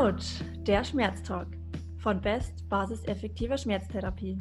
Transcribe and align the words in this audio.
Autsch, 0.00 0.40
der 0.60 0.82
Schmerztalk 0.82 1.48
von 1.98 2.22
Best 2.22 2.66
Basis 2.70 3.04
effektiver 3.04 3.58
Schmerztherapie. 3.58 4.38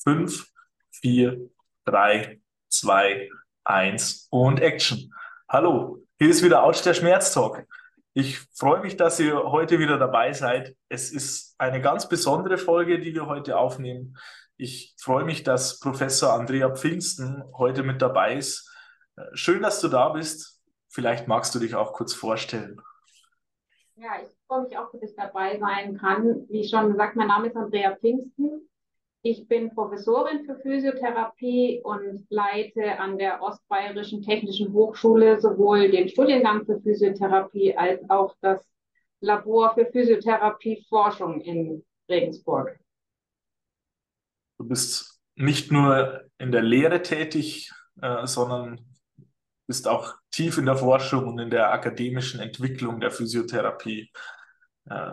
Fünf, 0.00 0.46
vier, 0.92 1.50
drei, 1.84 2.40
zwei, 2.68 3.28
eins 3.64 4.28
und 4.30 4.60
Action. 4.60 5.12
Hallo, 5.48 6.06
hier 6.20 6.28
ist 6.28 6.44
wieder 6.44 6.62
Autsch, 6.62 6.84
der 6.84 6.94
Schmerztalk. 6.94 7.66
Ich 8.14 8.38
freue 8.54 8.80
mich, 8.80 8.96
dass 8.96 9.18
ihr 9.18 9.42
heute 9.42 9.80
wieder 9.80 9.98
dabei 9.98 10.32
seid. 10.32 10.76
Es 10.88 11.10
ist 11.10 11.56
eine 11.58 11.80
ganz 11.80 12.08
besondere 12.08 12.58
Folge, 12.58 13.00
die 13.00 13.12
wir 13.12 13.26
heute 13.26 13.58
aufnehmen. 13.58 14.16
Ich 14.56 14.94
freue 15.00 15.24
mich, 15.24 15.42
dass 15.42 15.80
Professor 15.80 16.32
Andrea 16.32 16.72
Pfingsten 16.72 17.42
heute 17.54 17.82
mit 17.82 18.00
dabei 18.00 18.36
ist. 18.36 18.70
Schön, 19.34 19.62
dass 19.62 19.80
du 19.80 19.88
da 19.88 20.10
bist. 20.10 20.51
Vielleicht 20.92 21.26
magst 21.26 21.54
du 21.54 21.58
dich 21.58 21.74
auch 21.74 21.94
kurz 21.94 22.12
vorstellen. 22.12 22.78
Ja, 23.96 24.10
ich 24.22 24.28
freue 24.46 24.64
mich 24.64 24.76
auch, 24.76 24.92
dass 24.92 25.02
ich 25.02 25.16
dabei 25.16 25.58
sein 25.58 25.96
kann. 25.96 26.46
Wie 26.50 26.68
schon 26.68 26.90
gesagt, 26.90 27.16
mein 27.16 27.28
Name 27.28 27.48
ist 27.48 27.56
Andrea 27.56 27.96
Pfingsten. 27.96 28.68
Ich 29.22 29.48
bin 29.48 29.74
Professorin 29.74 30.44
für 30.44 30.58
Physiotherapie 30.58 31.80
und 31.82 32.26
leite 32.28 32.98
an 32.98 33.16
der 33.16 33.40
Ostbayerischen 33.40 34.20
Technischen 34.20 34.74
Hochschule 34.74 35.40
sowohl 35.40 35.90
den 35.90 36.10
Studiengang 36.10 36.66
für 36.66 36.78
Physiotherapie 36.80 37.74
als 37.74 38.02
auch 38.10 38.34
das 38.42 38.62
Labor 39.20 39.72
für 39.74 39.86
Physiotherapieforschung 39.86 41.40
in 41.40 41.84
Regensburg. 42.10 42.78
Du 44.58 44.68
bist 44.68 45.22
nicht 45.36 45.72
nur 45.72 46.24
in 46.36 46.52
der 46.52 46.62
Lehre 46.62 47.00
tätig, 47.00 47.72
äh, 48.02 48.26
sondern 48.26 48.91
bist 49.72 49.88
auch 49.88 50.16
tief 50.30 50.58
in 50.58 50.66
der 50.66 50.76
Forschung 50.76 51.26
und 51.26 51.38
in 51.38 51.48
der 51.48 51.72
akademischen 51.72 52.40
Entwicklung 52.40 53.00
der 53.00 53.10
Physiotherapie 53.10 54.12
äh, 54.84 55.12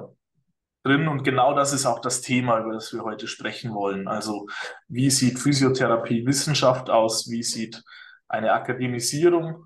drin. 0.83 1.07
Und 1.07 1.23
genau 1.23 1.53
das 1.53 1.71
ist 1.71 1.85
auch 1.85 1.99
das 1.99 2.19
Thema, 2.19 2.59
über 2.59 2.73
das 2.73 2.91
wir 2.91 3.05
heute 3.05 3.29
sprechen 3.29 3.73
wollen. 3.73 4.09
Also 4.09 4.47
wie 4.89 5.09
sieht 5.11 5.39
Physiotherapie 5.39 6.25
Wissenschaft 6.25 6.89
aus? 6.89 7.29
Wie 7.29 7.41
sieht 7.41 7.81
eine 8.27 8.51
Akademisierung 8.51 9.63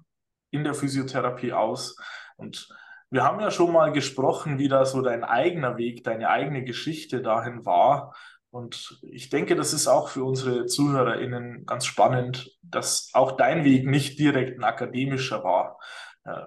in 0.52 0.63
der 0.63 0.75
Physiotherapie 0.75 1.53
aus? 1.53 1.97
Und 2.35 2.69
wir 3.09 3.23
haben 3.23 3.39
ja 3.39 3.50
schon 3.50 3.73
mal 3.73 3.94
gesprochen, 3.94 4.59
wie 4.59 4.67
da 4.67 4.85
so 4.85 5.02
dein 5.02 5.23
eigener 5.23 5.78
Weg, 5.78 6.03
deine 6.03 6.30
eigene 6.30 6.63
Geschichte 6.63 7.23
dahin 7.23 7.66
war. 7.66 8.16
Und 8.52 9.00
ich 9.02 9.31
denke, 9.31 9.55
das 9.55 9.73
ist 9.73 9.88
auch 9.88 10.09
für 10.09 10.23
unsere 10.23 10.67
ZuhörerInnen 10.67 11.66
ganz 11.66 11.88
spannend, 11.88 12.52
dass 12.75 13.09
auch 13.13 13.33
dein 13.33 13.63
Weg 13.63 13.85
nicht 13.85 14.19
direkt 14.19 14.59
ein 14.59 14.63
akademischer 14.63 15.43
war. 15.43 15.79
Äh, 16.25 16.45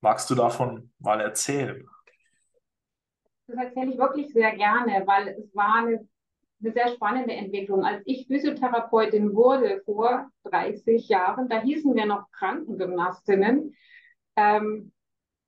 magst 0.00 0.30
du 0.30 0.34
davon 0.34 0.92
mal 0.98 1.20
erzählen? 1.20 1.86
Das 3.46 3.56
erzähle 3.56 3.92
ich 3.92 3.98
wirklich 3.98 4.32
sehr 4.32 4.54
gerne, 4.56 5.02
weil 5.06 5.28
es 5.28 5.54
war 5.54 5.76
eine, 5.76 6.08
eine 6.62 6.72
sehr 6.72 6.88
spannende 6.88 7.34
Entwicklung. 7.34 7.84
Als 7.84 8.02
ich 8.06 8.26
Physiotherapeutin 8.26 9.34
wurde 9.34 9.82
vor 9.84 10.30
30 10.44 11.08
Jahren, 11.08 11.48
da 11.48 11.60
hießen 11.60 11.94
wir 11.94 12.06
noch 12.06 12.30
Krankengymnastinnen. 12.32 13.74
Ähm, 14.36 14.92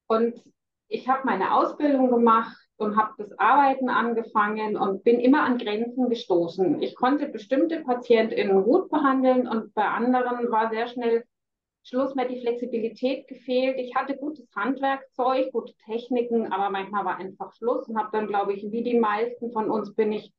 und 0.09 0.43
ich 0.89 1.09
habe 1.09 1.23
meine 1.25 1.55
Ausbildung 1.55 2.11
gemacht 2.11 2.57
und 2.83 2.97
habe 2.97 3.15
das 3.17 3.39
Arbeiten 3.39 3.89
angefangen 3.89 4.77
und 4.77 5.05
bin 5.05 5.21
immer 5.21 5.43
an 5.43 5.59
Grenzen 5.59 6.09
gestoßen. 6.09 6.83
Ich 6.83 6.95
konnte 6.97 7.29
bestimmte 7.29 7.81
PatientInnen 7.81 8.65
gut 8.65 8.91
behandeln 8.91 9.49
und 9.49 9.73
bei 9.75 9.85
anderen 9.85 10.51
war 10.51 10.71
sehr 10.71 10.89
schnell 10.89 11.25
Schluss 11.85 12.15
mir 12.15 12.29
die 12.29 12.41
Flexibilität 12.41 13.27
gefehlt. 13.27 13.77
Ich 13.79 13.95
hatte 13.97 14.17
gutes 14.17 14.49
Handwerkzeug, 14.55 15.51
gute 15.53 15.75
Techniken, 15.85 16.53
aber 16.53 16.71
manchmal 16.71 17.05
war 17.05 17.17
einfach 17.17 17.53
Schluss 17.55 17.89
und 17.89 17.99
habe 17.99 18.11
dann, 18.13 18.29
glaube 18.29 18.53
ich, 18.53 18.71
wie 18.71 18.85
die 18.85 18.99
meisten 18.99 19.51
von 19.53 19.69
uns 19.71 19.95
bin 19.95 20.13
ich 20.13 20.33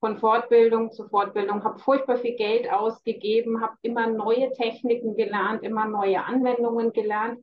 von 0.00 0.18
Fortbildung 0.18 0.90
zu 0.90 1.08
Fortbildung, 1.08 1.62
habe 1.62 1.78
furchtbar 1.78 2.16
viel 2.16 2.34
Geld 2.34 2.70
ausgegeben, 2.70 3.60
habe 3.62 3.76
immer 3.82 4.08
neue 4.08 4.50
Techniken 4.52 5.14
gelernt, 5.14 5.62
immer 5.62 5.86
neue 5.86 6.24
Anwendungen 6.24 6.92
gelernt 6.92 7.42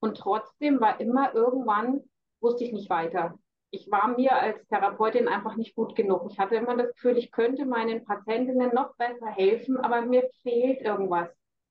und 0.00 0.16
trotzdem 0.16 0.80
war 0.80 1.00
immer 1.00 1.34
irgendwann, 1.34 2.00
wusste 2.40 2.64
ich 2.64 2.72
nicht 2.72 2.88
weiter 2.88 3.36
ich 3.70 3.90
war 3.90 4.16
mir 4.16 4.32
als 4.32 4.66
Therapeutin 4.68 5.28
einfach 5.28 5.56
nicht 5.56 5.74
gut 5.74 5.96
genug. 5.96 6.30
Ich 6.30 6.38
hatte 6.38 6.56
immer 6.56 6.76
das 6.76 6.92
Gefühl, 6.92 7.18
ich 7.18 7.30
könnte 7.30 7.66
meinen 7.66 8.04
Patientinnen 8.04 8.74
noch 8.74 8.96
besser 8.96 9.26
helfen, 9.26 9.76
aber 9.76 10.02
mir 10.02 10.28
fehlt 10.42 10.80
irgendwas, 10.80 11.28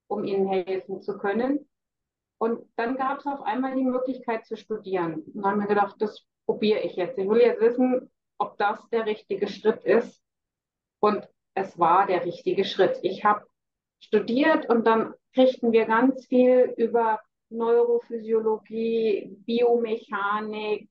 um 0.07 0.23
ihnen 0.23 0.47
helfen 0.47 1.01
zu 1.01 1.17
können. 1.17 1.67
Und 2.37 2.69
dann 2.75 2.97
gab 2.97 3.19
es 3.19 3.25
auf 3.25 3.41
einmal 3.41 3.75
die 3.75 3.83
Möglichkeit 3.83 4.45
zu 4.45 4.57
studieren. 4.57 5.21
Und 5.21 5.35
dann 5.35 5.45
habe 5.45 5.55
ich 5.55 5.61
mir 5.61 5.67
gedacht, 5.75 5.95
das 5.99 6.25
probiere 6.45 6.81
ich 6.81 6.95
jetzt. 6.95 7.17
Ich 7.17 7.27
will 7.27 7.39
jetzt 7.39 7.61
wissen, 7.61 8.11
ob 8.37 8.57
das 8.57 8.87
der 8.89 9.05
richtige 9.05 9.47
Schritt 9.47 9.83
ist. 9.83 10.21
Und 10.99 11.27
es 11.53 11.79
war 11.79 12.07
der 12.07 12.25
richtige 12.25 12.65
Schritt. 12.65 12.99
Ich 13.03 13.23
habe 13.23 13.45
studiert 13.99 14.69
und 14.69 14.85
dann 14.85 15.13
kriegten 15.33 15.71
wir 15.71 15.85
ganz 15.85 16.25
viel 16.27 16.73
über 16.77 17.19
Neurophysiologie, 17.49 19.37
Biomechanik, 19.45 20.89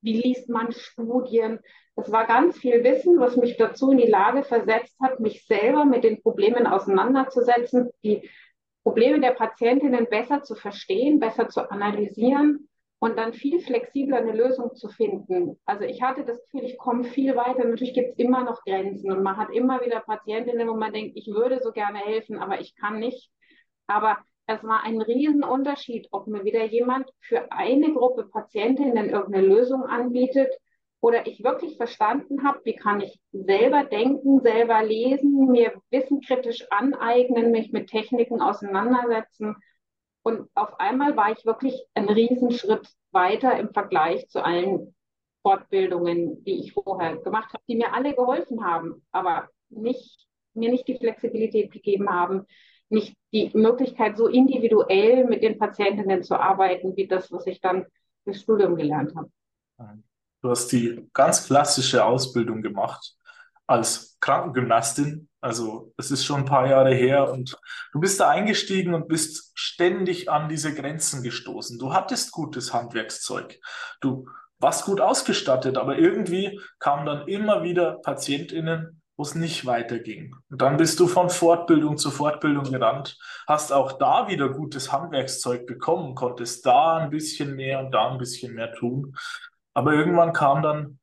wie 0.00 0.20
liest 0.20 0.48
man 0.48 0.72
Studien. 0.72 1.60
Das 1.96 2.12
war 2.12 2.26
ganz 2.26 2.56
viel 2.58 2.84
Wissen, 2.84 3.18
was 3.18 3.36
mich 3.36 3.56
dazu 3.56 3.90
in 3.90 3.98
die 3.98 4.06
Lage 4.06 4.44
versetzt 4.44 4.96
hat, 5.00 5.20
mich 5.20 5.46
selber 5.46 5.84
mit 5.84 6.04
den 6.04 6.22
Problemen 6.22 6.66
auseinanderzusetzen, 6.66 7.90
die 8.04 8.28
Probleme 8.84 9.20
der 9.20 9.32
Patientinnen 9.32 10.06
besser 10.08 10.42
zu 10.42 10.54
verstehen, 10.54 11.18
besser 11.18 11.48
zu 11.48 11.70
analysieren 11.70 12.68
und 13.00 13.16
dann 13.18 13.32
viel 13.32 13.60
flexibler 13.60 14.18
eine 14.18 14.32
Lösung 14.32 14.74
zu 14.74 14.88
finden. 14.88 15.58
Also 15.64 15.84
ich 15.84 16.02
hatte 16.02 16.24
das 16.24 16.40
Gefühl, 16.42 16.64
ich 16.64 16.78
komme 16.78 17.04
viel 17.04 17.36
weiter. 17.36 17.64
Natürlich 17.64 17.94
gibt 17.94 18.12
es 18.12 18.18
immer 18.18 18.44
noch 18.44 18.64
Grenzen 18.64 19.12
und 19.12 19.22
man 19.22 19.36
hat 19.36 19.50
immer 19.50 19.84
wieder 19.84 20.00
Patientinnen, 20.00 20.68
wo 20.68 20.74
man 20.74 20.92
denkt, 20.92 21.16
ich 21.16 21.28
würde 21.28 21.60
so 21.60 21.72
gerne 21.72 21.98
helfen, 21.98 22.38
aber 22.38 22.60
ich 22.60 22.74
kann 22.76 22.98
nicht. 22.98 23.30
Aber 23.86 24.18
es 24.48 24.64
war 24.64 24.82
ein 24.82 25.00
Riesenunterschied, 25.00 26.08
ob 26.10 26.26
mir 26.26 26.42
wieder 26.42 26.64
jemand 26.64 27.10
für 27.20 27.52
eine 27.52 27.92
Gruppe 27.92 28.24
Patientinnen 28.24 29.10
irgendeine 29.10 29.46
Lösung 29.46 29.84
anbietet 29.84 30.50
oder 31.00 31.26
ich 31.26 31.44
wirklich 31.44 31.76
verstanden 31.76 32.42
habe, 32.44 32.60
wie 32.64 32.74
kann 32.74 33.02
ich 33.02 33.20
selber 33.30 33.84
denken, 33.84 34.40
selber 34.40 34.82
lesen, 34.82 35.48
mir 35.50 35.74
Wissen 35.90 36.22
kritisch 36.22 36.66
aneignen, 36.70 37.50
mich 37.50 37.72
mit 37.72 37.90
Techniken 37.90 38.40
auseinandersetzen. 38.40 39.54
Und 40.22 40.48
auf 40.54 40.80
einmal 40.80 41.14
war 41.14 41.30
ich 41.30 41.44
wirklich 41.44 41.84
einen 41.92 42.08
Riesenschritt 42.08 42.88
weiter 43.12 43.58
im 43.58 43.74
Vergleich 43.74 44.28
zu 44.28 44.42
allen 44.42 44.94
Fortbildungen, 45.42 46.42
die 46.44 46.60
ich 46.60 46.72
vorher 46.72 47.18
gemacht 47.18 47.52
habe, 47.52 47.62
die 47.68 47.76
mir 47.76 47.92
alle 47.92 48.14
geholfen 48.14 48.64
haben, 48.64 49.06
aber 49.12 49.50
nicht, 49.68 50.26
mir 50.54 50.70
nicht 50.70 50.88
die 50.88 50.96
Flexibilität 50.96 51.70
gegeben 51.70 52.08
haben, 52.08 52.46
nicht 52.90 53.16
die 53.32 53.50
Möglichkeit, 53.54 54.16
so 54.16 54.26
individuell 54.26 55.24
mit 55.24 55.42
den 55.42 55.58
Patientinnen 55.58 56.22
zu 56.22 56.36
arbeiten, 56.36 56.96
wie 56.96 57.06
das, 57.06 57.30
was 57.30 57.46
ich 57.46 57.60
dann 57.60 57.86
im 58.24 58.34
Studium 58.34 58.76
gelernt 58.76 59.14
habe. 59.14 59.30
Du 60.40 60.50
hast 60.50 60.68
die 60.68 61.08
ganz 61.12 61.46
klassische 61.46 62.04
Ausbildung 62.04 62.62
gemacht 62.62 63.14
als 63.66 64.16
Krankengymnastin. 64.20 65.28
Also 65.40 65.92
es 65.96 66.10
ist 66.10 66.24
schon 66.24 66.40
ein 66.40 66.46
paar 66.46 66.66
Jahre 66.66 66.94
her 66.94 67.30
und 67.30 67.56
du 67.92 68.00
bist 68.00 68.18
da 68.18 68.28
eingestiegen 68.28 68.94
und 68.94 69.08
bist 69.08 69.52
ständig 69.54 70.30
an 70.30 70.48
diese 70.48 70.74
Grenzen 70.74 71.22
gestoßen. 71.22 71.78
Du 71.78 71.92
hattest 71.92 72.32
gutes 72.32 72.72
Handwerkszeug. 72.72 73.60
Du 74.00 74.26
warst 74.58 74.84
gut 74.84 75.00
ausgestattet, 75.00 75.76
aber 75.76 75.98
irgendwie 75.98 76.60
kamen 76.78 77.06
dann 77.06 77.28
immer 77.28 77.62
wieder 77.62 78.00
Patientinnen, 78.02 79.00
wo 79.18 79.24
es 79.24 79.34
nicht 79.34 79.66
weiterging. 79.66 80.36
Und 80.48 80.62
dann 80.62 80.76
bist 80.76 81.00
du 81.00 81.08
von 81.08 81.28
Fortbildung 81.28 81.98
zu 81.98 82.12
Fortbildung 82.12 82.70
gerannt, 82.70 83.18
hast 83.48 83.72
auch 83.72 83.98
da 83.98 84.28
wieder 84.28 84.48
gutes 84.48 84.92
Handwerkszeug 84.92 85.66
bekommen, 85.66 86.14
konntest 86.14 86.64
da 86.64 86.98
ein 86.98 87.10
bisschen 87.10 87.56
mehr 87.56 87.80
und 87.80 87.90
da 87.90 88.12
ein 88.12 88.18
bisschen 88.18 88.54
mehr 88.54 88.72
tun. 88.72 89.16
Aber 89.74 89.92
irgendwann 89.92 90.32
kam 90.32 90.62
dann 90.62 91.00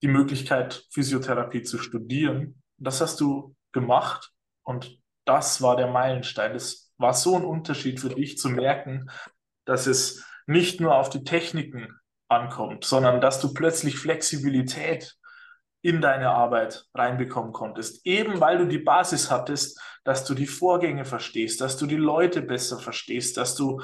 die 0.00 0.08
Möglichkeit, 0.08 0.86
Physiotherapie 0.92 1.64
zu 1.64 1.78
studieren. 1.78 2.62
Das 2.78 3.00
hast 3.00 3.20
du 3.20 3.56
gemacht 3.72 4.32
und 4.62 5.00
das 5.24 5.60
war 5.60 5.74
der 5.74 5.88
Meilenstein. 5.88 6.52
Das 6.52 6.92
war 6.98 7.14
so 7.14 7.34
ein 7.34 7.44
Unterschied 7.44 7.98
für 7.98 8.10
dich 8.10 8.38
zu 8.38 8.48
merken, 8.48 9.10
dass 9.64 9.88
es 9.88 10.24
nicht 10.46 10.80
nur 10.80 10.94
auf 10.94 11.10
die 11.10 11.24
Techniken 11.24 11.88
ankommt, 12.28 12.84
sondern 12.84 13.20
dass 13.20 13.40
du 13.40 13.52
plötzlich 13.52 13.98
Flexibilität 13.98 15.16
in 15.86 16.00
deine 16.00 16.30
Arbeit 16.30 16.84
reinbekommen 16.94 17.52
konntest. 17.52 18.04
Eben 18.04 18.40
weil 18.40 18.58
du 18.58 18.66
die 18.66 18.80
Basis 18.80 19.30
hattest, 19.30 19.80
dass 20.02 20.24
du 20.24 20.34
die 20.34 20.48
Vorgänge 20.48 21.04
verstehst, 21.04 21.60
dass 21.60 21.76
du 21.76 21.86
die 21.86 21.94
Leute 21.94 22.42
besser 22.42 22.80
verstehst, 22.80 23.36
dass 23.36 23.54
du 23.54 23.80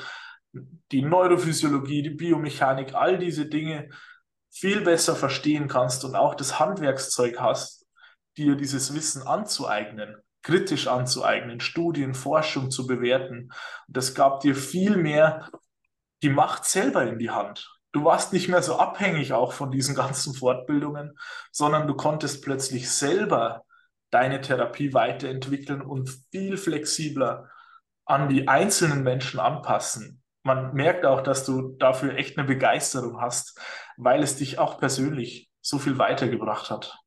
die 0.90 1.02
Neurophysiologie, 1.02 2.02
die 2.02 2.10
Biomechanik, 2.10 2.94
all 2.94 3.18
diese 3.18 3.46
Dinge 3.46 3.88
viel 4.50 4.80
besser 4.80 5.14
verstehen 5.14 5.68
kannst 5.68 6.04
und 6.04 6.16
auch 6.16 6.34
das 6.34 6.58
Handwerkszeug 6.58 7.38
hast, 7.38 7.86
dir 8.36 8.56
dieses 8.56 8.94
Wissen 8.94 9.22
anzueignen. 9.22 10.16
kritisch 10.42 10.88
anzueignen, 10.88 11.60
Studien, 11.60 12.14
Forschung 12.14 12.72
zu 12.72 12.88
bewerten. 12.88 13.50
Das 13.86 14.12
gab 14.12 14.40
dir 14.40 14.56
viel 14.56 14.96
mehr 14.96 15.48
die 16.24 16.30
Macht 16.30 16.64
selber 16.64 17.04
in 17.04 17.20
die 17.20 17.30
Hand. 17.30 17.70
Du 17.92 18.04
warst 18.04 18.32
nicht 18.32 18.48
mehr 18.48 18.62
so 18.62 18.76
abhängig 18.76 19.34
auch 19.34 19.52
von 19.52 19.70
diesen 19.70 19.94
ganzen 19.94 20.34
Fortbildungen, 20.34 21.18
sondern 21.50 21.86
du 21.86 21.94
konntest 21.94 22.42
plötzlich 22.42 22.90
selber 22.90 23.64
deine 24.10 24.40
Therapie 24.40 24.94
weiterentwickeln 24.94 25.82
und 25.82 26.10
viel 26.30 26.56
flexibler 26.56 27.50
an 28.04 28.28
die 28.28 28.48
einzelnen 28.48 29.02
Menschen 29.02 29.40
anpassen. 29.40 30.22
Man 30.42 30.74
merkt 30.74 31.04
auch, 31.04 31.20
dass 31.20 31.44
du 31.44 31.76
dafür 31.78 32.16
echt 32.16 32.36
eine 32.36 32.46
Begeisterung 32.46 33.20
hast, 33.20 33.60
weil 33.96 34.22
es 34.22 34.36
dich 34.36 34.58
auch 34.58 34.78
persönlich 34.78 35.50
so 35.60 35.78
viel 35.78 35.98
weitergebracht 35.98 36.70
hat. 36.70 36.98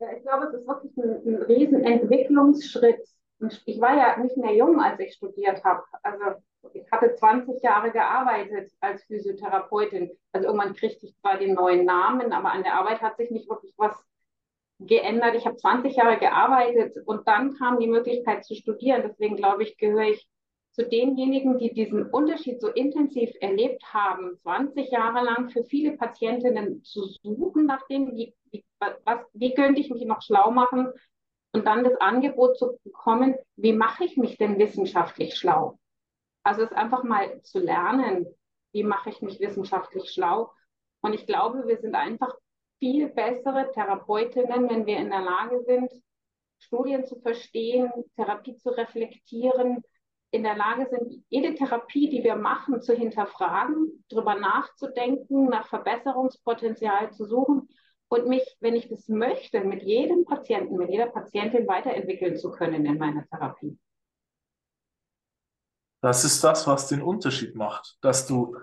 Ja, 0.00 0.12
ich 0.16 0.22
glaube, 0.22 0.46
es 0.46 0.54
ist 0.54 0.66
wirklich 0.66 0.96
ein, 0.96 1.26
ein 1.26 1.42
riesen. 1.42 1.84
Ich 3.66 3.80
war 3.80 3.96
ja 3.96 4.16
nicht 4.18 4.36
mehr 4.36 4.54
jung, 4.54 4.80
als 4.80 5.00
ich 5.00 5.14
studiert 5.14 5.64
habe. 5.64 5.82
Also 6.02 6.42
ich 6.74 6.90
hatte 6.90 7.14
20 7.14 7.62
Jahre 7.62 7.90
gearbeitet 7.90 8.72
als 8.80 9.02
Physiotherapeutin. 9.04 10.10
Also 10.32 10.48
irgendwann 10.48 10.74
kriegte 10.74 11.06
ich 11.06 11.16
zwar 11.16 11.38
den 11.38 11.54
neuen 11.54 11.84
Namen, 11.84 12.32
aber 12.32 12.52
an 12.52 12.62
der 12.62 12.74
Arbeit 12.74 13.00
hat 13.02 13.16
sich 13.16 13.30
nicht 13.30 13.48
wirklich 13.48 13.72
was 13.76 14.04
geändert. 14.80 15.34
Ich 15.34 15.46
habe 15.46 15.56
20 15.56 15.96
Jahre 15.96 16.18
gearbeitet 16.18 16.96
und 17.06 17.26
dann 17.26 17.54
kam 17.56 17.78
die 17.78 17.88
Möglichkeit 17.88 18.44
zu 18.44 18.54
studieren. 18.54 19.02
Deswegen 19.04 19.36
glaube 19.36 19.62
ich, 19.64 19.76
gehöre 19.76 20.10
ich 20.10 20.28
zu 20.72 20.88
denjenigen, 20.88 21.58
die 21.58 21.72
diesen 21.72 22.08
Unterschied 22.08 22.60
so 22.60 22.68
intensiv 22.68 23.30
erlebt 23.40 23.82
haben, 23.92 24.38
20 24.42 24.90
Jahre 24.90 25.24
lang 25.24 25.50
für 25.50 25.64
viele 25.64 25.96
Patientinnen 25.96 26.84
zu 26.84 27.04
suchen 27.22 27.66
nach 27.66 27.84
dem, 27.88 28.14
wie, 28.14 28.34
was, 28.78 29.18
wie 29.32 29.54
könnte 29.54 29.80
ich 29.80 29.90
mich 29.90 30.04
noch 30.04 30.22
schlau 30.22 30.52
machen 30.52 30.92
und 31.52 31.66
dann 31.66 31.82
das 31.82 32.00
Angebot 32.00 32.56
zu 32.58 32.78
bekommen, 32.84 33.34
wie 33.56 33.72
mache 33.72 34.04
ich 34.04 34.16
mich 34.16 34.38
denn 34.38 34.58
wissenschaftlich 34.58 35.34
schlau? 35.34 35.78
Also 36.42 36.62
es 36.62 36.72
einfach 36.72 37.02
mal 37.02 37.42
zu 37.42 37.58
lernen, 37.58 38.26
wie 38.72 38.82
mache 38.82 39.10
ich 39.10 39.22
mich 39.22 39.40
wissenschaftlich 39.40 40.10
schlau. 40.10 40.52
Und 41.00 41.14
ich 41.14 41.26
glaube, 41.26 41.66
wir 41.66 41.78
sind 41.78 41.94
einfach 41.94 42.34
viel 42.78 43.08
bessere 43.08 43.70
Therapeutinnen, 43.72 44.68
wenn 44.68 44.86
wir 44.86 44.98
in 44.98 45.10
der 45.10 45.22
Lage 45.22 45.62
sind, 45.64 45.90
Studien 46.60 47.06
zu 47.06 47.20
verstehen, 47.20 47.90
Therapie 48.16 48.56
zu 48.56 48.70
reflektieren, 48.70 49.82
in 50.30 50.42
der 50.42 50.56
Lage 50.56 50.86
sind, 50.90 51.24
jede 51.28 51.54
Therapie, 51.54 52.10
die 52.10 52.22
wir 52.22 52.36
machen, 52.36 52.82
zu 52.82 52.94
hinterfragen, 52.94 54.04
darüber 54.10 54.34
nachzudenken, 54.34 55.46
nach 55.46 55.68
Verbesserungspotenzial 55.68 57.12
zu 57.12 57.24
suchen 57.24 57.68
und 58.08 58.26
mich, 58.26 58.56
wenn 58.60 58.76
ich 58.76 58.88
das 58.88 59.08
möchte, 59.08 59.64
mit 59.64 59.82
jedem 59.82 60.24
Patienten, 60.24 60.76
mit 60.76 60.90
jeder 60.90 61.06
Patientin 61.06 61.66
weiterentwickeln 61.66 62.36
zu 62.36 62.50
können 62.50 62.84
in 62.84 62.98
meiner 62.98 63.26
Therapie. 63.26 63.78
Das 66.00 66.24
ist 66.24 66.44
das, 66.44 66.66
was 66.66 66.88
den 66.88 67.02
Unterschied 67.02 67.56
macht, 67.56 67.96
dass 68.00 68.26
du 68.26 68.56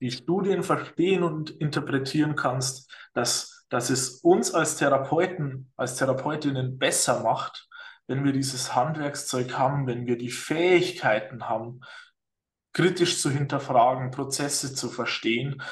die 0.00 0.10
Studien 0.10 0.62
verstehen 0.62 1.22
und 1.22 1.50
interpretieren 1.50 2.34
kannst, 2.34 2.90
dass, 3.12 3.66
dass 3.68 3.90
es 3.90 4.20
uns 4.20 4.52
als 4.52 4.76
Therapeuten, 4.76 5.72
als 5.76 5.96
Therapeutinnen 5.96 6.78
besser 6.78 7.22
macht, 7.22 7.68
wenn 8.06 8.24
wir 8.24 8.32
dieses 8.32 8.74
Handwerkszeug 8.74 9.56
haben, 9.56 9.86
wenn 9.86 10.06
wir 10.06 10.18
die 10.18 10.30
Fähigkeiten 10.30 11.48
haben, 11.48 11.80
kritisch 12.72 13.20
zu 13.20 13.30
hinterfragen, 13.30 14.10
Prozesse 14.10 14.74
zu 14.74 14.88
verstehen, 14.88 15.62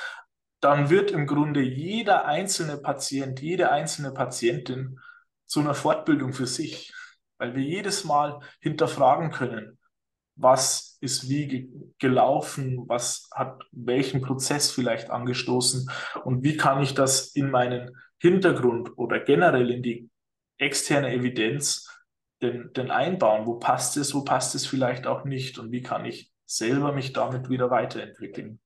dann 0.61 0.91
wird 0.91 1.11
im 1.11 1.27
Grunde 1.27 1.63
jeder 1.63 2.27
einzelne 2.27 2.77
Patient, 2.77 3.41
jede 3.41 3.73
einzelne 3.73 4.13
Patientin 4.13 5.01
zu 5.47 5.61
einer 5.61 5.75
Fortbildung 5.75 6.35
für 6.35 6.47
sich, 6.47 6.93
weil 7.39 7.55
wir 7.55 7.63
jedes 7.63 8.05
Mal 8.05 8.41
hinterfragen 8.61 9.31
können, 9.31 9.79
was 10.37 10.90
ist 11.01 11.29
wie 11.29 11.71
gelaufen, 11.99 12.85
was 12.87 13.29
hat 13.35 13.63
welchen 13.73 14.21
Prozess 14.21 14.71
vielleicht 14.71 15.11
angestoßen 15.11 15.91
und 16.25 16.43
wie 16.43 16.57
kann 16.57 16.83
ich 16.83 16.95
das 16.95 17.35
in 17.35 17.51
meinen 17.51 17.97
Hintergrund 18.19 18.97
oder 18.99 19.21
generell 19.21 19.71
in 19.71 19.83
die 19.83 20.11
externe 20.59 21.13
Evidenz 21.13 21.89
denn, 22.43 22.71
denn 22.75 22.91
einbauen? 22.91 23.47
Wo 23.47 23.55
passt 23.55 23.97
es, 23.97 24.15
wo 24.15 24.23
passt 24.23 24.55
es 24.55 24.67
vielleicht 24.67 25.07
auch 25.07 25.25
nicht 25.25 25.59
und 25.59 25.73
wie 25.73 25.83
kann 25.83 26.05
ich 26.05 26.31
selber 26.45 26.93
mich 26.93 27.13
damit 27.13 27.49
wieder 27.49 27.71
weiterentwickeln? 27.71 28.61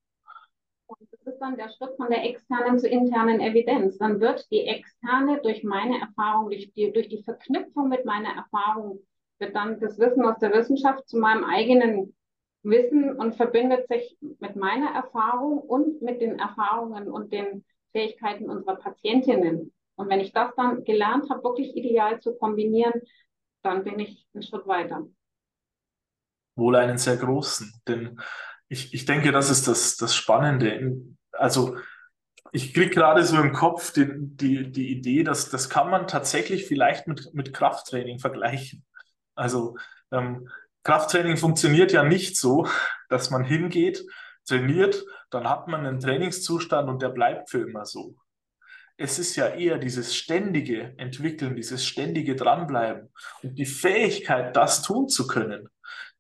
Das 1.11 1.35
ist 1.35 1.41
dann 1.41 1.57
der 1.57 1.71
Schritt 1.71 1.97
von 1.97 2.11
der 2.11 2.25
externen 2.25 2.79
zur 2.79 2.91
internen 2.91 3.41
Evidenz. 3.41 3.97
Dann 3.99 4.21
wird 4.21 4.51
die 4.51 4.67
externe 4.67 5.41
durch 5.43 5.65
meine 5.65 6.01
Erfahrung, 6.01 6.51
durch 6.51 6.73
die, 6.73 6.93
durch 6.93 7.09
die 7.09 7.23
Verknüpfung 7.23 7.89
mit 7.89 8.05
meiner 8.05 8.31
Erfahrung, 8.31 9.01
wird 9.39 9.55
dann 9.55 9.81
das 9.81 9.99
Wissen 9.99 10.25
aus 10.25 10.39
der 10.39 10.53
Wissenschaft 10.53 11.09
zu 11.09 11.19
meinem 11.19 11.45
eigenen 11.45 12.15
Wissen 12.65 13.15
und 13.15 13.37
verbindet 13.37 13.87
sich 13.89 14.17
mit 14.41 14.57
meiner 14.57 14.95
Erfahrung 14.95 15.59
und 15.59 16.03
mit 16.03 16.21
den 16.21 16.39
Erfahrungen 16.39 17.09
und 17.09 17.33
den 17.33 17.65
Fähigkeiten 17.93 18.49
unserer 18.49 18.77
Patientinnen. 18.77 19.73
Und 19.97 20.09
wenn 20.09 20.21
ich 20.21 20.33
das 20.33 20.55
dann 20.57 20.85
gelernt 20.85 21.31
habe, 21.31 21.45
wirklich 21.45 21.77
ideal 21.77 22.21
zu 22.21 22.35
kombinieren, 22.35 23.01
dann 23.63 23.85
bin 23.85 23.99
ich 23.99 24.27
einen 24.35 24.43
Schritt 24.43 24.67
weiter. 24.67 25.07
Wohl 26.57 26.77
einen 26.77 26.99
sehr 26.99 27.17
großen, 27.17 27.83
denn 27.87 28.21
ich, 28.69 28.95
ich 28.95 29.05
denke, 29.05 29.31
das 29.31 29.51
ist 29.51 29.69
das, 29.69 29.97
das 29.97 30.15
Spannende. 30.15 30.97
Also 31.33 31.77
ich 32.53 32.73
kriege 32.73 32.91
gerade 32.91 33.25
so 33.25 33.37
im 33.37 33.53
Kopf 33.53 33.93
die, 33.93 34.07
die, 34.11 34.71
die 34.71 34.91
Idee, 34.91 35.23
dass 35.23 35.51
das 35.51 35.69
kann 35.69 35.91
man 35.91 36.07
tatsächlich 36.07 36.67
vielleicht 36.67 37.07
mit, 37.07 37.35
mit 37.35 37.53
Krafttraining 37.53 38.19
vergleichen. 38.19 38.85
Also 39.35 39.77
ähm, 40.13 40.49
Krafttraining 40.85 41.37
funktioniert 41.37 41.93
ja 41.93 42.05
nicht 42.05 42.37
so, 42.37 42.67
dass 43.09 43.31
man 43.31 43.45
hingeht, 43.45 44.05
trainiert, 44.47 45.05
dann 45.31 45.49
hat 45.49 45.67
man 45.67 45.85
einen 45.85 46.01
Trainingszustand 46.01 46.89
und 46.89 47.03
der 47.03 47.09
bleibt 47.09 47.51
für 47.51 47.67
immer 47.67 47.85
so 47.85 48.15
es 48.97 49.19
ist 49.19 49.37
ja 49.37 49.49
eher 49.49 49.79
dieses 49.79 50.15
ständige 50.15 50.95
Entwickeln, 50.99 51.57
dieses 51.57 51.85
ständige 51.85 52.37
Dranbleiben 52.37 53.11
und 53.43 53.59
die 53.59 53.67
Fähigkeit, 53.67 54.55
das 54.57 54.83
tun 54.83 55.09
zu 55.09 55.27
können, 55.27 55.69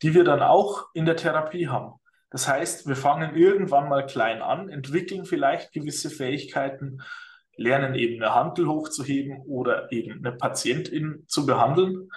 die 0.02 0.14
wir 0.14 0.24
dann 0.24 0.42
auch 0.42 0.88
in 0.92 1.04
der 1.04 1.16
Therapie 1.16 1.68
haben. 1.68 1.94
Das 2.30 2.48
heißt, 2.48 2.88
wir 2.88 2.96
fangen 2.96 3.36
irgendwann 3.36 3.88
mal 3.88 4.06
klein 4.06 4.42
an, 4.42 4.68
entwickeln 4.68 5.24
vielleicht 5.24 5.72
gewisse 5.72 6.10
Fähigkeiten, 6.10 7.00
lernen 7.56 7.94
eben 7.94 8.20
eine 8.20 8.34
Handel 8.34 8.66
hochzuheben 8.66 9.42
oder 9.46 9.92
eben 9.92 10.24
eine 10.24 10.36
Patientin 10.36 11.24
zu 11.28 11.46
behandeln. 11.46 12.10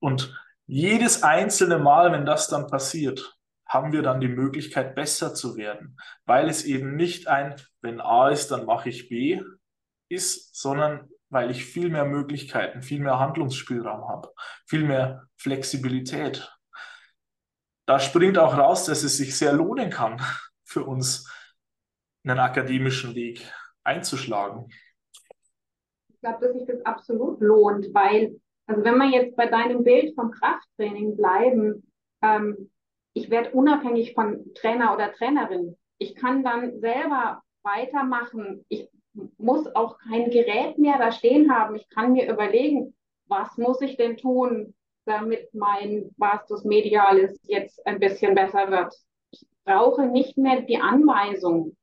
Und 0.00 0.38
jedes 0.66 1.22
einzelne 1.22 1.78
Mal, 1.78 2.12
wenn 2.12 2.26
das 2.26 2.48
dann 2.48 2.66
passiert, 2.66 3.36
haben 3.66 3.92
wir 3.92 4.02
dann 4.02 4.20
die 4.20 4.28
Möglichkeit, 4.28 4.94
besser 4.94 5.34
zu 5.34 5.56
werden, 5.56 5.98
weil 6.26 6.48
es 6.48 6.64
eben 6.64 6.96
nicht 6.96 7.28
ein, 7.28 7.56
wenn 7.80 8.00
A 8.00 8.28
ist, 8.28 8.50
dann 8.50 8.66
mache 8.66 8.88
ich 8.88 9.08
B, 9.08 9.40
ist, 10.08 10.54
sondern 10.54 11.10
weil 11.28 11.50
ich 11.50 11.64
viel 11.64 11.88
mehr 11.88 12.04
Möglichkeiten, 12.04 12.82
viel 12.82 13.00
mehr 13.00 13.18
Handlungsspielraum 13.18 14.08
habe, 14.08 14.32
viel 14.66 14.84
mehr 14.84 15.26
Flexibilität. 15.36 16.50
Da 17.86 17.98
springt 17.98 18.38
auch 18.38 18.56
raus, 18.56 18.84
dass 18.84 19.02
es 19.02 19.16
sich 19.16 19.36
sehr 19.36 19.52
lohnen 19.52 19.90
kann, 19.90 20.22
für 20.64 20.84
uns 20.84 21.30
einen 22.24 22.38
akademischen 22.38 23.14
Weg 23.14 23.52
einzuschlagen. 23.82 24.68
Ich 26.08 26.20
glaube, 26.20 26.46
dass 26.46 26.56
sich 26.56 26.66
das 26.66 26.86
absolut 26.86 27.40
lohnt, 27.40 27.92
weil, 27.92 28.40
also 28.66 28.84
wenn 28.84 28.96
wir 28.96 29.10
jetzt 29.10 29.36
bei 29.36 29.46
deinem 29.46 29.84
Bild 29.84 30.14
vom 30.14 30.30
Krafttraining 30.30 31.16
bleiben, 31.16 31.86
ähm, 32.22 32.70
ich 33.12 33.30
werde 33.30 33.50
unabhängig 33.50 34.14
von 34.14 34.52
Trainer 34.54 34.94
oder 34.94 35.12
Trainerin. 35.12 35.76
Ich 35.98 36.14
kann 36.16 36.42
dann 36.42 36.80
selber 36.80 37.42
weitermachen. 37.62 38.64
Ich 38.68 38.88
muss 39.38 39.72
auch 39.74 39.98
kein 39.98 40.30
Gerät 40.30 40.78
mehr 40.78 40.98
da 40.98 41.12
stehen 41.12 41.54
haben. 41.54 41.76
Ich 41.76 41.88
kann 41.90 42.12
mir 42.12 42.30
überlegen, 42.30 42.94
was 43.26 43.56
muss 43.56 43.80
ich 43.80 43.96
denn 43.96 44.16
tun, 44.16 44.74
damit 45.04 45.52
mein 45.54 46.10
Vastus 46.16 46.64
medialis 46.64 47.38
jetzt 47.44 47.86
ein 47.86 48.00
bisschen 48.00 48.34
besser 48.34 48.70
wird. 48.70 48.94
Ich 49.30 49.46
brauche 49.64 50.06
nicht 50.06 50.36
mehr 50.36 50.62
die 50.62 50.78
Anweisung 50.78 51.76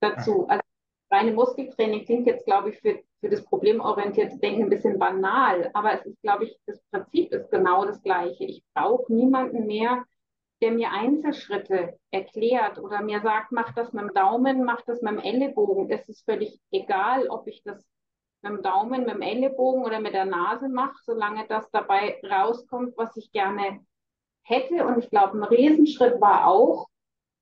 dazu. 0.00 0.46
Also 0.48 0.62
reine 1.10 1.32
Muskeltraining 1.32 2.04
klingt 2.04 2.26
jetzt, 2.26 2.44
glaube 2.46 2.70
ich, 2.70 2.80
für, 2.80 2.98
für 3.24 3.30
das 3.30 3.42
problemorientierte 3.46 4.36
Denken 4.36 4.64
ein 4.64 4.68
bisschen 4.68 4.98
banal, 4.98 5.70
aber 5.72 5.94
es 5.94 6.04
ist, 6.04 6.20
glaube 6.20 6.44
ich, 6.44 6.58
das 6.66 6.78
Prinzip 6.90 7.32
ist 7.32 7.50
genau 7.50 7.86
das 7.86 8.02
gleiche. 8.02 8.44
Ich 8.44 8.62
brauche 8.74 9.10
niemanden 9.10 9.66
mehr, 9.66 10.04
der 10.60 10.72
mir 10.72 10.90
Einzelschritte 10.92 11.98
erklärt 12.10 12.78
oder 12.78 13.00
mir 13.00 13.22
sagt, 13.22 13.50
mach 13.50 13.72
das 13.72 13.94
mit 13.94 14.04
dem 14.04 14.12
Daumen, 14.12 14.64
mach 14.64 14.82
das 14.82 15.00
mit 15.00 15.12
dem 15.12 15.20
Ellenbogen. 15.20 15.90
Es 15.90 16.06
ist 16.06 16.26
völlig 16.26 16.60
egal, 16.70 17.28
ob 17.28 17.46
ich 17.46 17.62
das 17.64 17.82
mit 18.42 18.52
dem 18.52 18.62
Daumen, 18.62 19.06
mit 19.06 19.14
dem 19.14 19.22
Ellenbogen 19.22 19.86
oder 19.86 20.00
mit 20.00 20.12
der 20.12 20.26
Nase 20.26 20.68
mache, 20.68 20.98
solange 21.06 21.46
das 21.48 21.70
dabei 21.70 22.20
rauskommt, 22.30 22.92
was 22.98 23.16
ich 23.16 23.32
gerne 23.32 23.80
hätte. 24.42 24.84
Und 24.84 24.98
ich 24.98 25.08
glaube, 25.08 25.38
ein 25.38 25.44
Riesenschritt 25.44 26.20
war 26.20 26.46
auch 26.46 26.88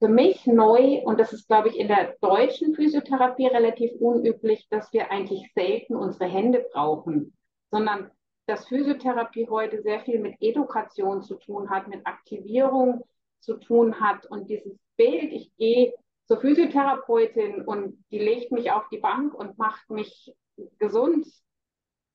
für 0.02 0.08
mich 0.08 0.44
neu, 0.48 1.00
und 1.04 1.20
das 1.20 1.32
ist, 1.32 1.46
glaube 1.46 1.68
ich, 1.68 1.78
in 1.78 1.86
der 1.86 2.16
deutschen 2.20 2.74
Physiotherapie 2.74 3.46
relativ 3.46 3.92
unüblich, 4.00 4.66
dass 4.68 4.92
wir 4.92 5.12
eigentlich 5.12 5.52
selten 5.54 5.94
unsere 5.94 6.24
Hände 6.24 6.66
brauchen, 6.72 7.36
sondern 7.70 8.10
dass 8.46 8.66
Physiotherapie 8.66 9.48
heute 9.48 9.80
sehr 9.82 10.00
viel 10.00 10.18
mit 10.18 10.34
Education 10.40 11.22
zu 11.22 11.36
tun 11.36 11.70
hat, 11.70 11.86
mit 11.86 12.04
Aktivierung 12.04 13.04
zu 13.38 13.58
tun 13.58 14.00
hat. 14.00 14.26
Und 14.26 14.50
dieses 14.50 14.76
Bild, 14.96 15.32
ich 15.32 15.54
gehe 15.54 15.94
zur 16.26 16.40
Physiotherapeutin 16.40 17.62
und 17.62 18.04
die 18.10 18.18
legt 18.18 18.50
mich 18.50 18.72
auf 18.72 18.88
die 18.88 18.98
Bank 18.98 19.32
und 19.34 19.56
macht 19.56 19.88
mich 19.88 20.34
gesund, 20.80 21.28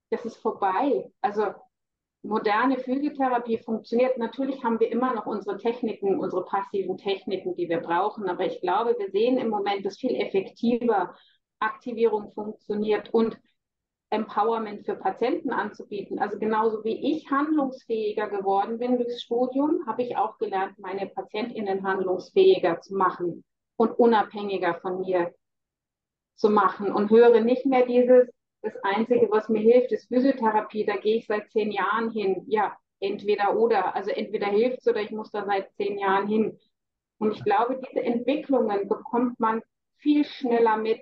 das 0.10 0.26
ist 0.26 0.36
vorbei. 0.36 1.10
Also 1.22 1.54
moderne 2.24 2.78
Physiotherapie 2.78 3.60
funktioniert. 3.60 4.18
Natürlich 4.18 4.64
haben 4.64 4.80
wir 4.80 4.92
immer 4.92 5.14
noch 5.14 5.26
unsere 5.26 5.58
Techniken, 5.58 6.20
unsere 6.20 6.46
passiven 6.46 6.98
Techniken, 6.98 7.56
die 7.56 7.70
wir 7.70 7.80
brauchen. 7.80 8.28
Aber 8.28 8.46
ich 8.46 8.60
glaube, 8.62 8.96
wir 8.98 9.10
sehen 9.12 9.38
im 9.38 9.50
Moment, 9.50 9.86
dass 9.86 9.98
viel 9.98 10.16
effektiver 10.16 11.16
Aktivierung 11.60 12.32
funktioniert 12.34 13.14
und 13.14 13.40
Empowerment 14.10 14.86
für 14.86 14.96
Patienten 14.96 15.52
anzubieten. 15.52 16.20
Also 16.20 16.40
genauso 16.40 16.84
wie 16.84 17.14
ich 17.14 17.30
handlungsfähiger 17.30 18.30
geworden 18.30 18.78
bin 18.78 18.98
durchs 18.98 19.22
Studium, 19.22 19.86
habe 19.86 20.04
ich 20.04 20.16
auch 20.16 20.38
gelernt, 20.38 20.80
meine 20.80 21.08
PatientInnen 21.08 21.84
handlungsfähiger 21.84 22.80
zu 22.80 22.96
machen 22.96 23.44
und 23.76 23.92
unabhängiger 23.92 24.76
von 24.76 25.02
mir 25.02 25.34
zu 26.36 26.50
machen 26.50 26.92
und 26.92 27.10
höre 27.10 27.42
nicht 27.42 27.66
mehr 27.66 27.86
dieses, 27.86 28.30
das 28.62 28.74
Einzige, 28.84 29.30
was 29.32 29.50
mir 29.50 29.62
hilft, 29.62 29.92
ist 29.92 30.08
Physiotherapie. 30.08 30.86
Da 30.86 30.98
gehe 30.98 31.18
ich 31.18 31.28
seit 31.28 31.50
zehn 31.52 31.72
Jahren 31.72 32.12
hin. 32.12 32.44
Ja, 32.48 32.78
entweder 33.00 33.56
oder. 33.56 33.96
Also 33.96 34.12
entweder 34.12 34.48
hilft 34.48 34.80
es 34.80 34.88
oder 34.88 35.02
ich 35.02 35.12
muss 35.12 35.32
da 35.32 35.46
seit 35.46 35.72
zehn 35.76 35.98
Jahren 35.98 36.28
hin. 36.28 36.60
Und 37.20 37.34
ich 37.34 37.44
glaube, 37.44 37.80
diese 37.88 38.04
Entwicklungen 38.04 38.88
bekommt 38.88 39.40
man 39.40 39.62
viel 39.98 40.24
schneller 40.26 40.78
mit, 40.78 41.02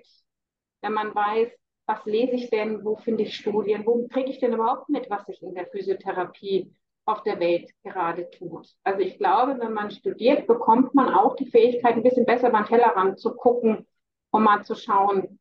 wenn 0.80 0.92
man 0.92 1.14
weiß, 1.14 1.50
was 1.86 2.04
lese 2.04 2.32
ich 2.34 2.50
denn, 2.50 2.84
wo 2.84 2.96
finde 2.96 3.24
ich 3.24 3.36
Studien, 3.36 3.86
wo 3.86 4.06
kriege 4.08 4.30
ich 4.30 4.40
denn 4.40 4.54
überhaupt 4.54 4.88
mit, 4.88 5.08
was 5.08 5.24
sich 5.26 5.42
in 5.42 5.54
der 5.54 5.66
Physiotherapie 5.66 6.72
auf 7.04 7.22
der 7.22 7.38
Welt 7.38 7.70
gerade 7.84 8.28
tut. 8.30 8.68
Also 8.82 9.00
ich 9.00 9.18
glaube, 9.18 9.58
wenn 9.60 9.72
man 9.72 9.92
studiert, 9.92 10.46
bekommt 10.48 10.94
man 10.94 11.14
auch 11.14 11.36
die 11.36 11.46
Fähigkeit, 11.46 11.94
ein 11.94 12.02
bisschen 12.02 12.26
besser 12.26 12.50
beim 12.50 12.66
Tellerrand 12.66 13.20
zu 13.20 13.36
gucken, 13.36 13.86
um 14.30 14.42
mal 14.42 14.64
zu 14.64 14.74
schauen, 14.74 15.38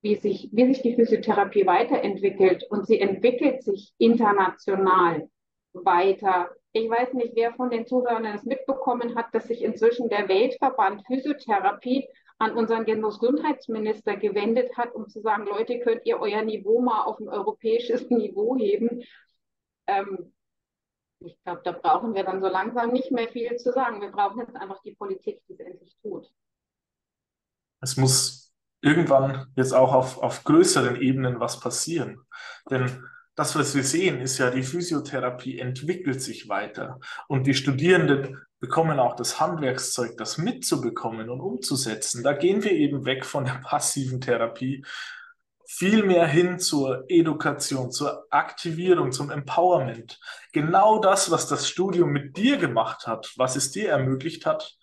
wie 0.00 0.16
sich, 0.16 0.48
wie 0.52 0.66
sich 0.66 0.82
die 0.82 0.94
Physiotherapie 0.94 1.66
weiterentwickelt. 1.66 2.64
Und 2.70 2.86
sie 2.86 3.00
entwickelt 3.00 3.62
sich 3.62 3.92
international 3.98 5.28
weiter. 5.72 6.50
Ich 6.72 6.88
weiß 6.88 7.14
nicht, 7.14 7.34
wer 7.34 7.54
von 7.54 7.70
den 7.70 7.86
Zuhörern 7.86 8.24
es 8.26 8.44
mitbekommen 8.44 9.16
hat, 9.16 9.34
dass 9.34 9.48
sich 9.48 9.62
inzwischen 9.62 10.08
der 10.08 10.28
Weltverband 10.28 11.06
Physiotherapie 11.06 12.06
an 12.38 12.52
unseren 12.52 12.84
Gesundheitsminister 12.84 14.16
gewendet 14.16 14.76
hat, 14.76 14.94
um 14.94 15.08
zu 15.08 15.20
sagen, 15.20 15.46
Leute, 15.46 15.80
könnt 15.80 16.06
ihr 16.06 16.20
euer 16.20 16.42
Niveau 16.42 16.80
mal 16.80 17.02
auf 17.02 17.18
ein 17.18 17.28
europäisches 17.28 18.08
Niveau 18.10 18.56
heben? 18.56 19.02
Ähm, 19.88 20.32
ich 21.20 21.36
glaube, 21.42 21.62
da 21.64 21.72
brauchen 21.72 22.14
wir 22.14 22.22
dann 22.22 22.40
so 22.40 22.46
langsam 22.46 22.92
nicht 22.92 23.10
mehr 23.10 23.28
viel 23.28 23.56
zu 23.56 23.72
sagen. 23.72 24.00
Wir 24.00 24.12
brauchen 24.12 24.38
jetzt 24.38 24.54
einfach 24.54 24.80
die 24.82 24.94
Politik, 24.94 25.42
die 25.48 25.54
es 25.54 25.58
endlich 25.58 25.96
tut. 26.00 26.30
Es 27.80 27.96
muss 27.96 28.37
irgendwann 28.80 29.46
jetzt 29.56 29.72
auch 29.72 29.92
auf, 29.92 30.18
auf 30.18 30.44
größeren 30.44 30.96
Ebenen 30.96 31.40
was 31.40 31.60
passieren. 31.60 32.20
Denn 32.70 33.04
das, 33.34 33.54
was 33.56 33.74
wir 33.74 33.84
sehen, 33.84 34.20
ist 34.20 34.38
ja, 34.38 34.50
die 34.50 34.62
Physiotherapie 34.62 35.58
entwickelt 35.58 36.20
sich 36.20 36.48
weiter 36.48 36.98
und 37.28 37.46
die 37.46 37.54
Studierenden 37.54 38.36
bekommen 38.60 38.98
auch 38.98 39.14
das 39.14 39.38
Handwerkszeug, 39.38 40.16
das 40.16 40.38
mitzubekommen 40.38 41.30
und 41.30 41.40
umzusetzen. 41.40 42.24
Da 42.24 42.32
gehen 42.32 42.64
wir 42.64 42.72
eben 42.72 43.04
weg 43.04 43.24
von 43.24 43.44
der 43.44 43.60
passiven 43.62 44.20
Therapie 44.20 44.84
viel 45.68 46.02
mehr 46.02 46.26
hin 46.26 46.58
zur 46.58 47.04
Education, 47.08 47.92
zur 47.92 48.26
Aktivierung, 48.30 49.12
zum 49.12 49.30
Empowerment. 49.30 50.18
Genau 50.52 50.98
das, 50.98 51.30
was 51.30 51.46
das 51.46 51.68
Studium 51.68 52.10
mit 52.10 52.36
dir 52.36 52.56
gemacht 52.56 53.06
hat, 53.06 53.32
was 53.36 53.54
es 53.54 53.70
dir 53.70 53.90
ermöglicht 53.90 54.46
hat, 54.46 54.76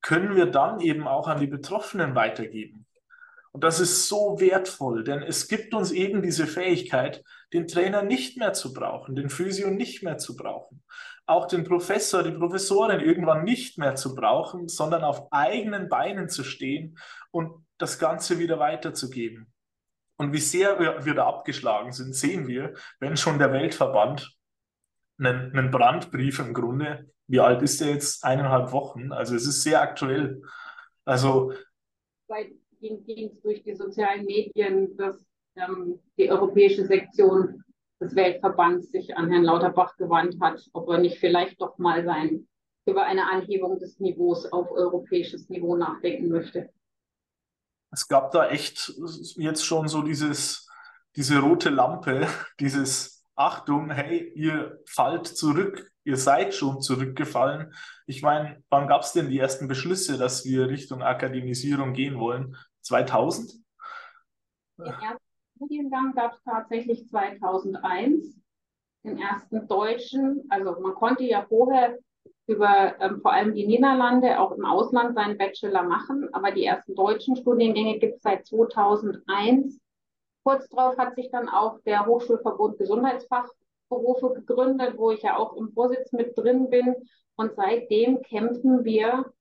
können 0.00 0.36
wir 0.36 0.46
dann 0.46 0.80
eben 0.80 1.06
auch 1.08 1.28
an 1.28 1.40
die 1.40 1.46
Betroffenen 1.46 2.14
weitergeben. 2.14 2.81
Und 3.52 3.64
das 3.64 3.80
ist 3.80 4.08
so 4.08 4.40
wertvoll, 4.40 5.04
denn 5.04 5.22
es 5.22 5.46
gibt 5.46 5.74
uns 5.74 5.92
eben 5.92 6.22
diese 6.22 6.46
Fähigkeit, 6.46 7.22
den 7.52 7.68
Trainer 7.68 8.02
nicht 8.02 8.38
mehr 8.38 8.54
zu 8.54 8.72
brauchen, 8.72 9.14
den 9.14 9.28
Physio 9.28 9.70
nicht 9.70 10.02
mehr 10.02 10.16
zu 10.16 10.36
brauchen, 10.36 10.82
auch 11.26 11.46
den 11.46 11.62
Professor, 11.62 12.22
die 12.22 12.32
Professorin 12.32 13.00
irgendwann 13.00 13.44
nicht 13.44 13.76
mehr 13.76 13.94
zu 13.94 14.14
brauchen, 14.14 14.68
sondern 14.68 15.04
auf 15.04 15.30
eigenen 15.30 15.90
Beinen 15.90 16.30
zu 16.30 16.44
stehen 16.44 16.98
und 17.30 17.66
das 17.76 17.98
Ganze 17.98 18.38
wieder 18.38 18.58
weiterzugeben. 18.58 19.52
Und 20.16 20.32
wie 20.32 20.38
sehr 20.38 20.78
wir, 21.04 21.14
da 21.14 21.26
abgeschlagen 21.26 21.92
sind, 21.92 22.14
sehen 22.14 22.46
wir, 22.46 22.74
wenn 23.00 23.16
schon 23.16 23.38
der 23.38 23.52
Weltverband 23.52 24.34
einen, 25.18 25.70
Brandbrief 25.70 26.38
im 26.38 26.54
Grunde, 26.54 27.10
wie 27.26 27.40
alt 27.40 27.62
ist 27.62 27.80
der 27.80 27.90
jetzt? 27.90 28.24
Eineinhalb 28.24 28.72
Wochen. 28.72 29.12
Also 29.12 29.34
es 29.34 29.46
ist 29.46 29.62
sehr 29.62 29.80
aktuell. 29.80 30.42
Also 31.04 31.52
Seit 32.28 32.52
ging 32.82 33.30
es 33.30 33.40
durch 33.42 33.62
die 33.62 33.74
sozialen 33.74 34.24
Medien, 34.24 34.96
dass 34.96 35.24
ähm, 35.56 36.00
die 36.18 36.30
europäische 36.30 36.84
Sektion 36.84 37.62
des 38.00 38.14
Weltverbands 38.14 38.90
sich 38.90 39.16
an 39.16 39.30
Herrn 39.30 39.44
Lauterbach 39.44 39.96
gewandt 39.96 40.36
hat, 40.40 40.60
ob 40.72 40.88
er 40.88 40.98
nicht 40.98 41.18
vielleicht 41.18 41.60
doch 41.60 41.78
mal 41.78 42.04
sein, 42.04 42.48
über 42.86 43.04
eine 43.04 43.30
Anhebung 43.30 43.78
des 43.78 44.00
Niveaus 44.00 44.50
auf 44.52 44.70
europäisches 44.72 45.48
Niveau 45.48 45.76
nachdenken 45.76 46.28
möchte. 46.28 46.70
Es 47.92 48.08
gab 48.08 48.32
da 48.32 48.48
echt 48.48 48.92
jetzt 49.36 49.64
schon 49.64 49.86
so 49.86 50.02
dieses, 50.02 50.68
diese 51.14 51.38
rote 51.38 51.70
Lampe, 51.70 52.26
dieses 52.60 53.24
Achtung, 53.34 53.90
hey, 53.90 54.32
ihr 54.34 54.80
fallt 54.86 55.26
zurück, 55.26 55.90
ihr 56.04 56.16
seid 56.16 56.54
schon 56.54 56.80
zurückgefallen. 56.80 57.72
Ich 58.06 58.22
meine, 58.22 58.62
wann 58.68 58.88
gab 58.88 59.02
es 59.02 59.12
denn 59.12 59.28
die 59.28 59.38
ersten 59.38 59.68
Beschlüsse, 59.68 60.18
dass 60.18 60.44
wir 60.44 60.68
Richtung 60.68 61.02
Akademisierung 61.02 61.92
gehen 61.92 62.18
wollen? 62.18 62.56
2000? 62.82 63.54
Den 64.78 64.86
ersten 64.86 65.32
Studiengang 65.56 66.14
gab 66.14 66.34
es 66.34 66.42
tatsächlich 66.42 67.06
2001. 67.08 68.40
Den 69.04 69.18
ersten 69.18 69.66
deutschen, 69.66 70.44
also 70.48 70.78
man 70.80 70.94
konnte 70.94 71.24
ja 71.24 71.44
vorher 71.48 71.98
über 72.46 73.00
ähm, 73.00 73.20
vor 73.20 73.32
allem 73.32 73.54
die 73.54 73.66
Niederlande 73.66 74.38
auch 74.38 74.52
im 74.52 74.64
Ausland 74.64 75.14
seinen 75.14 75.38
Bachelor 75.38 75.82
machen, 75.84 76.28
aber 76.32 76.50
die 76.50 76.64
ersten 76.64 76.94
deutschen 76.94 77.36
Studiengänge 77.36 77.98
gibt 77.98 78.16
es 78.16 78.22
seit 78.22 78.46
2001. 78.46 79.80
Kurz 80.44 80.68
darauf 80.68 80.98
hat 80.98 81.14
sich 81.14 81.30
dann 81.30 81.48
auch 81.48 81.80
der 81.82 82.06
Hochschulverbund 82.06 82.78
Gesundheitsfachberufe 82.78 84.34
gegründet, 84.34 84.98
wo 84.98 85.12
ich 85.12 85.22
ja 85.22 85.36
auch 85.36 85.56
im 85.56 85.72
Vorsitz 85.72 86.12
mit 86.12 86.36
drin 86.36 86.68
bin. 86.68 86.94
Und 87.36 87.54
seitdem 87.54 88.22
kämpfen 88.22 88.84
wir 88.84 89.32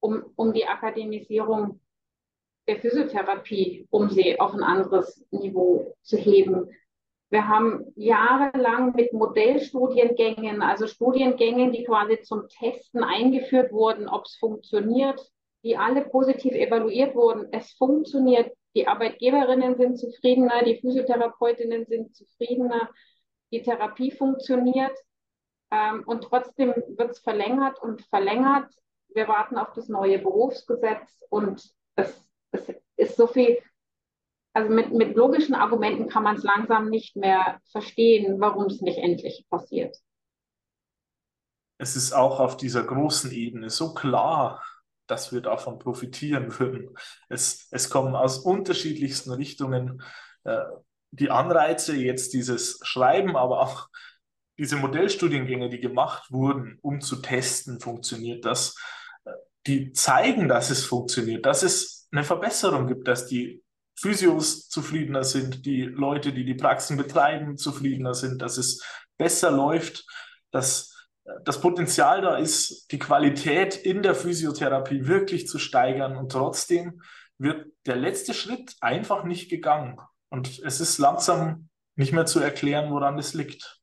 um, 0.00 0.24
um 0.36 0.52
die 0.52 0.66
Akademisierung 0.66 1.80
der 2.68 2.76
Physiotherapie, 2.76 3.88
um 3.90 4.10
sie 4.10 4.38
auf 4.38 4.52
ein 4.52 4.62
anderes 4.62 5.24
Niveau 5.30 5.96
zu 6.02 6.16
heben. 6.18 6.70
Wir 7.30 7.48
haben 7.48 7.92
jahrelang 7.96 8.94
mit 8.94 9.12
Modellstudiengängen, 9.12 10.62
also 10.62 10.86
Studiengängen, 10.86 11.72
die 11.72 11.84
quasi 11.84 12.20
zum 12.22 12.48
Testen 12.48 13.02
eingeführt 13.02 13.72
wurden, 13.72 14.08
ob 14.08 14.24
es 14.26 14.36
funktioniert, 14.36 15.20
die 15.64 15.76
alle 15.76 16.02
positiv 16.02 16.52
evaluiert 16.52 17.14
wurden. 17.14 17.48
Es 17.52 17.72
funktioniert. 17.72 18.52
Die 18.74 18.86
Arbeitgeberinnen 18.86 19.76
sind 19.76 19.98
zufriedener, 19.98 20.62
die 20.62 20.76
Physiotherapeutinnen 20.76 21.86
sind 21.86 22.14
zufriedener, 22.14 22.90
die 23.50 23.62
Therapie 23.62 24.10
funktioniert. 24.10 24.96
Ähm, 25.70 26.04
und 26.06 26.24
trotzdem 26.24 26.74
wird 26.86 27.10
es 27.10 27.18
verlängert 27.18 27.80
und 27.82 28.02
verlängert. 28.02 28.70
Wir 29.08 29.26
warten 29.26 29.56
auf 29.56 29.72
das 29.72 29.88
neue 29.88 30.18
Berufsgesetz 30.18 31.24
und 31.30 31.62
es 31.96 32.27
es 32.50 32.68
ist 32.96 33.16
so 33.16 33.26
viel, 33.26 33.58
also 34.52 34.72
mit, 34.72 34.92
mit 34.92 35.16
logischen 35.16 35.54
Argumenten 35.54 36.08
kann 36.08 36.22
man 36.22 36.36
es 36.36 36.42
langsam 36.42 36.88
nicht 36.88 37.16
mehr 37.16 37.60
verstehen, 37.70 38.40
warum 38.40 38.66
es 38.66 38.80
nicht 38.80 38.98
endlich 38.98 39.46
passiert. 39.50 39.96
Es 41.78 41.94
ist 41.94 42.12
auch 42.12 42.40
auf 42.40 42.56
dieser 42.56 42.82
großen 42.82 43.30
Ebene 43.30 43.70
so 43.70 43.94
klar, 43.94 44.62
dass 45.06 45.32
wir 45.32 45.40
davon 45.40 45.78
profitieren 45.78 46.58
würden. 46.58 46.96
Es, 47.28 47.68
es 47.70 47.88
kommen 47.88 48.14
aus 48.14 48.38
unterschiedlichsten 48.38 49.32
Richtungen 49.32 50.02
äh, 50.44 50.58
die 51.10 51.30
Anreize, 51.30 51.96
jetzt 51.96 52.34
dieses 52.34 52.80
Schreiben, 52.82 53.36
aber 53.36 53.60
auch 53.60 53.88
diese 54.58 54.76
Modellstudiengänge, 54.76 55.68
die 55.68 55.80
gemacht 55.80 56.30
wurden, 56.30 56.78
um 56.82 57.00
zu 57.00 57.22
testen, 57.22 57.80
funktioniert 57.80 58.44
das, 58.44 58.74
äh, 59.24 59.30
die 59.66 59.92
zeigen, 59.92 60.48
dass 60.48 60.70
es 60.70 60.84
funktioniert, 60.84 61.46
dass 61.46 61.62
es 61.62 61.97
eine 62.10 62.24
Verbesserung 62.24 62.86
gibt, 62.86 63.08
dass 63.08 63.26
die 63.26 63.62
Physios 63.96 64.68
zufriedener 64.68 65.24
sind, 65.24 65.66
die 65.66 65.82
Leute, 65.82 66.32
die 66.32 66.44
die 66.44 66.54
Praxen 66.54 66.96
betreiben, 66.96 67.56
zufriedener 67.56 68.14
sind, 68.14 68.40
dass 68.40 68.56
es 68.56 68.82
besser 69.16 69.50
läuft, 69.50 70.06
dass 70.52 70.94
das 71.44 71.60
Potenzial 71.60 72.22
da 72.22 72.36
ist, 72.36 72.90
die 72.92 72.98
Qualität 72.98 73.76
in 73.76 74.02
der 74.02 74.14
Physiotherapie 74.14 75.06
wirklich 75.06 75.46
zu 75.46 75.58
steigern 75.58 76.16
und 76.16 76.32
trotzdem 76.32 77.02
wird 77.38 77.66
der 77.86 77.96
letzte 77.96 78.34
Schritt 78.34 78.76
einfach 78.80 79.24
nicht 79.24 79.50
gegangen. 79.50 79.98
Und 80.30 80.58
es 80.60 80.80
ist 80.80 80.98
langsam 80.98 81.68
nicht 81.96 82.12
mehr 82.12 82.26
zu 82.26 82.40
erklären, 82.40 82.90
woran 82.90 83.16
das 83.16 83.34
liegt. 83.34 83.80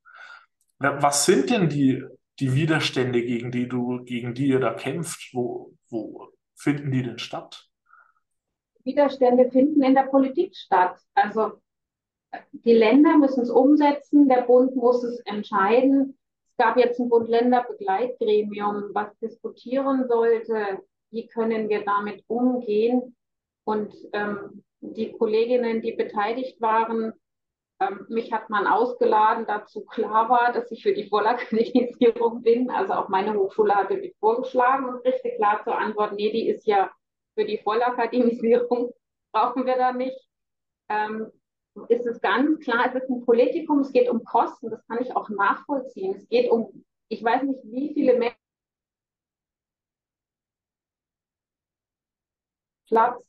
Was 0.79 1.25
sind 1.25 1.50
denn 1.50 1.70
die, 1.70 2.03
die 2.39 2.53
Widerstände, 2.53 3.24
gegen 3.24 3.51
die 3.51 3.67
du, 3.67 4.03
gegen 4.03 4.34
die 4.34 4.48
ihr 4.48 4.60
da 4.60 4.74
kämpft? 4.74 5.29
Wo, 5.34 5.75
wo 5.89 6.29
finden 6.55 6.91
die 6.91 7.03
denn 7.03 7.20
statt? 7.20 7.70
Widerstände 8.85 9.49
finden 9.51 9.83
in 9.83 9.95
der 9.95 10.03
Politik 10.03 10.55
statt. 10.55 10.97
Also 11.13 11.53
die 12.51 12.73
Länder 12.73 13.17
müssen 13.17 13.41
es 13.41 13.49
umsetzen, 13.49 14.29
der 14.29 14.43
Bund 14.43 14.75
muss 14.75 15.03
es 15.03 15.19
entscheiden. 15.21 16.17
Es 16.47 16.57
gab 16.57 16.77
jetzt 16.77 16.99
ein 16.99 17.09
Bund-Länder-Begleitgremium, 17.09 18.91
was 18.93 19.17
diskutieren 19.19 20.07
sollte, 20.07 20.79
wie 21.11 21.27
können 21.27 21.69
wir 21.69 21.83
damit 21.83 22.23
umgehen. 22.27 23.15
Und 23.65 23.93
ähm, 24.13 24.63
die 24.79 25.11
Kolleginnen, 25.11 25.81
die 25.81 25.93
beteiligt 25.93 26.61
waren, 26.61 27.13
ähm, 27.81 28.05
mich 28.07 28.31
hat 28.31 28.49
man 28.49 28.67
ausgeladen, 28.67 29.45
dazu 29.47 29.83
klar 29.83 30.29
war, 30.29 30.53
dass 30.53 30.71
ich 30.71 30.83
für 30.83 30.93
die 30.93 31.09
Vollakademisierung 31.09 32.41
bin. 32.41 32.69
Also 32.69 32.93
auch 32.93 33.09
meine 33.09 33.33
Hochschule 33.33 33.75
hatte 33.75 33.97
mich 33.97 34.15
vorgeschlagen 34.19 34.85
und 34.85 35.03
kriegte 35.03 35.35
klar 35.35 35.61
zur 35.63 35.77
Antwort, 35.77 36.13
nee, 36.13 36.31
die 36.31 36.47
ist 36.47 36.65
ja 36.67 36.91
für 37.35 37.45
die 37.45 37.59
Vollakademisierung, 37.59 38.93
brauchen 39.31 39.65
wir 39.65 39.75
da 39.77 39.91
nicht. 39.91 40.17
Ähm, 40.89 41.31
ist 41.89 42.05
es 42.05 42.21
ganz 42.21 42.59
klar, 42.61 42.85
es 42.87 42.95
ist 42.95 43.09
ein 43.09 43.25
Politikum, 43.25 43.79
es 43.79 43.91
geht 43.91 44.09
um 44.09 44.23
Kosten, 44.23 44.69
das 44.69 44.85
kann 44.87 45.01
ich 45.01 45.13
auch 45.15 45.29
nachvollziehen. 45.29 46.15
Es 46.15 46.27
geht 46.29 46.49
um, 46.49 46.85
ich 47.09 47.21
weiß 47.23 47.43
nicht, 47.43 47.59
wie 47.65 47.93
viele 47.93 48.17
Menschen 48.17 48.37
Platz. 52.87 53.21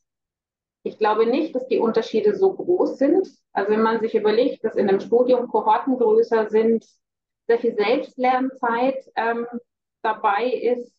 Ich 0.85 0.99
glaube 0.99 1.27
nicht, 1.27 1.55
dass 1.55 1.67
die 1.67 1.79
Unterschiede 1.79 2.37
so 2.37 2.55
groß 2.55 2.99
sind. 2.99 3.29
Also 3.53 3.73
wenn 3.73 3.83
man 3.83 4.01
sich 4.01 4.15
überlegt, 4.15 4.63
dass 4.63 4.77
in 4.77 4.89
einem 4.89 5.01
Studium 5.01 5.49
Kohorten 5.49 5.99
größer 5.99 6.49
sind, 6.49 6.87
sehr 7.49 7.59
viel 7.59 7.75
Selbstlernzeit 7.75 9.05
ähm, 9.17 9.47
dabei 10.03 10.47
ist, 10.53 10.96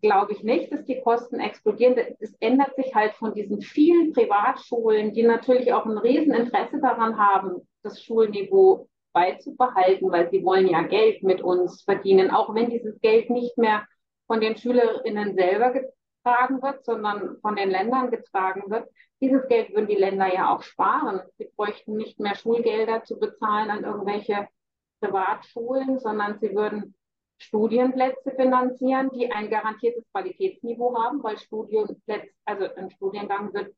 glaube 0.00 0.32
ich 0.32 0.42
nicht, 0.42 0.72
dass 0.72 0.84
die 0.84 1.00
Kosten 1.00 1.40
explodieren. 1.40 1.96
Es 2.18 2.34
ändert 2.40 2.74
sich 2.76 2.94
halt 2.94 3.14
von 3.14 3.34
diesen 3.34 3.60
vielen 3.60 4.12
Privatschulen, 4.12 5.12
die 5.12 5.22
natürlich 5.22 5.72
auch 5.72 5.86
ein 5.86 5.98
Rieseninteresse 5.98 6.80
daran 6.80 7.18
haben, 7.18 7.68
das 7.82 8.02
Schulniveau 8.02 8.88
beizubehalten, 9.12 10.10
weil 10.12 10.30
sie 10.30 10.44
wollen 10.44 10.68
ja 10.68 10.82
Geld 10.82 11.22
mit 11.22 11.42
uns 11.42 11.82
verdienen, 11.82 12.30
auch 12.30 12.54
wenn 12.54 12.70
dieses 12.70 13.00
Geld 13.00 13.30
nicht 13.30 13.58
mehr 13.58 13.86
von 14.26 14.40
den 14.40 14.56
Schülerinnen 14.56 15.34
selber 15.34 15.72
getragen 15.72 16.62
wird, 16.62 16.84
sondern 16.84 17.38
von 17.40 17.56
den 17.56 17.70
Ländern 17.70 18.10
getragen 18.10 18.70
wird. 18.70 18.88
Dieses 19.20 19.46
Geld 19.48 19.74
würden 19.74 19.88
die 19.88 19.96
Länder 19.96 20.32
ja 20.32 20.54
auch 20.54 20.62
sparen. 20.62 21.20
Sie 21.36 21.50
bräuchten 21.56 21.96
nicht 21.96 22.20
mehr 22.20 22.36
Schulgelder 22.36 23.02
zu 23.04 23.18
bezahlen 23.18 23.70
an 23.70 23.84
irgendwelche 23.84 24.48
Privatschulen, 25.00 25.98
sondern 25.98 26.38
sie 26.38 26.54
würden 26.54 26.94
Studienplätze 27.40 28.32
finanzieren, 28.32 29.10
die 29.14 29.30
ein 29.32 29.48
garantiertes 29.48 30.04
Qualitätsniveau 30.12 30.96
haben, 30.96 31.22
weil 31.22 31.38
Studienplätze, 31.38 32.28
also 32.44 32.66
ein 32.74 32.90
Studiengang 32.90 33.52
wird, 33.54 33.74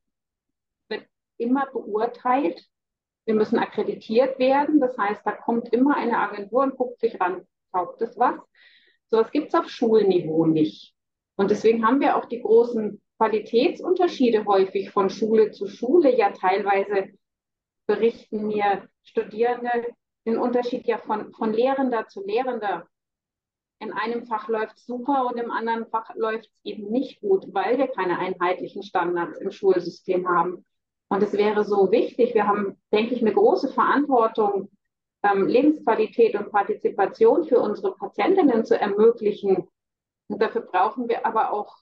wird 0.89 1.07
immer 1.39 1.67
beurteilt. 1.67 2.61
Wir 3.25 3.35
müssen 3.35 3.59
akkreditiert 3.59 4.39
werden. 4.41 4.81
Das 4.81 4.99
heißt, 4.99 5.25
da 5.25 5.33
kommt 5.33 5.73
immer 5.73 5.97
eine 5.97 6.19
Agentur 6.19 6.65
und 6.65 6.77
guckt 6.77 6.99
sich 6.99 7.21
ran, 7.21 7.47
taugt 7.71 8.03
es 8.03 8.19
was. 8.19 8.35
So 9.07 9.19
was 9.19 9.31
gibt 9.31 9.49
es 9.49 9.55
auf 9.55 9.69
Schulniveau 9.69 10.47
nicht. 10.47 10.95
Und 11.37 11.51
deswegen 11.51 11.87
haben 11.87 12.01
wir 12.01 12.17
auch 12.17 12.25
die 12.25 12.43
großen 12.43 13.01
Qualitätsunterschiede 13.19 14.45
häufig 14.45 14.91
von 14.91 15.09
Schule 15.09 15.53
zu 15.53 15.69
Schule. 15.69 16.17
Ja, 16.17 16.33
teilweise 16.33 17.11
berichten 17.87 18.49
mir 18.49 18.89
Studierende 19.05 19.95
den 20.27 20.39
Unterschied 20.39 20.87
ja 20.87 20.99
von, 20.99 21.33
von 21.33 21.53
Lehrender 21.53 22.09
zu 22.09 22.25
Lehrender. 22.27 22.89
In 23.83 23.93
einem 23.93 24.25
Fach 24.27 24.47
läuft 24.47 24.77
es 24.77 24.87
super 24.87 25.27
und 25.27 25.41
im 25.41 25.51
anderen 25.51 25.87
Fach 25.87 26.15
läuft 26.15 26.47
es 26.47 26.53
eben 26.63 26.89
nicht 26.93 27.21
gut, 27.21 27.53
weil 27.53 27.79
wir 27.79 27.89
keine 27.89 28.17
einheitlichen 28.17 28.85
Standards 28.85 29.39
im 29.39 29.51
Schulsystem 29.51 30.29
haben. 30.29 30.65
Und 31.09 31.21
es 31.21 31.33
wäre 31.33 31.65
so 31.65 31.91
wichtig, 31.91 32.33
wir 32.33 32.47
haben, 32.47 32.81
denke 32.93 33.17
ich, 33.17 33.23
eine 33.23 33.33
große 33.33 33.73
Verantwortung, 33.73 34.71
ähm, 35.25 35.49
Lebensqualität 35.49 36.37
und 36.37 36.53
Partizipation 36.53 37.45
für 37.45 37.59
unsere 37.59 37.97
Patientinnen 37.97 38.65
zu 38.65 38.81
ermöglichen. 38.81 39.69
Und 40.29 40.41
dafür 40.41 40.61
brauchen 40.61 41.09
wir 41.09 41.27
aber 41.27 41.53
auch 41.53 41.77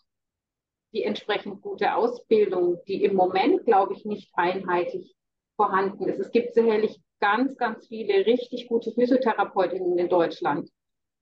die 0.94 1.02
entsprechend 1.02 1.60
gute 1.60 1.94
Ausbildung, 1.94 2.78
die 2.88 3.04
im 3.04 3.14
Moment, 3.14 3.66
glaube 3.66 3.92
ich, 3.92 4.06
nicht 4.06 4.30
einheitlich 4.32 5.14
vorhanden 5.56 6.08
ist. 6.08 6.18
Es 6.18 6.30
gibt 6.30 6.54
sicherlich 6.54 6.98
ganz, 7.20 7.58
ganz 7.58 7.88
viele 7.88 8.24
richtig 8.24 8.68
gute 8.68 8.90
Physiotherapeutinnen 8.90 9.98
in 9.98 10.08
Deutschland. 10.08 10.70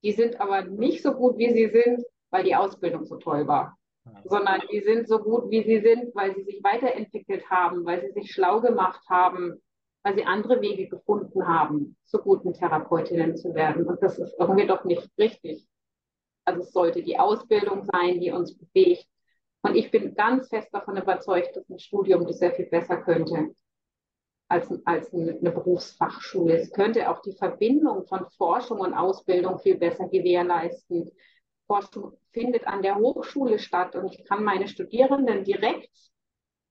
Die 0.03 0.13
sind 0.13 0.41
aber 0.41 0.65
nicht 0.65 1.03
so 1.03 1.13
gut, 1.13 1.39
wie 1.39 1.53
sie 1.53 1.69
sind, 1.69 2.05
weil 2.31 2.45
die 2.45 2.55
Ausbildung 2.55 3.05
so 3.05 3.17
toll 3.17 3.47
war, 3.47 3.77
sondern 4.25 4.61
die 4.71 4.81
sind 4.81 5.09
so 5.09 5.19
gut, 5.19 5.51
wie 5.51 5.63
sie 5.65 5.81
sind, 5.81 6.15
weil 6.15 6.35
sie 6.35 6.43
sich 6.43 6.63
weiterentwickelt 6.63 7.49
haben, 7.51 7.85
weil 7.85 8.01
sie 8.03 8.13
sich 8.13 8.33
schlau 8.33 8.61
gemacht 8.61 9.03
haben, 9.09 9.61
weil 10.03 10.15
sie 10.15 10.25
andere 10.25 10.61
Wege 10.61 10.89
gefunden 10.89 11.47
haben, 11.47 11.97
zu 12.05 12.19
guten 12.19 12.53
Therapeutinnen 12.53 13.37
zu 13.37 13.55
werden. 13.55 13.87
Und 13.87 14.03
das 14.03 14.19
ist 14.19 14.35
irgendwie 14.39 14.67
doch 14.67 14.85
nicht 14.85 15.09
richtig. 15.19 15.67
Also 16.45 16.61
es 16.63 16.73
sollte 16.73 17.03
die 17.03 17.19
Ausbildung 17.19 17.85
sein, 17.93 18.21
die 18.21 18.31
uns 18.31 18.57
bewegt. 18.57 19.07
Und 19.63 19.75
ich 19.75 19.91
bin 19.91 20.15
ganz 20.15 20.49
fest 20.49 20.69
davon 20.73 20.97
überzeugt, 20.97 21.57
dass 21.57 21.69
ein 21.69 21.79
Studium 21.81 22.27
das 22.27 22.39
sehr 22.39 22.53
viel 22.53 22.67
besser 22.67 22.99
könnte 22.99 23.51
als, 24.49 24.73
als 24.85 25.13
eine 25.13 25.35
Berufsfachschule. 25.35 26.59
Es 26.59 26.73
könnte 26.73 27.11
auch 27.11 27.21
die 27.21 27.35
Verbindung 27.35 28.07
von 28.07 28.27
Forschung 28.37 28.81
und 28.81 28.95
Ausbildung 28.95 29.59
viel 29.59 29.77
besser 29.77 30.09
gewährleisten. 30.09 31.11
Forschung 31.67 32.17
findet 32.33 32.67
an 32.67 32.83
der 32.83 32.97
Hochschule 32.97 33.59
statt 33.59 33.95
und 33.95 34.13
ich 34.15 34.25
kann 34.25 34.43
meine 34.43 34.69
Studierenden 34.69 35.45
direkt 35.45 35.91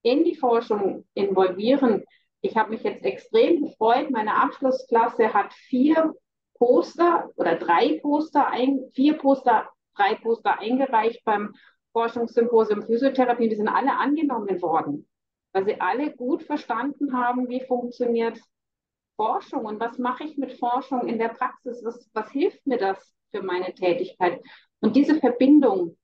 in 0.01 0.23
die 0.23 0.35
Forschung 0.35 1.05
involvieren. 1.13 2.03
Ich 2.41 2.57
habe 2.57 2.71
mich 2.71 2.83
jetzt 2.83 3.05
extrem 3.05 3.63
gefreut. 3.63 4.09
Meine 4.09 4.35
Abschlussklasse 4.41 5.33
hat 5.33 5.53
vier 5.53 6.13
Poster 6.55 7.29
oder 7.35 7.55
drei 7.55 7.99
Poster, 7.99 8.47
ein, 8.47 8.89
vier 8.93 9.17
Poster, 9.17 9.69
drei 9.95 10.15
Poster 10.15 10.59
eingereicht 10.59 11.23
beim 11.25 11.53
Forschungssymposium 11.91 12.81
Physiotherapie. 12.81 13.49
Die 13.49 13.55
sind 13.55 13.67
alle 13.67 13.97
angenommen 13.97 14.61
worden, 14.61 15.07
weil 15.57 15.65
sie 15.65 15.81
alle 15.81 16.15
gut 16.15 16.43
verstanden 16.43 17.13
haben, 17.13 17.49
wie 17.49 17.61
funktioniert 17.61 18.39
Forschung 19.15 19.65
und 19.65 19.79
was 19.79 19.97
mache 19.97 20.23
ich 20.25 20.37
mit 20.37 20.53
Forschung 20.53 21.07
in 21.07 21.17
der 21.17 21.29
Praxis? 21.29 21.83
Was, 21.83 22.07
was 22.13 22.29
hilft 22.29 22.67
mir 22.67 22.77
das 22.77 23.15
für 23.31 23.41
meine 23.41 23.73
Tätigkeit? 23.73 24.39
Und 24.81 24.95
diese 24.95 25.15
Verbindung, 25.15 25.97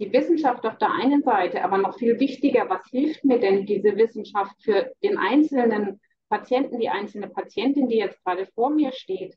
die 0.00 0.10
Wissenschaft 0.10 0.64
auf 0.64 0.78
der 0.78 0.90
einen 0.90 1.22
Seite, 1.22 1.62
aber 1.62 1.76
noch 1.76 1.98
viel 1.98 2.18
wichtiger, 2.18 2.70
was 2.70 2.86
hilft 2.90 3.26
mir 3.26 3.38
denn 3.38 3.66
diese 3.66 3.94
Wissenschaft 3.94 4.54
für 4.62 4.90
den 5.02 5.18
einzelnen 5.18 6.00
Patienten, 6.30 6.80
die 6.80 6.88
einzelne 6.88 7.28
Patientin, 7.28 7.88
die 7.88 7.98
jetzt 7.98 8.24
gerade 8.24 8.46
vor 8.54 8.70
mir 8.70 8.92
steht? 8.92 9.36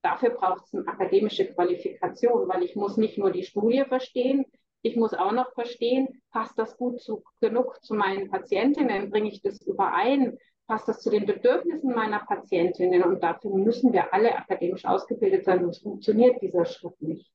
Dafür 0.00 0.30
braucht 0.30 0.66
es 0.66 0.74
eine 0.74 0.86
akademische 0.86 1.52
Qualifikation, 1.52 2.48
weil 2.48 2.62
ich 2.62 2.76
muss 2.76 2.96
nicht 2.96 3.18
nur 3.18 3.32
die 3.32 3.42
Studie 3.42 3.84
verstehen, 3.84 4.46
ich 4.82 4.96
muss 4.96 5.14
auch 5.14 5.32
noch 5.32 5.52
verstehen, 5.54 6.22
passt 6.30 6.58
das 6.58 6.76
gut 6.76 7.00
zu, 7.00 7.24
genug 7.40 7.82
zu 7.82 7.94
meinen 7.94 8.30
Patientinnen, 8.30 9.10
bringe 9.10 9.30
ich 9.30 9.42
das 9.42 9.60
überein, 9.62 10.38
passt 10.66 10.88
das 10.88 11.00
zu 11.00 11.10
den 11.10 11.26
Bedürfnissen 11.26 11.94
meiner 11.94 12.20
Patientinnen 12.20 13.02
und 13.02 13.22
dafür 13.22 13.50
müssen 13.54 13.92
wir 13.92 14.12
alle 14.12 14.36
akademisch 14.36 14.84
ausgebildet 14.84 15.44
sein, 15.44 15.62
sonst 15.62 15.82
funktioniert 15.82 16.40
dieser 16.42 16.64
Schritt 16.64 17.00
nicht. 17.00 17.30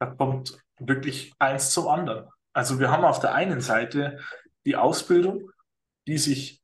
Da 0.00 0.06
kommt 0.06 0.58
wirklich 0.78 1.32
eins 1.38 1.70
zum 1.70 1.88
anderen. 1.88 2.28
Also 2.52 2.78
wir 2.80 2.90
haben 2.90 3.04
auf 3.04 3.20
der 3.20 3.34
einen 3.34 3.60
Seite 3.60 4.18
die 4.64 4.76
Ausbildung, 4.76 5.50
die 6.06 6.18
sich 6.18 6.62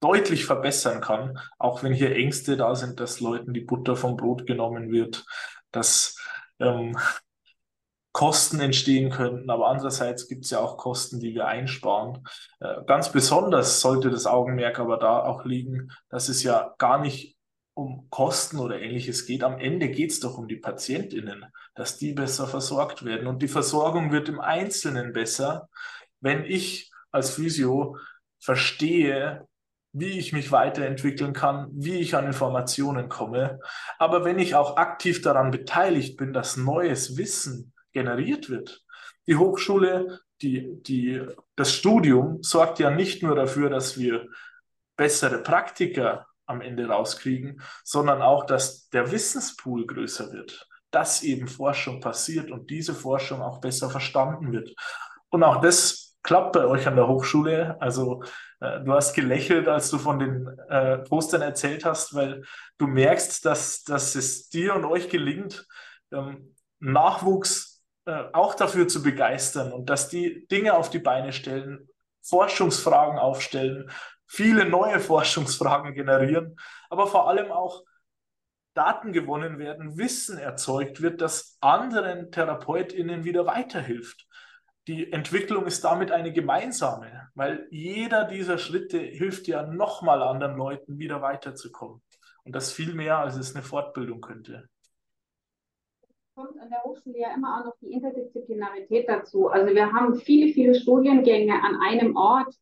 deutlich 0.00 0.44
verbessern 0.44 1.00
kann, 1.00 1.38
auch 1.58 1.82
wenn 1.82 1.92
hier 1.92 2.14
Ängste 2.14 2.56
da 2.56 2.74
sind, 2.74 3.00
dass 3.00 3.20
Leuten 3.20 3.54
die 3.54 3.60
Butter 3.60 3.96
vom 3.96 4.16
Brot 4.16 4.46
genommen 4.46 4.90
wird, 4.90 5.24
dass 5.70 6.16
ähm, 6.64 6.98
Kosten 8.12 8.60
entstehen 8.60 9.10
könnten, 9.10 9.50
aber 9.50 9.68
andererseits 9.68 10.28
gibt 10.28 10.44
es 10.44 10.52
ja 10.52 10.60
auch 10.60 10.76
Kosten, 10.76 11.18
die 11.18 11.34
wir 11.34 11.48
einsparen. 11.48 12.26
Äh, 12.60 12.84
ganz 12.86 13.10
besonders 13.10 13.80
sollte 13.80 14.08
das 14.08 14.26
Augenmerk 14.26 14.78
aber 14.78 14.98
da 14.98 15.24
auch 15.24 15.44
liegen, 15.44 15.90
dass 16.10 16.28
es 16.28 16.44
ja 16.44 16.74
gar 16.78 17.00
nicht 17.00 17.36
um 17.74 18.08
Kosten 18.10 18.60
oder 18.60 18.80
ähnliches 18.80 19.26
geht. 19.26 19.42
Am 19.42 19.58
Ende 19.58 19.88
geht 19.88 20.12
es 20.12 20.20
doch 20.20 20.38
um 20.38 20.46
die 20.46 20.56
PatientInnen, 20.56 21.44
dass 21.74 21.98
die 21.98 22.12
besser 22.12 22.46
versorgt 22.46 23.04
werden. 23.04 23.26
Und 23.26 23.42
die 23.42 23.48
Versorgung 23.48 24.12
wird 24.12 24.28
im 24.28 24.40
Einzelnen 24.40 25.12
besser, 25.12 25.68
wenn 26.20 26.44
ich 26.44 26.92
als 27.10 27.30
Physio 27.30 27.98
verstehe, 28.38 29.48
wie 29.94 30.18
ich 30.18 30.32
mich 30.32 30.50
weiterentwickeln 30.50 31.32
kann, 31.32 31.68
wie 31.72 32.00
ich 32.00 32.16
an 32.16 32.26
Informationen 32.26 33.08
komme. 33.08 33.60
Aber 33.98 34.24
wenn 34.24 34.40
ich 34.40 34.56
auch 34.56 34.76
aktiv 34.76 35.22
daran 35.22 35.52
beteiligt 35.52 36.16
bin, 36.16 36.32
dass 36.32 36.56
neues 36.56 37.16
Wissen 37.16 37.72
generiert 37.92 38.50
wird, 38.50 38.84
die 39.28 39.36
Hochschule, 39.36 40.20
die, 40.42 40.82
die, 40.82 41.24
das 41.54 41.72
Studium 41.72 42.42
sorgt 42.42 42.80
ja 42.80 42.90
nicht 42.90 43.22
nur 43.22 43.36
dafür, 43.36 43.70
dass 43.70 43.96
wir 43.96 44.26
bessere 44.96 45.38
Praktiker 45.38 46.26
am 46.46 46.60
Ende 46.60 46.88
rauskriegen, 46.88 47.62
sondern 47.84 48.20
auch, 48.20 48.44
dass 48.44 48.88
der 48.90 49.12
Wissenspool 49.12 49.86
größer 49.86 50.32
wird, 50.32 50.68
dass 50.90 51.22
eben 51.22 51.46
Forschung 51.46 52.00
passiert 52.00 52.50
und 52.50 52.68
diese 52.68 52.94
Forschung 52.94 53.42
auch 53.42 53.60
besser 53.60 53.90
verstanden 53.90 54.52
wird. 54.52 54.74
Und 55.30 55.44
auch 55.44 55.60
das 55.60 56.16
klappt 56.24 56.54
bei 56.54 56.64
euch 56.64 56.88
an 56.88 56.96
der 56.96 57.06
Hochschule. 57.06 57.76
Also 57.80 58.24
du 58.84 58.92
hast 58.92 59.14
gelächelt, 59.14 59.68
als 59.68 59.90
du 59.90 59.98
von 59.98 60.18
den 60.18 60.46
äh, 60.68 60.98
Postern 60.98 61.42
erzählt 61.42 61.84
hast, 61.84 62.14
weil 62.14 62.42
du 62.78 62.86
merkst, 62.86 63.44
dass, 63.44 63.84
dass 63.84 64.14
es 64.14 64.48
dir 64.48 64.74
und 64.74 64.84
euch 64.84 65.08
gelingt, 65.08 65.66
ähm, 66.12 66.54
Nachwuchs 66.80 67.82
äh, 68.06 68.24
auch 68.32 68.54
dafür 68.54 68.88
zu 68.88 69.02
begeistern 69.02 69.72
und 69.72 69.88
dass 69.88 70.08
die 70.08 70.46
Dinge 70.48 70.74
auf 70.74 70.90
die 70.90 70.98
Beine 70.98 71.32
stellen, 71.32 71.88
Forschungsfragen 72.22 73.18
aufstellen, 73.18 73.90
viele 74.26 74.66
neue 74.68 75.00
Forschungsfragen 75.00 75.94
generieren, 75.94 76.56
aber 76.90 77.06
vor 77.06 77.28
allem 77.28 77.52
auch 77.52 77.84
Daten 78.74 79.12
gewonnen 79.12 79.58
werden, 79.58 79.96
Wissen 79.98 80.36
erzeugt 80.36 81.00
wird, 81.00 81.20
das 81.20 81.56
anderen 81.60 82.32
TherapeutInnen 82.32 83.24
wieder 83.24 83.46
weiterhilft. 83.46 84.26
Die 84.86 85.12
Entwicklung 85.12 85.66
ist 85.66 85.82
damit 85.82 86.10
eine 86.10 86.32
gemeinsame, 86.32 87.30
weil 87.34 87.66
jeder 87.70 88.24
dieser 88.24 88.58
Schritte 88.58 88.98
hilft 88.98 89.46
ja 89.48 89.66
nochmal 89.66 90.22
anderen 90.22 90.56
Leuten 90.56 90.98
wieder 90.98 91.22
weiterzukommen. 91.22 92.02
Und 92.44 92.54
das 92.54 92.72
viel 92.72 92.94
mehr, 92.94 93.18
als 93.18 93.36
es 93.36 93.54
eine 93.54 93.64
Fortbildung 93.64 94.20
könnte 94.20 94.68
kommt 96.34 96.58
an 96.60 96.68
der 96.68 96.82
Hochschule 96.82 97.18
ja 97.18 97.34
immer 97.34 97.60
auch 97.60 97.66
noch 97.66 97.76
die 97.80 97.92
Interdisziplinarität 97.92 99.08
dazu. 99.08 99.48
Also 99.48 99.72
wir 99.74 99.92
haben 99.92 100.16
viele, 100.16 100.52
viele 100.52 100.74
Studiengänge 100.74 101.54
an 101.62 101.76
einem 101.80 102.16
Ort. 102.16 102.54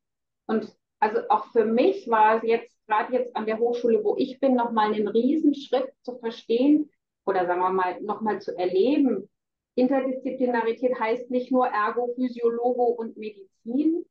Und 0.46 0.74
also 1.00 1.20
auch 1.30 1.46
für 1.46 1.64
mich 1.64 2.08
war 2.08 2.36
es 2.36 2.42
jetzt, 2.42 2.76
gerade 2.86 3.12
jetzt 3.14 3.34
an 3.34 3.46
der 3.46 3.58
Hochschule, 3.58 4.04
wo 4.04 4.16
ich 4.16 4.38
bin, 4.40 4.54
nochmal 4.54 4.92
einen 4.92 5.08
Riesenschritt 5.08 5.90
zu 6.02 6.18
verstehen 6.18 6.90
oder 7.24 7.46
sagen 7.46 7.60
wir 7.60 7.70
mal, 7.70 8.00
nochmal 8.02 8.40
zu 8.40 8.56
erleben. 8.56 9.28
Interdisziplinarität 9.74 10.98
heißt 10.98 11.30
nicht 11.30 11.50
nur 11.50 11.66
Ergo, 11.66 12.12
Physiologo 12.14 12.84
und 12.84 13.16
Medizin, 13.16 14.04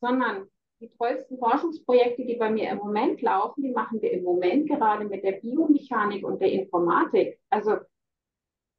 sondern 0.00 0.48
die 0.80 0.90
tollsten 0.90 1.38
Forschungsprojekte, 1.38 2.24
die 2.24 2.36
bei 2.36 2.50
mir 2.50 2.68
im 2.70 2.78
Moment 2.78 3.22
laufen, 3.22 3.62
die 3.62 3.70
machen 3.70 4.02
wir 4.02 4.12
im 4.12 4.22
Moment 4.22 4.68
gerade 4.68 5.06
mit 5.06 5.24
der 5.24 5.32
Biomechanik 5.32 6.24
und 6.24 6.40
der 6.40 6.52
Informatik. 6.52 7.38
Also 7.48 7.78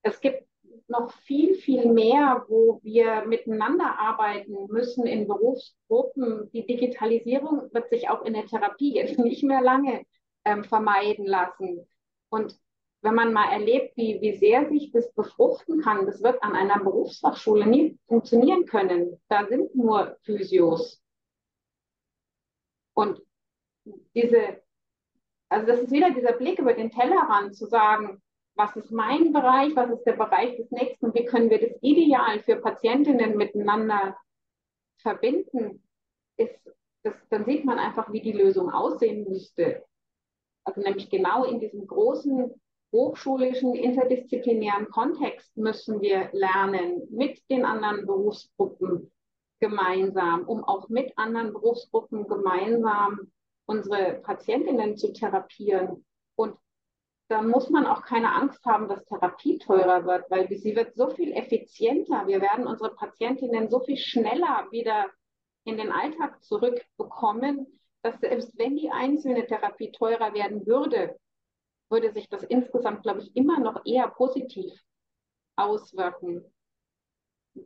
es 0.04 0.20
gibt 0.22 0.48
noch 0.88 1.12
viel, 1.12 1.56
viel 1.56 1.92
mehr, 1.92 2.46
wo 2.48 2.80
wir 2.84 3.26
miteinander 3.26 4.00
arbeiten 4.00 4.56
müssen 4.70 5.06
in 5.06 5.28
Berufsgruppen. 5.28 6.50
Die 6.52 6.66
Digitalisierung 6.66 7.74
wird 7.74 7.90
sich 7.90 8.10
auch 8.10 8.24
in 8.24 8.34
der 8.34 8.46
Therapie 8.46 8.96
jetzt 8.96 9.20
nicht 9.20 9.44
mehr 9.44 9.62
lange 9.62 10.06
ähm, 10.46 10.64
vermeiden 10.64 11.26
lassen. 11.26 11.88
Und 12.30 12.58
wenn 13.02 13.16
man 13.16 13.34
mal 13.34 13.52
erlebt, 13.52 13.96
wie, 13.96 14.20
wie 14.22 14.36
sehr 14.38 14.68
sich 14.70 14.92
das 14.92 15.12
befruchten 15.14 15.82
kann, 15.82 16.06
das 16.06 16.24
wird 16.24 16.42
an 16.42 16.56
einer 16.56 16.80
Berufsfachschule 16.80 17.68
nie 17.68 17.98
funktionieren 18.08 18.66
können. 18.66 19.22
Da 19.30 19.46
sind 19.46 19.76
nur 19.76 20.18
Physios. 20.24 21.02
Und 22.94 23.22
diese, 24.16 24.62
also 25.50 25.68
das 25.68 25.82
ist 25.82 25.92
wieder 25.92 26.12
dieser 26.12 26.34
Blick 26.34 26.60
über 26.60 26.74
den 26.74 26.90
Tellerrand 26.90 27.56
zu 27.56 27.68
sagen, 27.68 28.22
was 28.56 28.76
ist 28.76 28.92
mein 28.92 29.32
Bereich, 29.32 29.76
was 29.76 29.92
ist 29.92 30.04
der 30.04 30.14
Bereich 30.14 30.58
des 30.58 30.72
Nächsten 30.72 31.14
wie 31.14 31.26
können 31.26 31.52
wir 31.52 31.62
das 31.62 31.78
ideal 31.82 32.40
für 32.40 32.56
Patientinnen 32.56 33.38
miteinander 33.38 34.18
verbinden, 34.98 35.84
ist, 36.38 36.60
das, 37.04 37.14
dann 37.30 37.46
sieht 37.46 37.66
man 37.66 37.78
einfach, 37.78 38.12
wie 38.12 38.22
die 38.22 38.32
Lösung 38.32 38.72
aussehen 38.72 39.30
müsste. 39.30 39.86
Also 40.64 40.82
nämlich 40.82 41.10
genau 41.12 41.46
in 41.46 41.60
diesem 41.60 41.86
großen 41.86 42.60
hochschulischen, 42.92 43.76
interdisziplinären 43.76 44.90
Kontext 44.90 45.56
müssen 45.58 46.02
wir 46.02 46.30
lernen 46.32 47.08
mit 47.12 47.42
den 47.50 47.66
anderen 47.66 48.06
Berufsgruppen 48.06 49.12
gemeinsam, 49.60 50.44
um 50.48 50.64
auch 50.64 50.88
mit 50.90 51.18
anderen 51.18 51.52
Berufsgruppen 51.52 52.28
gemeinsam 52.28 53.32
unsere 53.66 54.16
Patientinnen 54.22 54.98
zu 54.98 55.12
therapieren. 55.12 56.06
Und 56.36 56.58
dann 57.28 57.50
muss 57.50 57.70
man 57.70 57.86
auch 57.86 58.04
keine 58.04 58.34
Angst 58.34 58.64
haben, 58.66 58.88
dass 58.88 59.04
Therapie 59.06 59.58
teurer 59.58 60.06
wird, 60.06 60.30
weil 60.32 60.48
sie 60.48 60.76
wird 60.76 60.96
so 60.96 61.10
viel 61.10 61.34
effizienter. 61.34 62.26
Wir 62.28 62.42
werden 62.42 62.66
unsere 62.66 62.96
Patientinnen 62.96 63.70
so 63.70 63.82
viel 63.82 63.98
schneller 63.98 64.68
wieder 64.72 65.08
in 65.66 65.78
den 65.78 65.92
Alltag 65.92 66.42
zurückbekommen, 66.42 67.80
dass 68.02 68.20
selbst 68.22 68.58
wenn 68.58 68.78
die 68.78 68.90
einzelne 68.90 69.46
Therapie 69.46 69.92
teurer 69.92 70.34
werden 70.34 70.66
würde, 70.66 71.18
würde 71.90 72.12
sich 72.12 72.30
das 72.30 72.44
insgesamt, 72.44 73.04
glaube 73.04 73.22
ich, 73.22 73.36
immer 73.36 73.60
noch 73.60 73.86
eher 73.86 74.08
positiv 74.08 74.72
auswirken. 75.56 76.44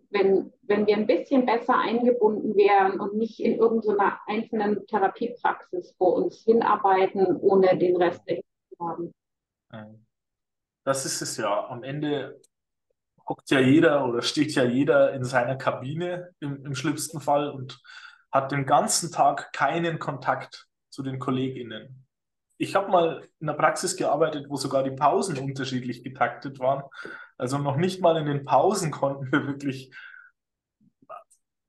Wenn, 0.10 0.54
wenn 0.62 0.88
wir 0.88 0.96
ein 0.96 1.08
bisschen 1.08 1.46
besser 1.46 1.78
eingebunden 1.78 2.56
wären 2.56 3.00
und 3.00 3.16
nicht 3.16 3.42
in 3.42 3.56
irgendeiner 3.56 4.20
einzelnen 4.26 4.88
Therapiepraxis 4.88 5.94
vor 5.98 6.14
uns 6.14 6.44
hinarbeiten, 6.44 7.36
ohne 7.38 7.78
den 7.78 7.98
Rest 7.98 8.22
zu 8.26 8.80
haben. 8.80 9.14
Das 10.86 11.06
ist 11.06 11.22
es 11.22 11.36
ja. 11.38 11.68
Am 11.68 11.84
Ende 11.84 12.40
hockt 13.28 13.50
ja 13.52 13.60
jeder 13.60 14.06
oder 14.06 14.22
steht 14.22 14.54
ja 14.56 14.64
jeder 14.64 15.14
in 15.14 15.26
seiner 15.26 15.58
Kabine 15.58 16.34
im, 16.40 16.66
im 16.66 16.76
schlimmsten 16.76 17.20
Fall 17.20 17.50
und 17.50 17.82
hat 18.32 18.52
den 18.52 18.66
ganzen 18.66 19.12
Tag 19.12 19.52
keinen 19.52 20.00
Kontakt 20.00 20.68
zu 20.90 21.04
den 21.04 21.20
KollegInnen. 21.20 22.06
Ich 22.62 22.76
habe 22.76 22.92
mal 22.92 23.28
in 23.40 23.48
der 23.48 23.56
Praxis 23.56 23.96
gearbeitet, 23.96 24.46
wo 24.48 24.56
sogar 24.56 24.84
die 24.84 24.92
Pausen 24.92 25.40
unterschiedlich 25.40 26.04
getaktet 26.04 26.60
waren. 26.60 26.84
Also 27.36 27.58
noch 27.58 27.76
nicht 27.76 28.02
mal 28.02 28.18
in 28.18 28.28
den 28.28 28.46
Pausen 28.46 28.92
konnten 28.92 29.32
wir 29.32 29.48
wirklich 29.48 29.92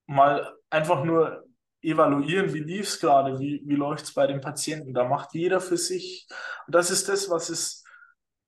mal 0.06 0.54
einfach 0.68 1.02
nur 1.02 1.46
evaluieren, 1.80 2.52
wie 2.52 2.60
lief 2.60 2.88
es 2.88 3.00
gerade, 3.00 3.38
wie, 3.38 3.62
wie 3.64 3.74
läuft 3.74 4.04
es 4.04 4.12
bei 4.12 4.26
den 4.26 4.42
Patienten. 4.42 4.92
Da 4.92 5.04
macht 5.04 5.32
jeder 5.32 5.62
für 5.62 5.78
sich. 5.78 6.28
Und 6.66 6.74
das 6.74 6.90
ist 6.90 7.08
das, 7.08 7.30
was 7.30 7.48
es 7.48 7.84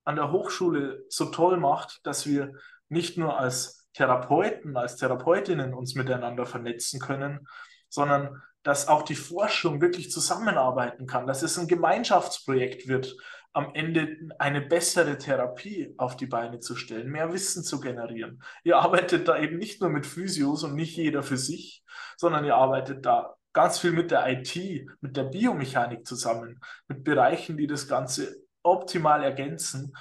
an 0.05 0.17
der 0.17 0.31
Hochschule 0.31 1.03
so 1.09 1.25
toll 1.31 1.57
macht, 1.57 2.01
dass 2.05 2.27
wir 2.27 2.53
nicht 2.91 3.17
nur 3.17 3.39
als 3.39 3.89
Therapeuten, 3.95 4.77
als 4.77 4.97
Therapeutinnen 4.97 5.73
uns 5.73 5.95
miteinander 5.95 6.45
vernetzen 6.45 7.01
können, 7.01 7.49
sondern 7.89 8.43
dass 8.65 8.89
auch 8.89 9.03
die 9.03 9.15
Forschung 9.15 9.81
wirklich 9.81 10.11
zusammenarbeiten 10.11 11.07
kann, 11.07 11.27
dass 11.27 11.43
es 11.43 11.57
ein 11.59 11.69
Gemeinschaftsprojekt 11.69 12.89
wird, 12.89 13.15
am 13.53 13.73
Ende 13.75 14.17
eine 14.39 14.61
bessere 14.63 15.17
Therapie 15.17 15.95
auf 15.97 16.17
die 16.17 16.27
Beine 16.27 16.59
zu 16.59 16.75
stellen, 16.75 17.11
mehr 17.11 17.33
Wissen 17.33 17.63
zu 17.63 17.79
generieren. 17.79 18.43
Ihr 18.65 18.79
arbeitet 18.79 19.29
da 19.29 19.39
eben 19.39 19.59
nicht 19.59 19.81
nur 19.81 19.91
mit 19.91 20.07
Physios 20.07 20.65
und 20.65 20.75
nicht 20.75 20.97
jeder 20.97 21.23
für 21.23 21.37
sich, 21.37 21.85
sondern 22.17 22.45
ihr 22.45 22.57
arbeitet 22.57 23.07
da 23.07 23.37
ganz 23.53 23.79
viel 23.79 23.93
mit 23.93 24.11
der 24.11 24.29
IT, 24.29 24.57
mit 25.01 25.17
der 25.17 25.25
Biomechanik 25.25 26.05
zusammen, 26.05 26.61
mit 26.89 27.05
Bereichen, 27.05 27.57
die 27.57 27.69
das 27.69 27.87
Ganze 27.87 28.35
optimal 28.65 29.23
ergänzen. 29.23 29.95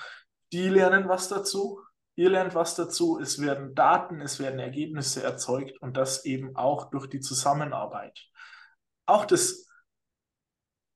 Die 0.52 0.70
lernen 0.70 1.08
was 1.08 1.28
dazu, 1.28 1.80
ihr 2.16 2.32
lernt 2.32 2.56
was 2.56 2.76
dazu, 2.76 3.20
es 3.22 3.40
werden 3.40 3.76
Daten, 3.76 4.20
es 4.22 4.40
werden 4.40 4.60
Ergebnisse 4.60 5.22
erzeugt 5.22 5.80
und 5.82 5.96
das 5.96 6.26
eben 6.26 6.56
auch 6.56 6.90
durch 6.90 7.08
die 7.08 7.20
Zusammenarbeit. 7.20 8.20
Auch 9.06 9.26
das, 9.26 9.68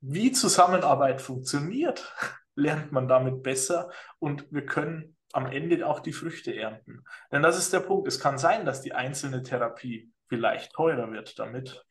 wie 0.01 0.31
Zusammenarbeit 0.31 1.21
funktioniert, 1.21 2.13
lernt 2.55 2.91
man 2.91 3.07
damit 3.07 3.43
besser 3.43 3.91
und 4.19 4.51
wir 4.51 4.65
können 4.65 5.15
am 5.33 5.45
Ende 5.45 5.85
auch 5.85 5.99
die 5.99 6.13
Früchte 6.13 6.55
ernten. 6.55 7.03
Denn 7.31 7.43
das 7.43 7.57
ist 7.57 7.73
der 7.73 7.81
Punkt. 7.81 8.07
Es 8.07 8.19
kann 8.19 8.37
sein, 8.37 8.65
dass 8.65 8.81
die 8.81 8.93
einzelne 8.93 9.43
Therapie 9.43 10.11
vielleicht 10.27 10.73
teurer 10.73 11.11
wird 11.11 11.37
damit. 11.37 11.85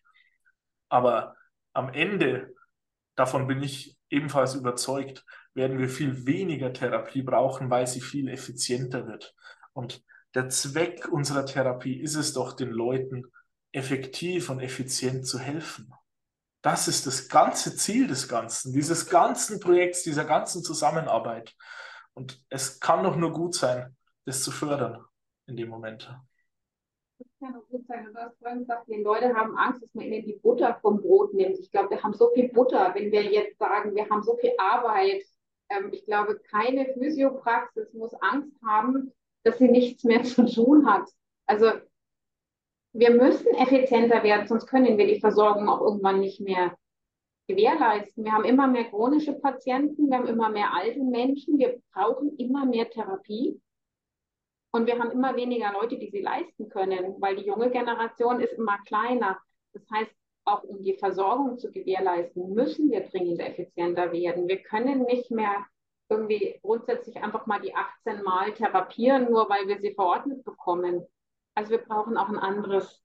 Aber 0.89 1.37
am 1.73 1.93
Ende, 1.93 2.55
davon 3.15 3.47
bin 3.47 3.63
ich 3.63 3.97
ebenfalls 4.09 4.55
überzeugt, 4.55 5.25
werden 5.55 5.79
wir 5.79 5.89
viel 5.89 6.27
weniger 6.27 6.73
Therapie 6.73 7.23
brauchen, 7.23 7.71
weil 7.71 7.87
sie 7.87 8.01
viel 8.01 8.29
effizienter 8.29 9.07
wird. 9.07 9.35
Und 9.73 10.03
der 10.35 10.49
Zweck 10.49 11.09
unserer 11.09 11.47
Therapie 11.47 12.01
ist 12.01 12.15
es 12.15 12.33
doch, 12.33 12.53
den 12.53 12.71
Leuten 12.71 13.25
effektiv 13.73 14.51
und 14.51 14.61
effizient 14.61 15.27
zu 15.27 15.39
helfen. 15.39 15.93
Das 16.67 16.89
ist 16.89 17.07
das 17.07 17.29
ganze 17.29 17.77
Ziel 17.77 18.09
des 18.09 18.27
Ganzen, 18.27 18.73
dieses 18.73 19.09
ganzen 19.09 19.61
Projekts, 19.61 20.03
dieser 20.03 20.25
ganzen 20.25 20.65
Zusammenarbeit. 20.65 21.55
Und 22.13 22.45
es 22.49 22.81
kann 22.81 23.05
doch 23.05 23.15
nur 23.15 23.33
gut 23.33 23.55
sein, 23.55 23.95
das 24.25 24.43
zu 24.43 24.51
fördern 24.51 25.05
in 25.47 25.57
dem 25.57 25.69
Moment. 25.69 26.13
Das 27.19 27.29
kann 27.39 27.55
doch 27.55 27.69
gut 27.69 27.87
sein. 27.87 28.07
Du 28.13 28.19
hast 28.19 28.37
vorhin 28.41 28.59
gesagt, 28.59 28.89
die 28.89 29.01
Leute 29.01 29.33
haben 29.33 29.57
Angst, 29.57 29.81
dass 29.81 29.95
man 29.95 30.07
ihnen 30.07 30.27
die 30.27 30.41
Butter 30.43 30.77
vom 30.83 31.01
Brot 31.01 31.35
nimmt. 31.35 31.57
Ich 31.61 31.71
glaube, 31.71 31.91
wir 31.91 32.03
haben 32.03 32.15
so 32.15 32.33
viel 32.35 32.49
Butter, 32.49 32.93
wenn 32.97 33.13
wir 33.13 33.23
jetzt 33.23 33.61
sagen, 33.61 33.95
wir 33.95 34.09
haben 34.11 34.25
so 34.25 34.37
viel 34.37 34.51
Arbeit, 34.59 35.23
ähm, 35.69 35.91
ich 35.93 36.05
glaube, 36.05 36.41
keine 36.51 36.93
Physiopraxis 36.95 37.93
muss 37.93 38.13
Angst 38.15 38.61
haben, 38.67 39.13
dass 39.45 39.59
sie 39.59 39.69
nichts 39.69 40.03
mehr 40.03 40.25
zu 40.25 40.45
tun 40.45 40.85
hat. 40.85 41.09
Also 41.47 41.71
wir 42.93 43.11
müssen 43.11 43.55
effizienter 43.55 44.23
werden, 44.23 44.47
sonst 44.47 44.67
können 44.67 44.97
wir 44.99 45.07
die 45.07 45.21
Versorgung 45.21 45.69
auch 45.69 45.81
irgendwann 45.81 46.21
nicht 46.21 46.41
mehr 46.41 46.77
gewährleisten. 47.49 48.25
Wir 48.25 48.33
haben 48.33 48.45
immer 48.45 48.67
mehr 48.67 48.85
chronische 48.85 49.35
Patienten, 49.35 50.11
wir 50.11 50.19
haben 50.19 50.29
immer 50.29 50.49
mehr 50.49 50.73
alte 50.75 51.03
Menschen, 51.03 51.59
wir 51.59 51.81
brauchen 51.93 52.37
immer 52.37 52.65
mehr 52.65 52.89
Therapie. 52.91 53.61
Und 54.73 54.87
wir 54.87 54.99
haben 54.99 55.11
immer 55.11 55.37
weniger 55.37 55.73
Leute, 55.73 55.99
die 55.99 56.11
sie 56.11 56.21
leisten 56.21 56.69
können, 56.69 57.15
weil 57.21 57.37
die 57.37 57.47
junge 57.47 57.71
Generation 57.71 58.41
ist 58.41 58.53
immer 58.55 58.79
kleiner. 58.87 59.39
Das 59.73 59.83
heißt, 59.91 60.11
auch 60.45 60.63
um 60.65 60.83
die 60.83 60.95
Versorgung 60.95 61.59
zu 61.59 61.73
gewährleisten, 61.73 62.53
müssen 62.53 62.91
wir 62.91 63.01
dringend 63.01 63.41
effizienter 63.41 64.13
werden. 64.13 64.49
Wir 64.49 64.63
können 64.63 65.03
nicht 65.03 65.31
mehr 65.31 65.65
irgendwie 66.09 66.59
grundsätzlich 66.63 67.17
einfach 67.17 67.47
mal 67.47 67.61
die 67.61 67.75
18 67.75 68.23
Mal 68.23 68.53
therapieren, 68.53 69.31
nur 69.31 69.49
weil 69.49 69.67
wir 69.67 69.81
sie 69.81 69.95
verordnet 69.95 70.45
bekommen. 70.45 71.05
Also 71.57 71.71
wir 71.71 71.79
brauchen 71.79 72.17
auch 72.17 72.29
ein 72.29 72.39
anderes 72.39 73.03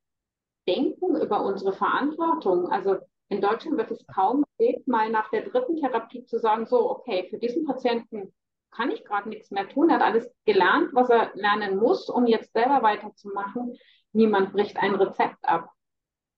Denken 0.67 1.15
über 1.15 1.43
unsere 1.43 1.73
Verantwortung. 1.73 2.69
Also 2.69 2.97
in 3.29 3.41
Deutschland 3.41 3.77
wird 3.77 3.91
es 3.91 4.05
kaum 4.07 4.43
erlebt, 4.57 4.87
mal 4.87 5.09
nach 5.09 5.29
der 5.31 5.43
dritten 5.43 5.77
Therapie 5.77 6.25
zu 6.25 6.37
sagen, 6.37 6.65
so, 6.65 6.91
okay, 6.91 7.27
für 7.29 7.37
diesen 7.37 7.65
Patienten 7.65 8.33
kann 8.71 8.91
ich 8.91 9.05
gerade 9.05 9.29
nichts 9.29 9.51
mehr 9.51 9.67
tun. 9.69 9.89
Er 9.89 9.95
hat 9.95 10.03
alles 10.03 10.29
gelernt, 10.45 10.89
was 10.93 11.09
er 11.09 11.31
lernen 11.33 11.77
muss, 11.77 12.09
um 12.09 12.27
jetzt 12.27 12.51
selber 12.51 12.83
weiterzumachen. 12.83 13.77
Niemand 14.11 14.51
bricht 14.51 14.77
ein 14.77 14.95
Rezept 14.95 15.43
ab 15.43 15.71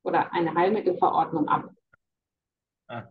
oder 0.04 0.32
eine 0.34 0.54
Heilmittelverordnung 0.54 1.48
ab. 1.48 1.72
Ah. 2.88 3.08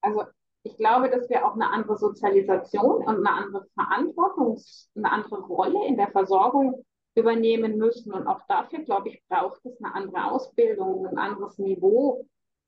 Also 0.00 0.24
ich 0.62 0.76
glaube, 0.76 1.10
dass 1.10 1.28
wir 1.28 1.44
auch 1.44 1.54
eine 1.54 1.70
andere 1.70 1.96
Sozialisation 1.96 3.04
und 3.04 3.26
eine 3.26 3.30
andere 3.30 3.66
Verantwortung, 3.74 4.62
eine 4.94 5.10
andere 5.10 5.40
Rolle 5.42 5.86
in 5.86 5.96
der 5.96 6.08
Versorgung 6.12 6.84
übernehmen 7.14 7.76
müssen. 7.78 8.12
Und 8.12 8.26
auch 8.26 8.40
dafür, 8.48 8.80
glaube 8.80 9.10
ich, 9.10 9.22
braucht 9.28 9.64
es 9.64 9.80
eine 9.82 9.94
andere 9.94 10.30
Ausbildung, 10.30 11.06
ein 11.06 11.18
anderes 11.18 11.58
Niveau, 11.58 12.26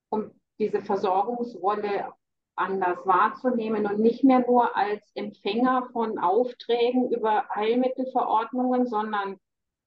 um 0.09 0.31
diese 0.59 0.81
Versorgungsrolle 0.81 2.13
anders 2.57 3.07
wahrzunehmen 3.07 3.87
und 3.87 4.01
nicht 4.01 4.25
mehr 4.25 4.45
nur 4.47 4.75
als 4.75 5.11
Empfänger 5.15 5.89
von 5.93 6.19
Aufträgen 6.19 7.13
über 7.13 7.47
Heilmittelverordnungen, 7.55 8.87
sondern 8.87 9.39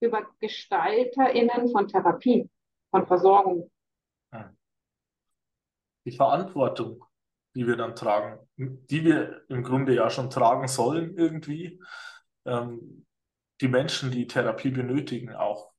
über 0.02 0.28
GestalterInnen 0.40 1.70
von 1.70 1.88
Therapie, 1.88 2.50
von 2.92 3.08
Versorgung. 3.08 3.72
Die 6.06 6.12
Verantwortung, 6.12 7.04
die 7.56 7.68
wir 7.68 7.76
dann 7.76 7.96
tragen, 7.96 8.48
die 8.56 9.04
wir 9.04 9.42
im 9.50 9.64
Grunde 9.64 9.96
ja 9.96 10.10
schon 10.10 10.30
tragen 10.30 10.68
sollen 10.68 11.18
irgendwie, 11.18 11.82
ähm, 12.46 13.06
die 13.62 13.68
Menschen, 13.68 14.12
die 14.12 14.28
Therapie 14.28 14.72
benötigen, 14.72 15.36
auch 15.36 15.72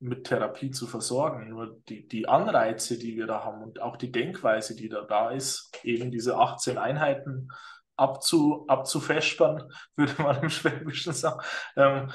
mit 0.00 0.24
Therapie 0.24 0.70
zu 0.70 0.86
versorgen. 0.86 1.48
Nur 1.48 1.80
die, 1.88 2.06
die 2.06 2.28
Anreize, 2.28 2.98
die 2.98 3.16
wir 3.16 3.26
da 3.26 3.44
haben 3.44 3.62
und 3.62 3.80
auch 3.80 3.96
die 3.96 4.12
Denkweise, 4.12 4.76
die 4.76 4.88
da 4.88 5.02
da 5.02 5.30
ist, 5.30 5.70
eben 5.82 6.10
diese 6.10 6.36
18 6.36 6.78
Einheiten 6.78 7.48
abzu, 7.96 8.64
abzufespern, 8.68 9.70
würde 9.96 10.22
man 10.22 10.42
im 10.42 10.50
Schwäbischen 10.50 11.12
sagen, 11.12 11.40
ähm, 11.76 12.10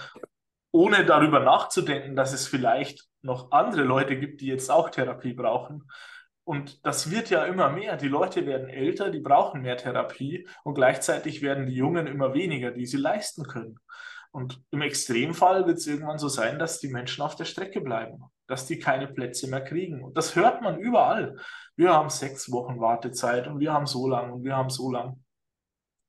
ohne 0.71 1.05
darüber 1.05 1.39
nachzudenken, 1.39 2.15
dass 2.15 2.31
es 2.31 2.47
vielleicht 2.47 3.07
noch 3.21 3.51
andere 3.51 3.83
Leute 3.83 4.19
gibt, 4.19 4.41
die 4.41 4.47
jetzt 4.47 4.69
auch 4.69 4.89
Therapie 4.89 5.33
brauchen. 5.33 5.89
Und 6.43 6.85
das 6.85 7.12
wird 7.12 7.29
ja 7.29 7.45
immer 7.45 7.69
mehr. 7.69 7.97
Die 7.97 8.07
Leute 8.07 8.45
werden 8.45 8.69
älter, 8.69 9.09
die 9.09 9.19
brauchen 9.19 9.62
mehr 9.62 9.77
Therapie 9.77 10.47
und 10.63 10.75
gleichzeitig 10.75 11.41
werden 11.41 11.65
die 11.65 11.75
Jungen 11.75 12.07
immer 12.07 12.33
weniger, 12.33 12.71
die 12.71 12.85
sie 12.85 12.97
leisten 12.97 13.43
können. 13.43 13.79
Und 14.31 14.61
im 14.71 14.81
Extremfall 14.81 15.65
wird 15.65 15.77
es 15.77 15.87
irgendwann 15.87 16.19
so 16.19 16.27
sein, 16.27 16.59
dass 16.59 16.79
die 16.79 16.89
Menschen 16.89 17.23
auf 17.23 17.35
der 17.35 17.45
Strecke 17.45 17.81
bleiben, 17.81 18.23
dass 18.47 18.67
die 18.67 18.77
keine 18.77 19.07
Plätze 19.07 19.49
mehr 19.49 19.63
kriegen. 19.63 20.03
Und 20.03 20.15
das 20.17 20.35
hört 20.35 20.61
man 20.61 20.79
überall. 20.79 21.37
Wir 21.75 21.93
haben 21.93 22.09
sechs 22.09 22.51
Wochen 22.51 22.79
Wartezeit 22.79 23.47
und 23.47 23.59
wir 23.59 23.73
haben 23.73 23.87
so 23.87 24.07
lang 24.07 24.31
und 24.31 24.43
wir 24.43 24.55
haben 24.55 24.69
so 24.69 24.91
lang. 24.91 25.23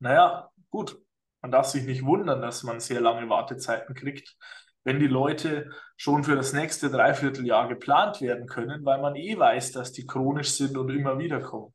Naja, 0.00 0.50
gut, 0.70 1.00
man 1.40 1.50
darf 1.50 1.66
sich 1.66 1.84
nicht 1.84 2.04
wundern, 2.04 2.42
dass 2.42 2.62
man 2.62 2.80
sehr 2.80 3.00
lange 3.00 3.28
Wartezeiten 3.28 3.94
kriegt, 3.94 4.36
wenn 4.84 4.98
die 4.98 5.06
Leute 5.06 5.70
schon 5.96 6.24
für 6.24 6.36
das 6.36 6.52
nächste 6.52 6.90
Dreivierteljahr 6.90 7.68
geplant 7.68 8.20
werden 8.20 8.46
können, 8.46 8.84
weil 8.84 9.00
man 9.00 9.14
eh 9.16 9.38
weiß, 9.38 9.72
dass 9.72 9.92
die 9.92 10.06
chronisch 10.06 10.52
sind 10.52 10.76
und 10.76 10.90
immer 10.90 11.18
wieder 11.18 11.40
kommen. 11.40 11.74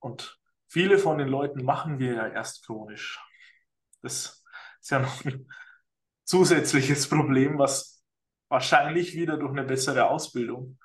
Und 0.00 0.38
viele 0.68 0.98
von 0.98 1.18
den 1.18 1.28
Leuten 1.28 1.64
machen 1.64 1.98
wir 1.98 2.14
ja 2.14 2.26
erst 2.28 2.64
chronisch. 2.64 3.20
Das 4.02 4.44
ist 4.86 4.90
ja 4.90 5.00
noch 5.00 5.24
ein 5.24 5.48
zusätzliches 6.24 7.08
Problem, 7.08 7.58
was 7.58 8.04
wahrscheinlich 8.48 9.16
wieder 9.16 9.36
durch 9.36 9.50
eine 9.50 9.64
bessere 9.64 10.08
Ausbildung 10.08 10.78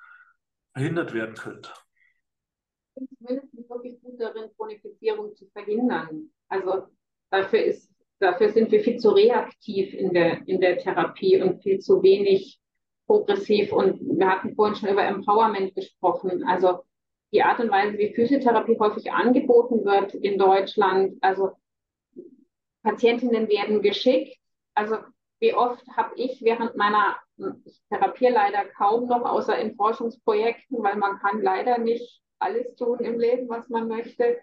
verhindert 0.72 1.14
werden 1.14 1.36
könnte. 1.36 1.70
Ich 2.96 3.08
bin 3.08 3.16
zumindest 3.16 3.70
wirklich 3.70 4.02
gut 4.02 4.20
darin, 4.20 4.50
Chronifizierung 4.56 5.36
zu 5.36 5.46
verhindern. 5.52 6.32
Also 6.48 6.88
dafür, 7.30 7.62
ist, 7.62 7.92
dafür 8.18 8.48
sind 8.48 8.72
wir 8.72 8.82
viel 8.82 8.98
zu 8.98 9.10
reaktiv 9.10 9.94
in 9.94 10.12
der, 10.12 10.46
in 10.48 10.60
der 10.60 10.78
Therapie 10.78 11.40
und 11.40 11.62
viel 11.62 11.78
zu 11.78 12.02
wenig 12.02 12.58
progressiv. 13.06 13.72
Und 13.72 14.00
wir 14.00 14.28
hatten 14.28 14.56
vorhin 14.56 14.74
schon 14.74 14.88
über 14.88 15.04
Empowerment 15.04 15.76
gesprochen. 15.76 16.42
Also 16.44 16.80
die 17.32 17.44
Art 17.44 17.60
und 17.60 17.70
Weise, 17.70 17.96
wie 17.98 18.12
Physiotherapie 18.12 18.80
häufig 18.80 19.12
angeboten 19.12 19.84
wird 19.84 20.14
in 20.14 20.38
Deutschland, 20.38 21.18
also 21.20 21.52
Patientinnen 22.82 23.48
werden 23.48 23.82
geschickt. 23.82 24.36
Also 24.74 24.98
wie 25.40 25.54
oft 25.54 25.84
habe 25.96 26.14
ich 26.16 26.42
während 26.42 26.76
meiner, 26.76 27.16
ich 27.64 27.82
therapiere 27.88 28.32
leider 28.32 28.64
kaum 28.64 29.06
noch, 29.06 29.22
außer 29.22 29.58
in 29.58 29.74
Forschungsprojekten, 29.74 30.82
weil 30.82 30.96
man 30.96 31.18
kann 31.18 31.42
leider 31.42 31.78
nicht 31.78 32.22
alles 32.38 32.74
tun 32.76 32.98
im 33.00 33.18
Leben, 33.18 33.48
was 33.48 33.68
man 33.68 33.88
möchte. 33.88 34.38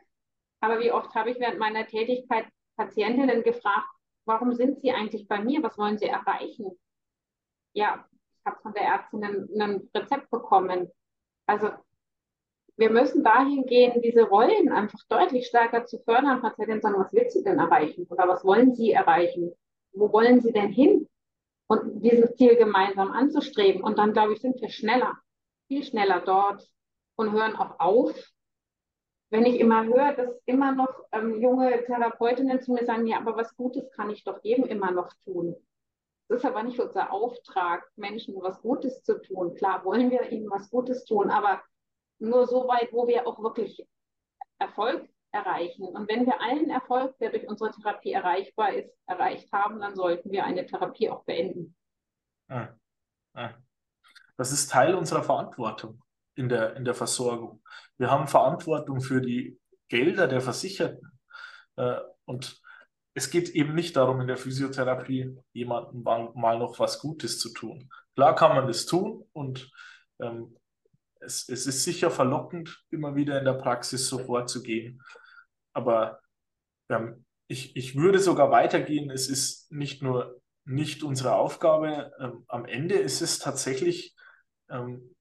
Aber 0.62 0.80
wie 0.80 0.92
oft 0.92 1.14
habe 1.16 1.32
ich 1.32 1.40
während 1.40 1.60
meiner 1.60 1.86
Tätigkeit 1.88 2.46
Patientinnen 2.76 3.44
gefragt, 3.44 3.88
warum 4.26 4.54
sind 4.54 4.82
Sie 4.82 4.92
eigentlich 4.92 5.28
bei 5.28 5.42
mir? 5.42 5.64
Was 5.64 5.78
wollen 5.78 5.98
Sie 5.98 6.06
erreichen? 6.06 6.78
Ja, 7.74 8.06
ich 8.40 8.46
habe 8.46 8.62
von 8.62 8.74
der 8.74 8.84
Ärztin 8.84 9.24
ein, 9.24 9.50
ein 9.60 9.90
Rezept 9.96 10.30
bekommen. 10.30 10.90
Also 11.46 11.72
wir 12.80 12.90
müssen 12.90 13.24
dahin 13.24 13.66
gehen, 13.66 14.02
diese 14.02 14.24
Rollen 14.24 14.72
einfach 14.72 15.00
deutlich 15.10 15.48
stärker 15.48 15.86
zu 15.86 16.00
fördern, 16.00 16.42
Patienten 16.42 16.82
sagen, 16.82 16.98
was 16.98 17.12
willst 17.12 17.36
du 17.36 17.44
denn 17.44 17.60
erreichen? 17.60 18.08
Oder 18.10 18.28
was 18.28 18.46
wollen 18.46 18.74
sie 18.74 18.94
erreichen? 18.94 19.52
Wo 19.92 20.12
wollen 20.14 20.40
sie 20.40 20.54
denn 20.54 20.70
hin? 20.70 21.10
Und 21.68 22.02
dieses 22.02 22.36
Ziel 22.38 22.56
gemeinsam 22.56 23.12
anzustreben. 23.12 23.84
Und 23.84 24.00
dann, 24.00 24.14
glaube 24.14 24.34
ich, 24.34 24.40
sind 24.40 24.62
wir 24.62 24.70
schneller, 24.70 25.14
viel 25.68 25.84
schneller 25.84 26.22
dort 26.22 26.66
und 27.18 27.34
hören 27.34 27.58
auch 27.58 27.80
auf. 27.82 28.14
Wenn 29.30 29.46
ich 29.46 29.60
immer 29.60 29.86
höre, 29.86 30.14
dass 30.14 30.42
immer 30.46 30.72
noch 30.72 31.04
ähm, 31.12 31.42
junge 31.42 31.84
Therapeutinnen 31.84 32.62
zu 32.62 32.72
mir 32.72 32.86
sagen, 32.86 33.06
ja, 33.06 33.18
aber 33.18 33.36
was 33.36 33.56
Gutes 33.58 33.92
kann 33.92 34.10
ich 34.10 34.24
doch 34.24 34.40
jedem 34.42 34.66
immer 34.66 34.92
noch 34.92 35.12
tun. 35.26 35.54
Das 36.30 36.40
ist 36.40 36.46
aber 36.46 36.64
nicht 36.64 36.80
unser 36.80 37.12
Auftrag, 37.12 37.84
Menschen 37.98 38.36
was 38.42 38.62
Gutes 38.62 39.04
zu 39.04 39.22
tun. 39.22 39.54
Klar 39.56 39.84
wollen 39.84 40.10
wir 40.12 40.32
ihnen 40.32 40.50
was 40.50 40.70
Gutes 40.70 41.04
tun, 41.04 41.30
aber 41.30 41.62
nur 42.20 42.48
so 42.48 42.68
weit, 42.68 42.90
wo 42.92 43.08
wir 43.08 43.28
auch 43.28 43.42
wirklich 43.42 43.86
Erfolg 44.60 45.10
erreichen. 45.32 45.86
Und 45.86 46.10
wenn 46.10 46.26
wir 46.26 46.42
allen 46.42 46.70
Erfolg, 46.70 47.18
der 47.20 47.30
durch 47.32 47.48
unsere 47.48 47.72
Therapie 47.72 48.12
erreichbar 48.12 48.74
ist, 48.74 48.92
erreicht 49.06 49.52
haben, 49.52 49.80
dann 49.80 49.96
sollten 49.96 50.32
wir 50.32 50.44
eine 50.44 50.66
Therapie 50.66 51.10
auch 51.10 51.24
beenden. 51.24 51.76
Ah, 52.48 52.70
ah. 53.34 53.52
Das 54.38 54.52
ist 54.52 54.72
Teil 54.72 54.96
unserer 54.96 55.24
Verantwortung 55.24 56.02
in 56.36 56.50
der, 56.50 56.76
in 56.76 56.86
der 56.86 56.96
Versorgung. 56.96 57.62
Wir 57.98 58.10
haben 58.10 58.28
Verantwortung 58.28 59.02
für 59.02 59.22
die 59.22 59.60
Gelder 59.90 60.28
der 60.28 60.42
Versicherten. 60.42 61.20
Äh, 61.76 62.00
und 62.26 62.62
es 63.14 63.30
geht 63.30 63.50
eben 63.50 63.76
nicht 63.76 63.98
darum, 63.98 64.22
in 64.22 64.28
der 64.28 64.38
Physiotherapie 64.38 65.36
jemandem 65.52 66.04
mal, 66.04 66.58
noch 66.58 66.80
was 66.80 67.00
Gutes 67.00 67.40
zu 67.40 67.54
tun. 67.54 67.90
Klar 68.16 68.36
kann 68.36 68.56
man 68.56 68.68
das 68.68 68.86
tun 68.86 69.28
und 69.34 69.70
ähm, 70.20 70.56
es, 71.20 71.48
es 71.50 71.68
ist 71.68 71.84
sicher 71.84 72.12
verlockend, 72.12 72.84
immer 72.90 73.16
wieder 73.16 73.40
in 73.40 73.46
der 73.46 73.54
Praxis 73.54 74.08
so 74.08 74.20
vorzugehen. 74.20 75.02
Aber 75.74 76.20
ähm, 76.90 77.26
ich, 77.48 77.76
ich 77.76 77.96
würde 77.96 78.20
sogar 78.20 78.52
weitergehen, 78.52 79.10
es 79.10 79.28
ist 79.28 79.72
nicht 79.72 80.02
nur 80.02 80.40
nicht 80.66 81.04
unsere 81.04 81.34
Aufgabe, 81.34 82.12
ähm, 82.20 82.46
am 82.48 82.66
Ende 82.66 82.96
ist 82.96 83.22
es 83.22 83.40
tatsächlich 83.40 84.16
ähm, 84.70 85.16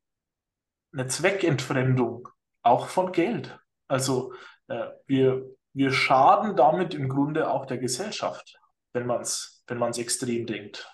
eine 0.92 1.06
Zweckentfremdung, 1.06 2.28
auch 2.62 2.88
von 2.88 3.12
Geld. 3.12 3.58
Also 3.88 4.34
äh, 4.68 4.88
wir, 5.06 5.46
wir 5.72 5.90
schaden 5.90 6.54
damit 6.54 6.92
im 6.92 7.08
Grunde 7.08 7.50
auch 7.50 7.64
der 7.64 7.78
Gesellschaft, 7.78 8.58
wenn 8.92 9.06
man 9.06 9.22
es 9.22 9.64
wenn 9.66 9.78
extrem 9.80 10.46
denkt. 10.46 10.90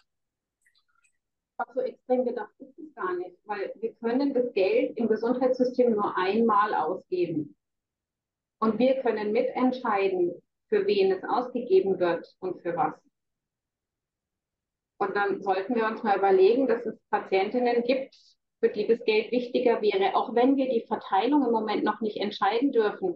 Ach 1.56 1.72
so 1.72 1.80
extrem 1.80 2.24
gedacht 2.24 2.52
ist 2.58 2.78
es 2.78 2.94
gar 2.94 3.14
nicht, 3.16 3.36
weil 3.44 3.72
wir 3.76 3.94
können 3.94 4.34
das 4.34 4.52
Geld 4.54 4.96
im 4.96 5.08
Gesundheitssystem 5.08 5.92
nur 5.92 6.16
einmal 6.16 6.74
ausgeben. 6.74 7.56
Und 8.58 8.78
wir 8.78 9.00
können 9.02 9.32
mitentscheiden, 9.32 10.42
für 10.68 10.86
wen 10.86 11.12
es 11.12 11.22
ausgegeben 11.22 12.00
wird 12.00 12.26
und 12.40 12.60
für 12.62 12.76
was. 12.76 12.94
Und 14.98 15.14
dann 15.14 15.42
sollten 15.42 15.74
wir 15.76 15.86
uns 15.86 16.02
mal 16.02 16.16
überlegen, 16.16 16.66
dass 16.66 16.84
es 16.86 16.98
Patientinnen 17.10 17.82
gibt, 17.84 18.16
für 18.60 18.70
die 18.70 18.86
das 18.86 19.04
Geld 19.04 19.30
wichtiger 19.30 19.82
wäre, 19.82 20.16
auch 20.16 20.34
wenn 20.34 20.56
wir 20.56 20.68
die 20.68 20.86
Verteilung 20.86 21.44
im 21.44 21.52
Moment 21.52 21.84
noch 21.84 22.00
nicht 22.00 22.16
entscheiden 22.16 22.72
dürfen. 22.72 23.14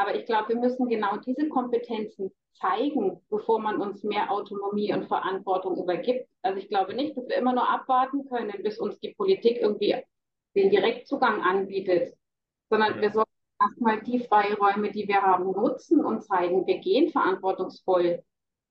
Aber 0.00 0.14
ich 0.14 0.24
glaube, 0.24 0.48
wir 0.48 0.56
müssen 0.56 0.88
genau 0.88 1.18
diese 1.18 1.50
Kompetenzen 1.50 2.32
zeigen, 2.54 3.20
bevor 3.28 3.60
man 3.60 3.82
uns 3.82 4.02
mehr 4.02 4.30
Autonomie 4.30 4.94
und 4.94 5.08
Verantwortung 5.08 5.76
übergibt. 5.76 6.26
Also 6.40 6.58
ich 6.58 6.68
glaube 6.68 6.94
nicht, 6.94 7.18
dass 7.18 7.28
wir 7.28 7.36
immer 7.36 7.52
nur 7.52 7.68
abwarten 7.68 8.26
können, 8.26 8.62
bis 8.62 8.78
uns 8.78 8.98
die 9.00 9.12
Politik 9.12 9.58
irgendwie 9.60 9.94
den 10.56 10.70
Direktzugang 10.70 11.42
anbietet, 11.42 12.14
sondern 12.70 12.98
wir 12.98 13.10
sollten 13.10 13.30
erstmal 13.60 14.00
die 14.00 14.20
Freiräume, 14.20 14.90
die 14.90 15.06
wir 15.06 15.20
haben, 15.20 15.52
nutzen 15.52 16.02
und 16.02 16.24
zeigen, 16.24 16.66
wir 16.66 16.78
gehen 16.78 17.10
verantwortungsvoll 17.10 18.22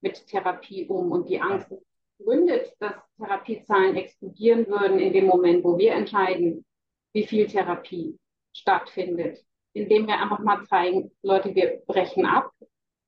mit 0.02 0.26
Therapie 0.26 0.88
um. 0.88 1.12
Und 1.12 1.30
die 1.30 1.39
Angst 1.39 1.72
gründet, 2.18 2.74
dass 2.80 2.96
Therapiezahlen 3.20 3.96
explodieren 3.98 4.65
würden 4.65 4.98
in 4.98 5.13
dem 5.13 5.28
Moment, 5.28 5.63
wo 5.63 5.78
wir 5.78 5.94
entscheiden, 5.94 6.65
wie 7.13 7.28
viel 7.28 7.46
Therapie 7.46 8.18
stattfindet. 8.52 9.46
Indem 9.74 10.08
wir 10.08 10.20
einfach 10.20 10.40
mal 10.40 10.66
zeigen, 10.66 11.12
Leute, 11.22 11.54
wir 11.54 11.82
brechen 11.86 12.26
ab, 12.26 12.52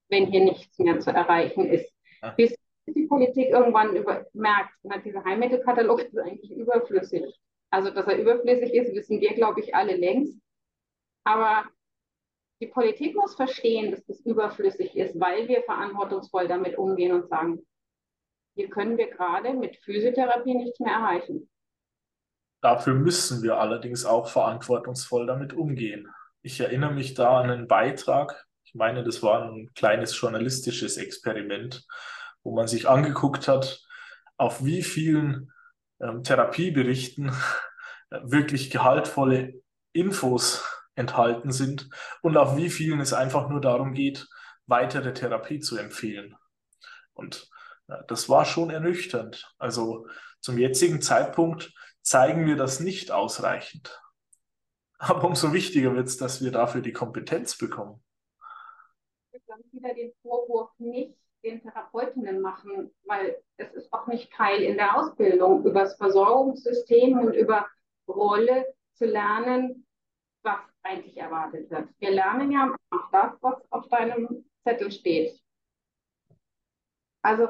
wenn 0.08 0.26
hier 0.26 0.44
nichts 0.44 0.78
mehr 0.78 1.00
zu 1.00 1.10
erreichen 1.10 1.66
ist. 1.66 1.92
Ja. 2.22 2.30
Bis 2.30 2.54
die 2.86 3.06
Politik 3.06 3.48
irgendwann 3.48 3.96
über, 3.96 4.26
merkt, 4.32 4.74
na, 4.82 4.98
dieser 4.98 5.24
Heilmittelkatalog 5.24 6.00
ist 6.00 6.18
eigentlich 6.18 6.50
überflüssig. 6.50 7.40
Also, 7.70 7.90
dass 7.90 8.06
er 8.06 8.18
überflüssig 8.18 8.74
ist, 8.74 8.94
wissen 8.94 9.20
wir, 9.20 9.34
glaube 9.34 9.60
ich, 9.60 9.74
alle 9.74 9.96
längst. 9.96 10.38
Aber 11.24 11.64
die 12.60 12.66
Politik 12.66 13.16
muss 13.16 13.34
verstehen, 13.34 13.90
dass 13.90 14.04
das 14.06 14.20
überflüssig 14.20 14.96
ist, 14.96 15.18
weil 15.18 15.48
wir 15.48 15.62
verantwortungsvoll 15.62 16.48
damit 16.48 16.78
umgehen 16.78 17.12
und 17.12 17.28
sagen, 17.28 17.64
hier 18.54 18.68
können 18.68 18.98
wir 18.98 19.08
gerade 19.08 19.54
mit 19.54 19.76
Physiotherapie 19.78 20.54
nichts 20.54 20.78
mehr 20.78 20.92
erreichen. 20.92 21.48
Dafür 22.60 22.94
müssen 22.94 23.42
wir 23.42 23.58
allerdings 23.58 24.04
auch 24.04 24.28
verantwortungsvoll 24.28 25.26
damit 25.26 25.52
umgehen. 25.52 26.08
Ich 26.42 26.60
erinnere 26.60 26.92
mich 26.92 27.14
da 27.14 27.40
an 27.40 27.50
einen 27.50 27.68
Beitrag, 27.68 28.46
ich 28.64 28.74
meine, 28.74 29.04
das 29.04 29.22
war 29.22 29.44
ein 29.44 29.70
kleines 29.74 30.18
journalistisches 30.18 30.96
Experiment, 30.96 31.86
wo 32.42 32.54
man 32.54 32.66
sich 32.66 32.88
angeguckt 32.88 33.46
hat, 33.46 33.82
auf 34.38 34.64
wie 34.64 34.82
vielen 34.82 35.52
ähm, 36.00 36.22
Therapieberichten 36.22 37.32
wirklich 38.22 38.70
gehaltvolle 38.70 39.62
Infos 39.92 40.64
enthalten 40.94 41.52
sind 41.52 41.90
und 42.22 42.36
auf 42.36 42.56
wie 42.56 42.70
vielen 42.70 43.00
es 43.00 43.12
einfach 43.12 43.48
nur 43.48 43.60
darum 43.60 43.92
geht, 43.92 44.26
weitere 44.66 45.12
Therapie 45.12 45.60
zu 45.60 45.76
empfehlen. 45.76 46.34
Und 47.12 47.48
ja, 47.88 48.02
das 48.04 48.28
war 48.28 48.44
schon 48.44 48.70
ernüchternd. 48.70 49.52
Also 49.58 50.06
zum 50.40 50.58
jetzigen 50.58 51.02
Zeitpunkt 51.02 51.72
zeigen 52.00 52.46
wir 52.46 52.56
das 52.56 52.80
nicht 52.80 53.10
ausreichend. 53.10 54.01
Aber 55.04 55.24
umso 55.24 55.52
wichtiger 55.52 55.96
wird 55.96 56.06
es, 56.06 56.16
dass 56.16 56.44
wir 56.44 56.52
dafür 56.52 56.80
die 56.80 56.92
Kompetenz 56.92 57.58
bekommen. 57.58 58.00
Ich 59.32 59.42
würde 59.48 59.64
wieder 59.72 59.94
den 59.94 60.12
Vorwurf 60.22 60.70
nicht 60.78 61.18
den 61.42 61.60
Therapeutinnen 61.60 62.40
machen, 62.40 62.94
weil 63.04 63.42
es 63.56 63.72
ist 63.72 63.92
auch 63.92 64.06
nicht 64.06 64.32
Teil 64.32 64.62
in 64.62 64.76
der 64.76 64.96
Ausbildung, 64.96 65.64
über 65.64 65.80
das 65.80 65.96
Versorgungssystem 65.96 67.18
und 67.18 67.32
über 67.32 67.66
Rolle 68.06 68.72
zu 68.92 69.06
lernen, 69.06 69.88
was 70.44 70.60
eigentlich 70.84 71.16
erwartet 71.16 71.68
wird. 71.68 71.88
Wir 71.98 72.12
lernen 72.12 72.52
ja 72.52 72.72
auch 72.90 73.10
das, 73.10 73.32
was 73.40 73.72
auf 73.72 73.88
deinem 73.88 74.44
Zettel 74.62 74.92
steht. 74.92 75.36
Also 77.22 77.48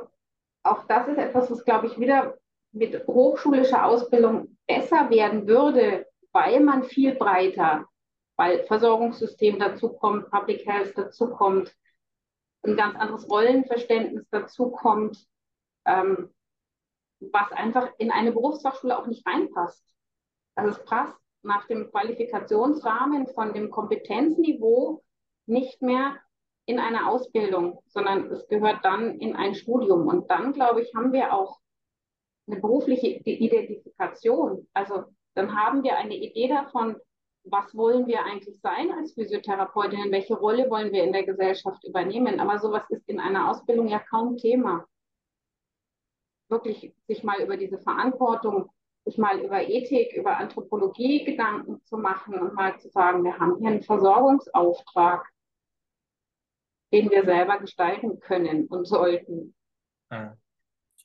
auch 0.62 0.86
das 0.86 1.06
ist 1.06 1.18
etwas, 1.18 1.50
was, 1.50 1.62
glaube 1.66 1.88
ich, 1.88 1.98
wieder 2.00 2.38
mit 2.72 3.06
hochschulischer 3.06 3.84
Ausbildung 3.84 4.56
besser 4.66 5.10
werden 5.10 5.46
würde, 5.46 6.06
weil 6.32 6.60
man 6.60 6.84
viel 6.84 7.14
breiter, 7.14 7.86
weil 8.36 8.64
Versorgungssystem 8.64 9.58
dazukommt, 9.58 10.30
Public 10.30 10.66
Health 10.66 10.96
dazukommt, 10.96 11.74
ein 12.64 12.76
ganz 12.76 12.96
anderes 12.96 13.28
Rollenverständnis 13.28 14.28
dazukommt, 14.30 15.26
ähm, 15.86 16.32
was 17.20 17.52
einfach 17.52 17.90
in 17.98 18.10
eine 18.10 18.32
Berufsfachschule 18.32 18.98
auch 18.98 19.06
nicht 19.06 19.26
reinpasst. 19.26 19.84
Also 20.54 20.78
es 20.78 20.84
passt 20.84 21.16
nach 21.42 21.66
dem 21.66 21.90
Qualifikationsrahmen 21.90 23.26
von 23.28 23.52
dem 23.52 23.70
Kompetenzniveau 23.70 25.02
nicht 25.46 25.82
mehr 25.82 26.16
in 26.66 26.78
eine 26.78 27.08
Ausbildung, 27.08 27.82
sondern 27.86 28.30
es 28.30 28.46
gehört 28.46 28.84
dann 28.84 29.18
in 29.18 29.34
ein 29.34 29.54
Studium. 29.54 30.06
Und 30.06 30.30
dann, 30.30 30.52
glaube 30.52 30.82
ich, 30.82 30.94
haben 30.94 31.12
wir 31.12 31.32
auch 31.32 31.58
eine 32.46 32.60
berufliche 32.60 33.08
Identifikation. 33.08 34.68
Also 34.72 35.04
dann 35.34 35.56
haben 35.56 35.82
wir 35.82 35.96
eine 35.96 36.16
Idee 36.16 36.48
davon, 36.48 36.96
was 37.44 37.74
wollen 37.74 38.06
wir 38.06 38.24
eigentlich 38.24 38.60
sein 38.60 38.92
als 38.92 39.14
Physiotherapeutinnen, 39.14 40.12
welche 40.12 40.34
Rolle 40.34 40.70
wollen 40.70 40.92
wir 40.92 41.02
in 41.02 41.12
der 41.12 41.24
Gesellschaft 41.24 41.82
übernehmen. 41.84 42.38
Aber 42.38 42.58
sowas 42.58 42.84
ist 42.90 43.08
in 43.08 43.18
einer 43.18 43.50
Ausbildung 43.50 43.88
ja 43.88 43.98
kaum 43.98 44.36
Thema. 44.36 44.86
Wirklich 46.48 46.94
sich 47.06 47.24
mal 47.24 47.40
über 47.40 47.56
diese 47.56 47.78
Verantwortung 47.78 48.70
sich 49.04 49.18
mal 49.18 49.40
über 49.40 49.68
Ethik, 49.68 50.14
über 50.14 50.36
Anthropologie 50.36 51.24
Gedanken 51.24 51.82
zu 51.84 51.96
machen 51.96 52.34
und 52.34 52.54
mal 52.54 52.78
zu 52.78 52.88
sagen, 52.88 53.24
wir 53.24 53.38
haben 53.38 53.58
hier 53.58 53.68
einen 53.68 53.82
Versorgungsauftrag, 53.82 55.28
den 56.92 57.10
wir 57.10 57.24
selber 57.24 57.58
gestalten 57.58 58.20
können 58.20 58.66
und 58.66 58.86
sollten. 58.86 59.54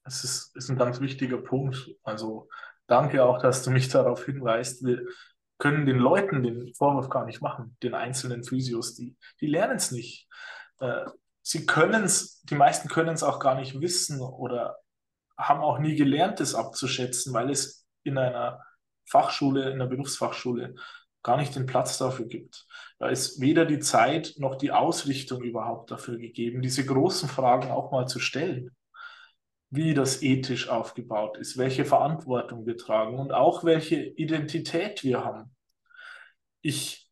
Das 0.03 0.23
ist, 0.23 0.55
ist 0.55 0.69
ein 0.69 0.77
ganz 0.77 1.01
wichtiger 1.01 1.37
Punkt. 1.37 1.95
Also 2.03 2.47
danke 2.88 3.23
auch, 3.23 3.39
dass 3.39 3.63
du 3.63 3.71
mich 3.71 3.89
darauf 3.89 4.26
hinweist. 4.26 4.84
Wir 4.84 5.06
können 5.58 5.86
den 5.86 5.97
Leuten 5.97 6.43
den 6.43 6.73
Vorwurf 6.76 7.10
gar 7.10 7.26
nicht 7.26 7.41
machen, 7.41 7.78
den 7.84 7.93
einzelnen 7.93 8.43
Physios, 8.43 8.95
die, 8.95 9.15
die 9.41 9.47
lernen 9.47 9.78
es 9.78 9.91
nicht. 9.91 10.28
Äh, 10.80 11.06
sie 11.41 11.65
können 11.65 12.04
es, 12.04 12.41
die 12.43 12.56
meisten 12.56 12.89
können 12.89 13.13
es 13.13 13.23
auch 13.23 13.39
gar 13.39 13.56
nicht 13.56 13.80
wissen 13.80 14.21
oder 14.21 14.78
haben 15.38 15.62
auch 15.62 15.80
nie 15.80 15.95
gelernt, 15.95 16.39
es 16.41 16.56
abzuschätzen, 16.56 17.34
weil 17.34 17.50
es 17.50 17.86
in 18.04 18.17
einer 18.17 18.62
Fachschule, 19.10 19.69
in 19.69 19.73
einer 19.73 19.88
Berufsfachschule 19.88 20.76
gar 21.23 21.38
nicht 21.38 21.56
den 21.56 21.65
Platz 21.65 21.97
dafür 21.97 22.26
gibt. 22.26 22.65
Da 23.00 23.10
ist 23.10 23.41
weder 23.41 23.65
die 23.65 23.80
Zeit 23.80 24.36
noch 24.38 24.56
die 24.56 24.71
Ausrichtung 24.71 25.43
überhaupt 25.43 25.91
dafür 25.91 26.17
gegeben, 26.17 26.62
diese 26.62 26.86
großen 26.86 27.30
Fragen 27.30 27.69
auch 27.69 27.91
mal 27.91 28.08
zu 28.08 28.19
stellen. 28.19 28.71
Wie 29.69 29.93
das 29.93 30.21
ethisch 30.21 30.69
aufgebaut 30.69 31.38
ist, 31.38 31.58
welche 31.58 31.84
Verantwortung 31.84 32.65
wir 32.65 32.77
tragen 32.77 33.19
und 33.19 33.34
auch 33.34 33.63
welche 33.63 33.97
Identität 33.97 35.03
wir 35.03 35.25
haben. 35.25 35.53
Ich, 36.62 37.10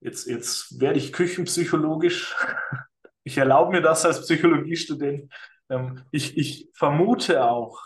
jetzt, 0.00 0.26
jetzt 0.26 0.80
werde 0.80 0.98
ich 0.98 1.12
küchenpsychologisch. 1.12 2.34
Ich 3.24 3.36
erlaube 3.36 3.72
mir 3.72 3.82
das 3.82 4.06
als 4.06 4.22
Psychologiestudent. 4.22 5.30
Ähm, 5.68 6.02
ich, 6.10 6.38
ich 6.38 6.70
vermute 6.72 7.44
auch, 7.44 7.82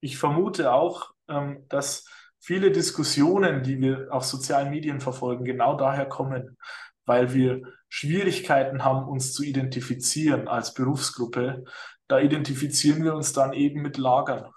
ich 0.00 0.18
vermute 0.18 0.72
auch, 0.72 1.14
ähm, 1.28 1.64
dass 1.68 2.04
viele 2.40 2.72
Diskussionen, 2.72 3.62
die 3.62 3.80
wir 3.80 4.08
auf 4.10 4.24
sozialen 4.24 4.70
Medien 4.70 5.00
verfolgen, 5.00 5.44
genau 5.44 5.76
daher 5.76 6.06
kommen, 6.06 6.58
weil 7.04 7.32
wir 7.32 7.62
Schwierigkeiten 7.88 8.84
haben, 8.84 9.08
uns 9.08 9.32
zu 9.32 9.44
identifizieren 9.44 10.48
als 10.48 10.74
Berufsgruppe. 10.74 11.64
Da 12.12 12.20
identifizieren 12.20 13.02
wir 13.04 13.14
uns 13.14 13.32
dann 13.32 13.54
eben 13.54 13.80
mit 13.80 13.96
Lagern. 13.96 14.52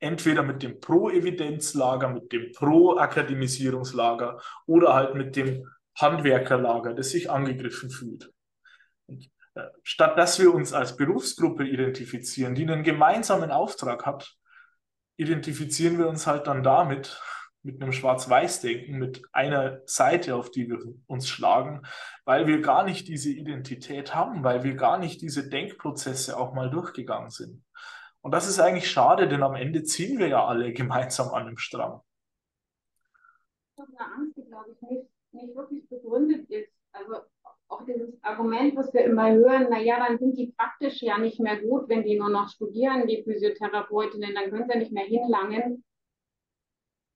Entweder 0.00 0.42
mit 0.42 0.64
dem 0.64 0.80
Pro-Evidenz-Lager, 0.80 2.08
mit 2.08 2.32
dem 2.32 2.50
Pro-Akademisierungslager 2.50 4.42
oder 4.66 4.92
halt 4.92 5.14
mit 5.14 5.36
dem 5.36 5.70
Handwerkerlager, 5.96 6.92
das 6.92 7.10
sich 7.10 7.30
angegriffen 7.30 7.88
fühlt. 7.88 8.32
Und 9.06 9.30
äh, 9.54 9.68
statt 9.84 10.18
dass 10.18 10.40
wir 10.40 10.52
uns 10.52 10.72
als 10.72 10.96
Berufsgruppe 10.96 11.68
identifizieren, 11.68 12.56
die 12.56 12.62
einen 12.62 12.82
gemeinsamen 12.82 13.52
Auftrag 13.52 14.04
hat, 14.04 14.34
identifizieren 15.16 15.98
wir 15.98 16.08
uns 16.08 16.26
halt 16.26 16.48
dann 16.48 16.64
damit, 16.64 17.22
mit 17.62 17.80
einem 17.80 17.92
Schwarz-Weiß-Denken, 17.92 18.98
mit 18.98 19.22
einer 19.32 19.80
Seite, 19.86 20.34
auf 20.34 20.50
die 20.50 20.68
wir 20.68 20.78
uns 21.06 21.28
schlagen, 21.28 21.82
weil 22.24 22.46
wir 22.46 22.60
gar 22.60 22.84
nicht 22.84 23.08
diese 23.08 23.30
Identität 23.30 24.14
haben, 24.14 24.42
weil 24.42 24.64
wir 24.64 24.74
gar 24.74 24.98
nicht 24.98 25.22
diese 25.22 25.48
Denkprozesse 25.48 26.36
auch 26.36 26.54
mal 26.54 26.70
durchgegangen 26.70 27.30
sind. 27.30 27.64
Und 28.20 28.32
das 28.32 28.48
ist 28.48 28.60
eigentlich 28.60 28.90
schade, 28.90 29.28
denn 29.28 29.42
am 29.42 29.54
Ende 29.54 29.82
ziehen 29.84 30.18
wir 30.18 30.28
ja 30.28 30.44
alle 30.44 30.72
gemeinsam 30.72 31.28
an 31.28 31.46
einem 31.46 31.58
Strang. 31.58 32.00
Das 33.76 33.88
ist 33.88 33.98
eine 33.98 34.12
Angst, 34.12 34.36
die, 34.36 34.44
glaube 34.44 34.70
ich, 34.70 34.88
nicht, 34.88 35.06
nicht 35.32 35.56
wirklich 35.56 35.88
begründet 35.88 36.48
ist. 36.50 36.70
Also 36.92 37.16
auch 37.68 37.84
dieses 37.86 38.22
Argument, 38.22 38.76
was 38.76 38.92
wir 38.92 39.04
immer 39.04 39.32
hören, 39.32 39.70
naja, 39.70 40.04
dann 40.06 40.18
sind 40.18 40.36
die 40.36 40.52
praktisch 40.56 41.00
ja 41.02 41.18
nicht 41.18 41.40
mehr 41.40 41.60
gut, 41.60 41.88
wenn 41.88 42.04
die 42.04 42.18
nur 42.18 42.28
noch 42.28 42.48
studieren, 42.48 43.06
die 43.06 43.22
Physiotherapeutinnen, 43.24 44.34
dann 44.34 44.50
können 44.50 44.68
sie 44.70 44.78
nicht 44.78 44.92
mehr 44.92 45.04
hinlangen. 45.04 45.84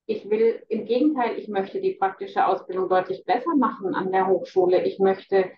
Ich 0.09 0.29
will, 0.29 0.63
im 0.69 0.85
Gegenteil, 0.85 1.37
ich 1.37 1.49
möchte 1.49 1.81
die 1.81 1.95
praktische 1.95 2.47
Ausbildung 2.47 2.87
deutlich 2.87 3.25
besser 3.25 3.55
machen 3.55 3.93
an 3.93 4.11
der 4.11 4.27
Hochschule. 4.27 4.83
Ich 4.85 4.99
möchte 4.99 5.51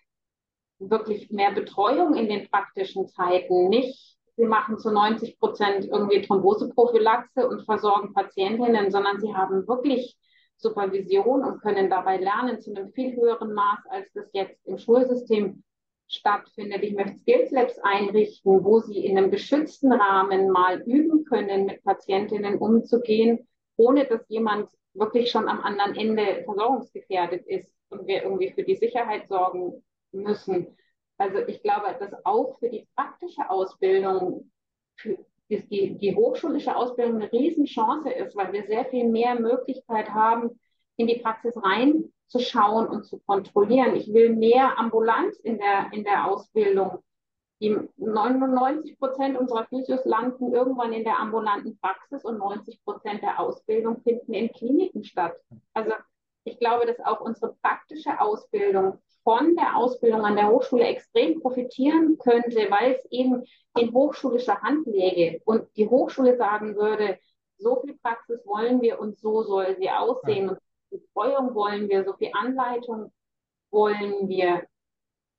wirklich 0.79 1.29
mehr 1.29 1.51
Betreuung 1.51 2.15
in 2.15 2.27
den 2.27 2.49
praktischen 2.49 3.07
Zeiten, 3.07 3.69
nicht 3.69 4.17
sie 4.35 4.45
machen 4.45 4.79
zu 4.79 4.91
90 4.91 5.37
Prozent 5.37 5.85
irgendwie 5.85 6.21
Thromboseprophylaxe 6.21 7.47
und 7.47 7.65
versorgen 7.65 8.13
Patientinnen, 8.13 8.89
sondern 8.89 9.19
sie 9.19 9.35
haben 9.35 9.67
wirklich 9.67 10.17
Supervision 10.55 11.43
und 11.43 11.61
können 11.61 11.89
dabei 11.89 12.17
lernen 12.17 12.59
zu 12.59 12.71
einem 12.73 12.91
viel 12.93 13.15
höheren 13.15 13.53
Maß, 13.53 13.79
als 13.89 14.11
das 14.13 14.29
jetzt 14.33 14.65
im 14.65 14.77
Schulsystem 14.77 15.63
stattfindet. 16.07 16.83
Ich 16.83 16.95
möchte 16.95 17.17
Skills 17.19 17.51
Labs 17.51 17.77
einrichten, 17.83 18.63
wo 18.63 18.79
sie 18.79 19.05
in 19.05 19.17
einem 19.17 19.29
geschützten 19.29 19.91
Rahmen 19.91 20.49
mal 20.49 20.81
üben 20.81 21.25
können, 21.25 21.65
mit 21.65 21.83
Patientinnen 21.83 22.57
umzugehen, 22.57 23.47
ohne 23.79 24.05
dass 24.05 24.27
jemand 24.27 24.69
wirklich 24.93 25.31
schon 25.31 25.47
am 25.47 25.61
anderen 25.61 25.95
Ende 25.95 26.43
versorgungsgefährdet 26.43 27.47
ist 27.47 27.71
und 27.89 28.05
wir 28.07 28.23
irgendwie 28.23 28.51
für 28.51 28.63
die 28.63 28.75
Sicherheit 28.75 29.27
sorgen 29.29 29.83
müssen. 30.11 30.77
Also 31.17 31.39
ich 31.47 31.63
glaube, 31.63 31.95
dass 31.97 32.13
auch 32.25 32.59
für 32.59 32.69
die 32.69 32.87
praktische 32.95 33.49
Ausbildung, 33.49 34.51
für 34.95 35.17
die, 35.49 35.97
die 35.97 36.15
hochschulische 36.15 36.75
Ausbildung 36.75 37.15
eine 37.15 37.31
Riesenchance 37.31 38.09
ist, 38.09 38.35
weil 38.35 38.51
wir 38.51 38.65
sehr 38.67 38.85
viel 38.85 39.07
mehr 39.07 39.39
Möglichkeit 39.39 40.09
haben, 40.09 40.59
in 40.97 41.07
die 41.07 41.19
Praxis 41.19 41.55
reinzuschauen 41.55 42.87
und 42.87 43.05
zu 43.05 43.19
kontrollieren. 43.19 43.95
Ich 43.95 44.13
will 44.13 44.35
mehr 44.35 44.77
Ambulanz 44.77 45.37
in 45.39 45.57
der, 45.57 45.89
in 45.93 46.03
der 46.03 46.27
Ausbildung. 46.27 46.99
Die 47.61 47.77
99 47.97 48.97
Prozent 48.97 49.37
unserer 49.37 49.65
Physios 49.65 50.05
landen 50.05 50.53
irgendwann 50.53 50.93
in 50.93 51.03
der 51.03 51.19
ambulanten 51.19 51.77
Praxis 51.79 52.23
und 52.23 52.37
90 52.37 52.83
Prozent 52.85 53.21
der 53.21 53.39
Ausbildung 53.39 54.01
finden 54.01 54.33
in 54.33 54.49
Kliniken 54.51 55.03
statt. 55.03 55.35
Also 55.73 55.91
ich 56.45 56.57
glaube, 56.57 56.85
dass 56.85 56.99
auch 57.01 57.19
unsere 57.19 57.53
praktische 57.61 58.19
Ausbildung 58.21 58.99
von 59.23 59.55
der 59.55 59.75
Ausbildung 59.75 60.21
an 60.21 60.35
der 60.35 60.49
Hochschule 60.49 60.85
extrem 60.85 61.41
profitieren 61.41 62.17
könnte, 62.17 62.71
weil 62.71 62.93
es 62.93 63.11
eben 63.11 63.43
in 63.77 63.93
hochschulischer 63.93 64.61
Hand 64.61 64.87
läge 64.87 65.41
und 65.45 65.67
die 65.75 65.87
Hochschule 65.87 66.37
sagen 66.37 66.75
würde, 66.75 67.19
so 67.57 67.81
viel 67.81 67.97
Praxis 68.01 68.45
wollen 68.45 68.81
wir 68.81 68.99
und 68.99 69.19
so 69.19 69.43
soll 69.43 69.75
sie 69.77 69.89
aussehen 69.89 70.49
und 70.49 70.55
so 70.55 70.61
viel 70.89 70.99
Betreuung 70.99 71.53
wollen 71.53 71.89
wir, 71.89 72.05
so 72.05 72.13
viel 72.13 72.31
Anleitung 72.33 73.11
wollen 73.69 74.29
wir. 74.29 74.63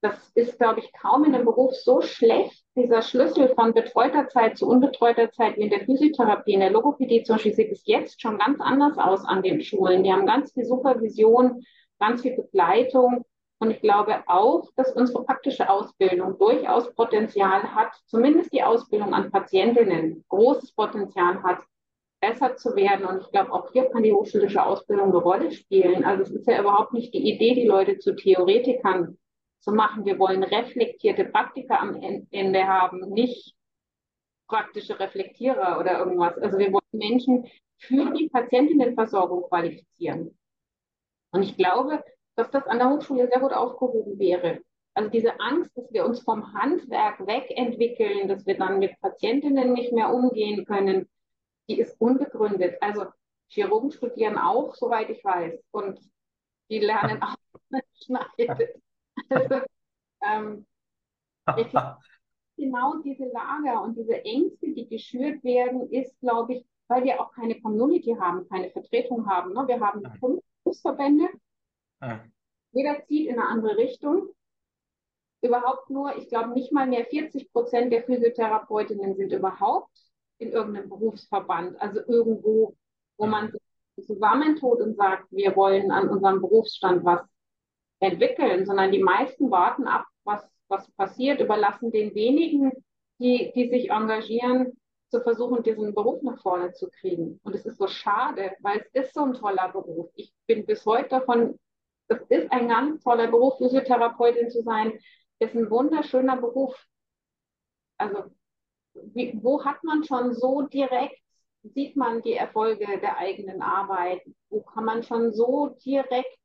Das 0.03 0.30
ist, 0.34 0.59
glaube 0.59 0.80
ich, 0.80 0.92
kaum 0.92 1.24
in 1.24 1.34
einem 1.34 1.44
Beruf 1.44 1.74
so 1.74 2.01
schlecht, 2.01 2.64
dieser 2.74 3.03
Schlüssel 3.03 3.48
von 3.55 3.74
betreuter 3.74 4.28
Zeit 4.28 4.57
zu 4.57 4.66
unbetreuter 4.66 5.30
Zeit 5.30 5.57
wie 5.57 5.62
in 5.62 5.70
der 5.70 5.84
Physiotherapie, 5.84 6.55
in 6.55 6.61
der 6.61 6.70
Logopädie 6.70 7.22
zum 7.22 7.36
Beispiel 7.36 7.53
sieht 7.53 7.72
es 7.72 7.86
jetzt 7.86 8.20
schon 8.22 8.38
ganz 8.38 8.61
anders 8.61 8.96
aus 8.96 9.24
an 9.26 9.42
den 9.42 9.61
Schulen. 9.61 10.03
Die 10.03 10.12
haben 10.12 10.24
ganz 10.24 10.53
viel 10.53 10.64
Supervision, 10.64 11.62
ganz 11.98 12.22
viel 12.22 12.34
Begleitung 12.34 13.26
und 13.62 13.70
ich 13.70 13.82
glaube 13.82 14.22
auch, 14.26 14.70
dass 14.74 14.92
unsere 14.92 15.22
praktische 15.22 15.68
Ausbildung 15.68 16.38
durchaus 16.38 16.94
Potenzial 16.94 17.74
hat, 17.74 17.92
zumindest 18.07 18.55
die 18.55 18.62
Ausbildung 18.62 19.12
an 19.12 19.30
Patientinnen 19.30 20.24
großes 20.30 20.72
Potenzial 20.72 21.42
hat, 21.42 21.59
besser 22.22 22.57
zu 22.57 22.74
werden. 22.74 23.05
Und 23.05 23.20
ich 23.20 23.30
glaube, 23.30 23.53
auch 23.53 23.70
hier 23.72 23.84
kann 23.90 24.03
die 24.03 24.12
hochschulische 24.12 24.64
Ausbildung 24.64 25.11
eine 25.11 25.18
Rolle 25.18 25.53
spielen. 25.53 26.05
Also 26.05 26.22
es 26.22 26.30
ist 26.30 26.48
ja 26.48 26.59
überhaupt 26.59 26.94
nicht 26.94 27.12
die 27.12 27.30
Idee, 27.30 27.55
die 27.55 27.66
Leute 27.66 27.98
zu 27.98 28.16
Theoretikern 28.16 29.18
zu 29.61 29.72
machen. 29.72 30.04
Wir 30.04 30.18
wollen 30.18 30.42
reflektierte 30.42 31.24
Praktiker 31.24 31.80
am 31.80 31.94
Ende 32.30 32.66
haben, 32.66 33.00
nicht 33.11 33.54
praktische 34.48 34.98
Reflektierer 34.98 35.78
oder 35.78 35.98
irgendwas. 35.98 36.36
Also 36.38 36.58
wir 36.58 36.72
wollen 36.72 36.82
Menschen 36.92 37.46
für 37.78 38.12
die 38.12 38.28
Patientinnenversorgung 38.28 39.44
qualifizieren. 39.44 40.36
Und 41.32 41.42
ich 41.42 41.56
glaube, 41.56 42.02
dass 42.34 42.50
das 42.50 42.66
an 42.66 42.78
der 42.78 42.90
Hochschule 42.90 43.28
sehr 43.28 43.40
gut 43.40 43.52
aufgehoben 43.52 44.18
wäre. 44.18 44.61
Also 44.94 45.08
diese 45.11 45.38
Angst, 45.38 45.70
dass 45.76 45.92
wir 45.92 46.04
uns 46.04 46.20
vom 46.20 46.52
Handwerk 46.52 47.24
wegentwickeln, 47.26 48.28
dass 48.28 48.44
wir 48.44 48.58
dann 48.58 48.80
mit 48.80 49.00
Patientinnen 49.00 49.72
nicht 49.72 49.92
mehr 49.92 50.12
umgehen 50.12 50.64
können, 50.64 51.08
die 51.68 51.78
ist 51.78 52.00
unbegründet. 52.00 52.76
Also 52.80 53.06
Chirurgen 53.48 53.92
studieren 53.92 54.36
auch, 54.36 54.74
soweit 54.74 55.11
ich 55.11 55.24
weiß, 55.24 55.62
und 55.70 56.00
die 56.70 56.80
lernen 56.80 57.22
auch 57.22 57.36
schneiden. 57.94 58.82
Ähm, 60.22 60.66
genau 62.56 62.98
diese 63.02 63.24
Lager 63.24 63.82
und 63.82 63.96
diese 63.96 64.22
Ängste, 64.24 64.72
die 64.72 64.86
geschürt 64.88 65.42
werden, 65.42 65.90
ist, 65.90 66.18
glaube 66.20 66.54
ich, 66.54 66.66
weil 66.88 67.04
wir 67.04 67.20
auch 67.20 67.32
keine 67.32 67.60
Community 67.60 68.16
haben, 68.20 68.48
keine 68.48 68.70
Vertretung 68.70 69.26
haben. 69.26 69.52
Ne? 69.54 69.66
Wir 69.66 69.80
haben 69.80 70.02
fünf 70.18 70.42
Berufsverbände. 70.62 71.28
Jeder 72.72 73.02
zieht 73.06 73.28
in 73.28 73.38
eine 73.38 73.48
andere 73.48 73.76
Richtung. 73.76 74.28
Überhaupt 75.42 75.88
nur, 75.88 76.16
ich 76.16 76.28
glaube, 76.28 76.50
nicht 76.50 76.70
mal 76.72 76.86
mehr 76.86 77.06
40 77.06 77.50
Prozent 77.52 77.92
der 77.92 78.04
Physiotherapeutinnen 78.04 79.16
sind 79.16 79.32
überhaupt 79.32 79.96
in 80.38 80.52
irgendeinem 80.52 80.88
Berufsverband, 80.88 81.80
also 81.80 82.00
irgendwo, 82.00 82.76
wo 83.16 83.26
man 83.26 83.52
sich 83.96 84.06
zusammentut 84.06 84.80
und 84.80 84.96
sagt, 84.96 85.30
wir 85.30 85.56
wollen 85.56 85.90
an 85.90 86.08
unserem 86.08 86.40
Berufsstand 86.40 87.04
was 87.04 87.20
entwickeln, 88.01 88.66
sondern 88.66 88.92
die 88.92 89.03
meisten 89.03 89.51
warten 89.51 89.86
ab, 89.86 90.05
was, 90.24 90.46
was 90.68 90.90
passiert, 90.92 91.40
überlassen 91.40 91.90
den 91.92 92.14
wenigen, 92.14 92.72
die, 93.18 93.53
die 93.55 93.68
sich 93.68 93.90
engagieren, 93.90 94.76
zu 95.11 95.20
versuchen, 95.22 95.62
diesen 95.62 95.92
Beruf 95.92 96.22
nach 96.22 96.40
vorne 96.40 96.72
zu 96.72 96.88
kriegen. 96.88 97.40
Und 97.42 97.55
es 97.55 97.66
ist 97.66 97.78
so 97.78 97.88
schade, 97.88 98.53
weil 98.61 98.84
es 98.92 99.07
ist 99.07 99.14
so 99.14 99.24
ein 99.24 99.34
toller 99.34 99.68
Beruf. 99.72 100.09
Ich 100.14 100.32
bin 100.46 100.66
bis 100.66 100.86
heute 100.86 101.09
davon 101.09 101.59
es 102.11 102.20
ist 102.28 102.51
ein 102.51 102.68
ganz 102.68 103.03
toller 103.05 103.28
Beruf, 103.28 103.57
Physiotherapeutin 103.59 104.51
zu 104.51 104.62
sein. 104.62 104.98
Ist 105.38 105.55
ein 105.55 105.70
wunderschöner 105.70 106.36
Beruf. 106.36 106.74
Also, 107.98 108.24
wie, 108.94 109.38
wo 109.42 109.64
hat 109.64 109.84
man 109.84 110.03
schon 110.03 110.34
so 110.34 110.62
direkt, 110.62 111.20
sieht 111.62 111.96
man 111.96 112.20
die 112.22 112.34
Erfolge 112.34 112.98
der 113.01 113.16
eigenen 113.18 113.62
Arbeit? 113.62 114.22
Wo 114.48 114.61
kann 114.62 114.84
man 114.84 115.05
schon 115.05 115.32
so 115.32 115.68
direkt 115.84 116.36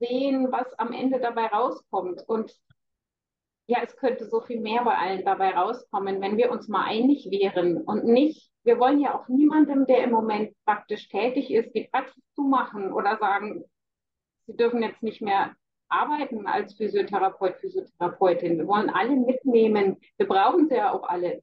sehen, 0.00 0.50
was 0.50 0.72
am 0.78 0.92
Ende 0.92 1.20
dabei 1.20 1.46
rauskommt? 1.46 2.22
Und 2.26 2.52
ja, 3.66 3.78
es 3.84 3.96
könnte 3.96 4.26
so 4.26 4.40
viel 4.40 4.60
mehr 4.60 4.84
bei 4.84 4.96
allen 4.96 5.24
dabei 5.24 5.50
rauskommen, 5.50 6.20
wenn 6.20 6.36
wir 6.36 6.50
uns 6.50 6.66
mal 6.68 6.84
einig 6.84 7.28
wären 7.30 7.76
und 7.82 8.04
nicht, 8.04 8.50
wir 8.64 8.78
wollen 8.78 9.00
ja 9.00 9.14
auch 9.14 9.28
niemandem, 9.28 9.86
der 9.86 10.04
im 10.04 10.10
Moment 10.10 10.54
praktisch 10.64 11.08
tätig 11.08 11.50
ist, 11.50 11.72
die 11.74 11.88
Praxis 11.90 12.22
zumachen 12.34 12.92
oder 12.92 13.16
sagen, 13.18 13.64
sie 14.46 14.56
dürfen 14.56 14.82
jetzt 14.82 15.02
nicht 15.02 15.22
mehr 15.22 15.54
arbeiten 15.88 16.46
als 16.46 16.74
Physiotherapeut, 16.74 17.56
Physiotherapeutin. 17.58 18.58
Wir 18.58 18.66
wollen 18.66 18.90
alle 18.90 19.16
mitnehmen. 19.16 19.98
Wir 20.16 20.28
brauchen 20.28 20.68
sie 20.68 20.76
ja 20.76 20.92
auch 20.92 21.08
alle. 21.08 21.42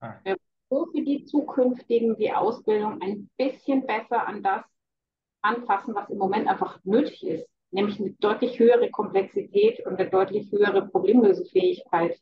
Ah. 0.00 0.14
Wir 0.24 0.36
so 0.68 0.86
für 0.86 1.02
die 1.02 1.24
zukünftigen 1.24 2.16
die 2.16 2.32
Ausbildung 2.32 3.00
ein 3.00 3.30
bisschen 3.36 3.86
besser 3.86 4.26
an 4.26 4.42
das 4.42 4.64
anpassen, 5.42 5.94
was 5.94 6.10
im 6.10 6.18
Moment 6.18 6.48
einfach 6.48 6.80
nötig 6.84 7.24
ist, 7.24 7.48
nämlich 7.70 7.98
eine 8.00 8.12
deutlich 8.12 8.58
höhere 8.58 8.90
Komplexität 8.90 9.84
und 9.86 9.98
eine 9.98 10.08
deutlich 10.10 10.50
höhere 10.50 10.86
Problemlösefähigkeit. 10.88 12.20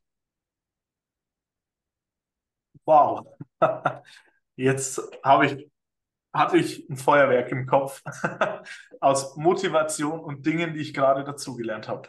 Wow. 2.85 3.27
Jetzt 4.57 5.01
habe 5.23 5.47
ich 5.47 5.71
hatte 6.35 6.59
ich 6.59 6.89
ein 6.91 6.97
Feuerwerk 6.97 7.53
im 7.53 7.67
Kopf 7.67 8.03
aus 9.01 9.37
Motivation 9.37 10.19
und 10.19 10.45
Dingen, 10.45 10.75
die 10.75 10.81
ich 10.81 10.93
gerade 10.93 11.23
dazugelernt 11.23 11.89
habe. 11.89 12.09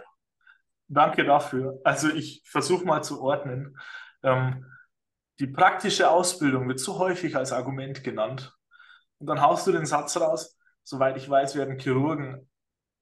Danke 0.87 1.23
dafür. 1.23 1.79
Also 1.83 2.09
ich 2.09 2.41
versuche 2.45 2.85
mal 2.85 3.03
zu 3.03 3.21
ordnen. 3.21 3.77
Ähm, 4.23 4.65
die 5.39 5.47
praktische 5.47 6.09
Ausbildung 6.09 6.67
wird 6.67 6.79
so 6.79 6.97
häufig 6.97 7.35
als 7.35 7.51
Argument 7.51 8.03
genannt. 8.03 8.57
Und 9.19 9.27
dann 9.27 9.41
haust 9.41 9.67
du 9.67 9.71
den 9.71 9.85
Satz 9.85 10.17
raus, 10.17 10.57
soweit 10.83 11.17
ich 11.17 11.29
weiß, 11.29 11.55
werden 11.55 11.77
Chirurgen 11.77 12.49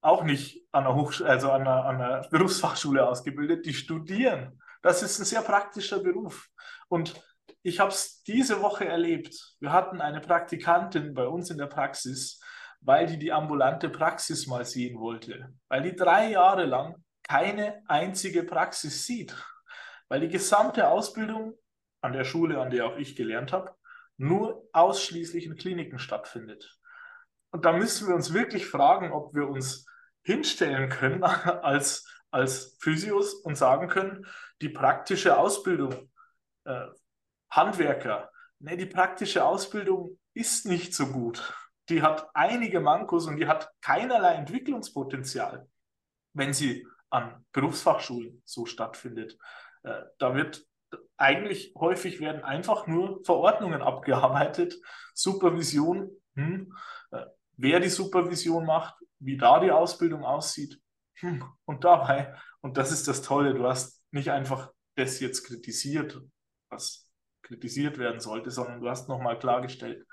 auch 0.04 0.22
nicht 0.22 0.66
an 0.70 0.84
einer, 0.84 0.94
Hochsch 0.94 1.22
also 1.22 1.50
an 1.50 1.62
einer, 1.62 1.86
an 1.86 2.00
einer 2.00 2.28
Berufsfachschule 2.28 3.08
ausgebildet, 3.08 3.64
die 3.64 3.72
studieren. 3.72 4.60
Das 4.82 5.02
ist 5.02 5.18
ein 5.18 5.24
sehr 5.24 5.40
praktischer 5.40 6.00
Beruf. 6.00 6.48
Und 6.88 7.14
ich 7.62 7.80
habe 7.80 7.90
es 7.90 8.22
diese 8.22 8.60
Woche 8.60 8.84
erlebt. 8.84 9.34
Wir 9.60 9.72
hatten 9.72 10.02
eine 10.02 10.20
Praktikantin 10.20 11.14
bei 11.14 11.26
uns 11.26 11.50
in 11.50 11.56
der 11.56 11.68
Praxis, 11.68 12.38
weil 12.82 13.06
die 13.06 13.18
die 13.18 13.32
ambulante 13.32 13.88
Praxis 13.88 14.46
mal 14.46 14.66
sehen 14.66 15.00
wollte, 15.00 15.54
weil 15.68 15.82
die 15.82 15.96
drei 15.96 16.30
Jahre 16.30 16.66
lang 16.66 17.02
keine 17.26 17.82
einzige 17.88 18.42
Praxis 18.42 19.06
sieht, 19.06 19.34
weil 20.08 20.20
die 20.20 20.28
gesamte 20.28 20.88
Ausbildung 20.88 21.54
an 22.02 22.12
der 22.12 22.24
Schule, 22.24 22.60
an 22.60 22.68
der 22.68 22.84
auch 22.84 22.98
ich 22.98 23.16
gelernt 23.16 23.54
habe, 23.54 23.74
nur 24.18 24.68
ausschließlich 24.74 25.46
in 25.46 25.56
Kliniken 25.56 25.98
stattfindet. 25.98 26.78
Und 27.52 27.64
da 27.64 27.72
müssen 27.72 28.06
wir 28.06 28.14
uns 28.14 28.34
wirklich 28.34 28.66
fragen, 28.66 29.12
ob 29.12 29.34
wir 29.34 29.48
uns 29.48 29.86
hinstellen 30.24 30.88
können 30.88 31.22
als, 31.24 32.06
als 32.30 32.76
Physios 32.80 33.34
und 33.34 33.56
sagen 33.56 33.88
können, 33.88 34.26
die 34.60 34.68
praktische 34.68 35.38
Ausbildung 35.38 36.10
äh, 36.64 36.86
Handwerker, 37.50 38.30
ne, 38.58 38.76
die 38.76 38.86
praktische 38.86 39.44
Ausbildung 39.44 40.18
ist 40.32 40.66
nicht 40.66 40.94
so 40.94 41.06
gut. 41.06 41.54
Die 41.88 42.02
hat 42.02 42.28
einige 42.34 42.80
Mankos 42.80 43.26
und 43.26 43.36
die 43.36 43.46
hat 43.46 43.70
keinerlei 43.80 44.34
Entwicklungspotenzial, 44.34 45.68
wenn 46.32 46.52
sie 46.52 46.86
an 47.10 47.44
Berufsfachschulen 47.52 48.42
so 48.44 48.66
stattfindet. 48.66 49.38
Äh, 49.82 50.02
da 50.18 50.34
wird 50.34 50.66
eigentlich 51.16 51.74
häufig 51.76 52.20
werden 52.20 52.42
einfach 52.42 52.86
nur 52.86 53.24
Verordnungen 53.24 53.82
abgearbeitet, 53.82 54.74
Supervision, 55.12 56.10
hm, 56.34 56.76
äh, 57.10 57.26
wer 57.56 57.80
die 57.80 57.88
Supervision 57.88 58.66
macht, 58.66 58.96
wie 59.24 59.36
da 59.36 59.60
die 59.60 59.70
Ausbildung 59.70 60.24
aussieht. 60.24 60.80
Hm, 61.20 61.44
und 61.64 61.84
dabei, 61.84 62.34
und 62.60 62.76
das 62.76 62.92
ist 62.92 63.08
das 63.08 63.22
Tolle, 63.22 63.54
du 63.54 63.66
hast 63.66 64.02
nicht 64.10 64.30
einfach 64.30 64.72
das 64.96 65.20
jetzt 65.20 65.44
kritisiert, 65.44 66.20
was 66.70 67.08
kritisiert 67.42 67.98
werden 67.98 68.20
sollte, 68.20 68.50
sondern 68.50 68.80
du 68.80 68.88
hast 68.88 69.08
nochmal 69.08 69.38
klargestellt, 69.38 70.06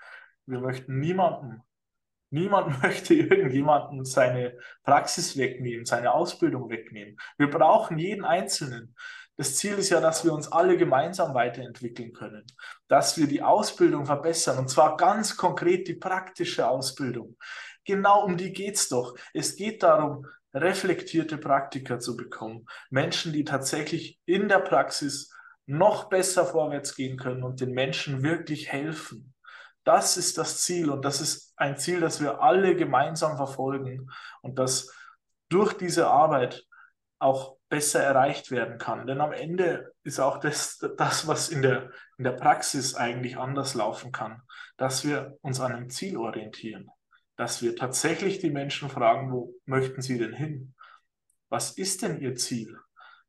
wir 0.45 0.59
möchten 0.59 0.99
niemanden, 0.99 1.62
niemand 2.30 2.82
möchte 2.84 3.14
irgendjemanden 3.14 4.05
seine 4.05 4.57
Praxis 4.84 5.38
wegnehmen, 5.38 5.86
seine 5.86 6.14
Ausbildung 6.14 6.70
wegnehmen. 6.70 7.18
Wir 7.38 7.49
brauchen 7.49 7.97
jeden 7.97 8.26
Einzelnen. 8.26 8.95
Das 9.38 9.55
Ziel 9.55 9.74
ist 9.74 9.89
ja, 9.89 10.01
dass 10.01 10.24
wir 10.24 10.34
uns 10.34 10.51
alle 10.51 10.78
gemeinsam 10.78 11.34
weiterentwickeln 11.34 12.14
können, 12.14 12.45
dass 12.88 13.18
wir 13.18 13.28
die 13.28 13.41
Ausbildung 13.41 14.05
verbessern 14.05 14.59
und 14.59 14.70
zwar 14.70 14.97
ganz 14.97 15.36
konkret 15.36 15.88
die 15.88 15.95
praktische 15.95 16.68
Ausbildung. 16.68 17.38
Genau 17.86 18.24
um 18.24 18.38
die 18.38 18.54
geht 18.54 18.76
es 18.76 18.90
doch. 18.90 19.16
Es 19.34 19.56
geht 19.56 19.84
darum, 19.84 20.28
reflektierte 20.54 21.38
Praktiker 21.38 22.00
zu 22.00 22.16
bekommen. 22.16 22.66
Menschen, 22.90 23.34
die 23.34 23.44
tatsächlich 23.44 24.20
in 24.26 24.50
der 24.50 24.60
Praxis 24.60 25.32
noch 25.66 26.10
besser 26.10 26.46
vorwärts 26.46 26.96
gehen 26.96 27.18
können 27.18 27.44
und 27.44 27.62
den 27.62 27.72
Menschen 27.72 28.24
wirklich 28.24 28.72
helfen. 28.72 29.34
Das 29.84 30.18
ist 30.18 30.38
das 30.38 30.62
Ziel 30.62 30.90
und 30.90 31.06
das 31.06 31.22
ist 31.22 31.54
ein 31.56 31.78
Ziel, 31.78 32.02
das 32.02 32.22
wir 32.22 32.42
alle 32.42 32.76
gemeinsam 32.76 33.38
verfolgen 33.38 34.12
und 34.42 34.60
das 34.60 34.94
durch 35.50 35.74
diese 35.74 36.08
Arbeit 36.08 36.66
auch 37.20 37.58
besser 37.70 38.02
erreicht 38.04 38.52
werden 38.52 38.78
kann. 38.78 39.08
Denn 39.08 39.22
am 39.22 39.32
Ende 39.32 39.94
ist 40.04 40.20
auch 40.20 40.40
das, 40.40 40.78
das 40.98 41.28
was 41.28 41.50
in 41.50 41.62
der, 41.62 41.90
in 42.18 42.26
der 42.26 42.34
Praxis 42.34 42.96
eigentlich 42.96 43.38
anders 43.38 43.74
laufen 43.74 44.12
kann, 44.12 44.42
dass 44.78 45.06
wir 45.06 45.38
uns 45.42 45.60
an 45.60 45.72
einem 45.72 45.90
Ziel 45.90 46.18
orientieren, 46.18 46.90
dass 47.42 47.64
wir 47.64 47.76
tatsächlich 47.76 48.38
die 48.38 48.52
Menschen 48.52 48.88
fragen, 48.88 49.32
wo 49.32 49.56
möchten 49.66 50.04
sie 50.04 50.20
denn 50.20 50.32
hin? 50.32 50.76
Was 51.50 51.72
ist 51.72 52.04
denn 52.04 52.22
ihr 52.22 52.36
Ziel? 52.36 52.78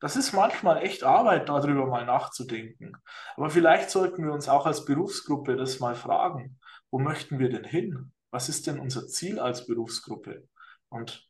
Das 0.00 0.16
ist 0.16 0.34
manchmal 0.34 0.82
echt 0.82 1.02
Arbeit, 1.02 1.48
darüber 1.48 1.86
mal 1.86 2.04
nachzudenken. 2.04 2.94
Aber 3.36 3.48
vielleicht 3.48 3.88
sollten 3.88 4.22
wir 4.22 4.34
uns 4.34 4.50
auch 4.50 4.66
als 4.66 4.84
Berufsgruppe 4.84 5.56
das 5.56 5.80
mal 5.80 5.94
fragen. 5.94 6.60
Wo 6.90 6.98
möchten 6.98 7.38
wir 7.38 7.48
denn 7.48 7.64
hin? 7.64 8.12
Was 8.30 8.50
ist 8.50 8.66
denn 8.66 8.80
unser 8.80 9.06
Ziel 9.06 9.40
als 9.40 9.66
Berufsgruppe? 9.66 10.46
Und 10.90 11.26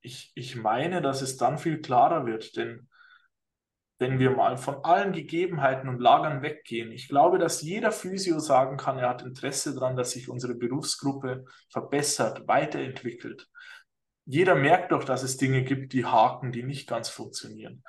ich, 0.00 0.32
ich 0.34 0.56
meine, 0.56 1.02
dass 1.02 1.22
es 1.22 1.36
dann 1.36 1.56
viel 1.56 1.80
klarer 1.80 2.26
wird, 2.26 2.56
denn 2.56 2.88
wenn 4.04 4.18
wir 4.18 4.32
mal 4.32 4.58
von 4.58 4.84
allen 4.84 5.12
Gegebenheiten 5.12 5.88
und 5.88 5.98
Lagern 5.98 6.42
weggehen, 6.42 6.92
ich 6.92 7.08
glaube, 7.08 7.38
dass 7.38 7.62
jeder 7.62 7.90
Physio 7.90 8.38
sagen 8.38 8.76
kann, 8.76 8.98
er 8.98 9.08
hat 9.08 9.22
Interesse 9.22 9.72
daran, 9.72 9.96
dass 9.96 10.10
sich 10.10 10.28
unsere 10.28 10.54
Berufsgruppe 10.54 11.46
verbessert, 11.70 12.46
weiterentwickelt. 12.46 13.48
Jeder 14.26 14.56
merkt 14.56 14.92
doch, 14.92 15.04
dass 15.04 15.22
es 15.22 15.38
Dinge 15.38 15.64
gibt, 15.64 15.94
die 15.94 16.04
haken, 16.04 16.52
die 16.52 16.64
nicht 16.64 16.86
ganz 16.86 17.08
funktionieren. 17.08 17.82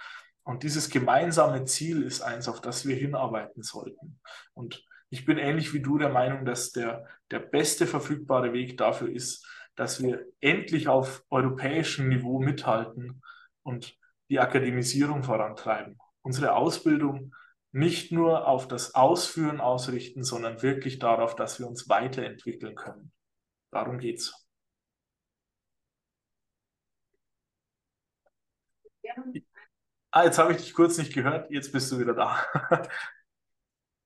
Und 0.44 0.64
dieses 0.64 0.90
gemeinsame 0.90 1.66
Ziel 1.66 2.02
ist 2.02 2.22
eins, 2.22 2.48
auf 2.48 2.62
das 2.62 2.88
wir 2.88 2.96
hinarbeiten 2.96 3.62
sollten. 3.62 4.22
Und 4.54 4.86
ich 5.10 5.26
bin 5.26 5.38
ähnlich 5.38 5.74
wie 5.74 5.82
du 5.82 5.98
der 5.98 6.10
Meinung, 6.10 6.46
dass 6.46 6.72
der, 6.72 7.06
der 7.30 7.40
beste 7.40 7.88
verfügbare 7.88 8.54
Weg 8.54 8.78
dafür 8.78 9.10
ist, 9.10 9.46
dass 9.76 10.02
wir 10.02 10.26
endlich 10.40 10.88
auf 10.88 11.26
europäischem 11.30 12.08
Niveau 12.08 12.40
mithalten 12.40 13.22
und 13.64 13.98
die 14.30 14.40
Akademisierung 14.40 15.24
vorantreiben. 15.24 16.00
Unsere 16.26 16.56
Ausbildung 16.56 17.36
nicht 17.72 18.12
nur 18.12 18.48
auf 18.48 18.68
das 18.68 18.96
Ausführen 18.96 19.62
ausrichten, 19.62 20.24
sondern 20.24 20.64
wirklich 20.64 20.98
darauf, 20.98 21.36
dass 21.36 21.60
wir 21.60 21.68
uns 21.68 21.88
weiterentwickeln 21.88 22.74
können. 22.74 23.12
Darum 23.70 24.00
geht's. 24.00 24.34
Ja. 29.04 29.14
Ah, 30.10 30.24
jetzt 30.24 30.40
habe 30.40 30.54
ich 30.54 30.58
dich 30.58 30.74
kurz 30.74 30.98
nicht 30.98 31.14
gehört, 31.14 31.52
jetzt 31.52 31.72
bist 31.72 31.92
du 31.92 32.00
wieder 32.00 32.16
da. 32.16 32.44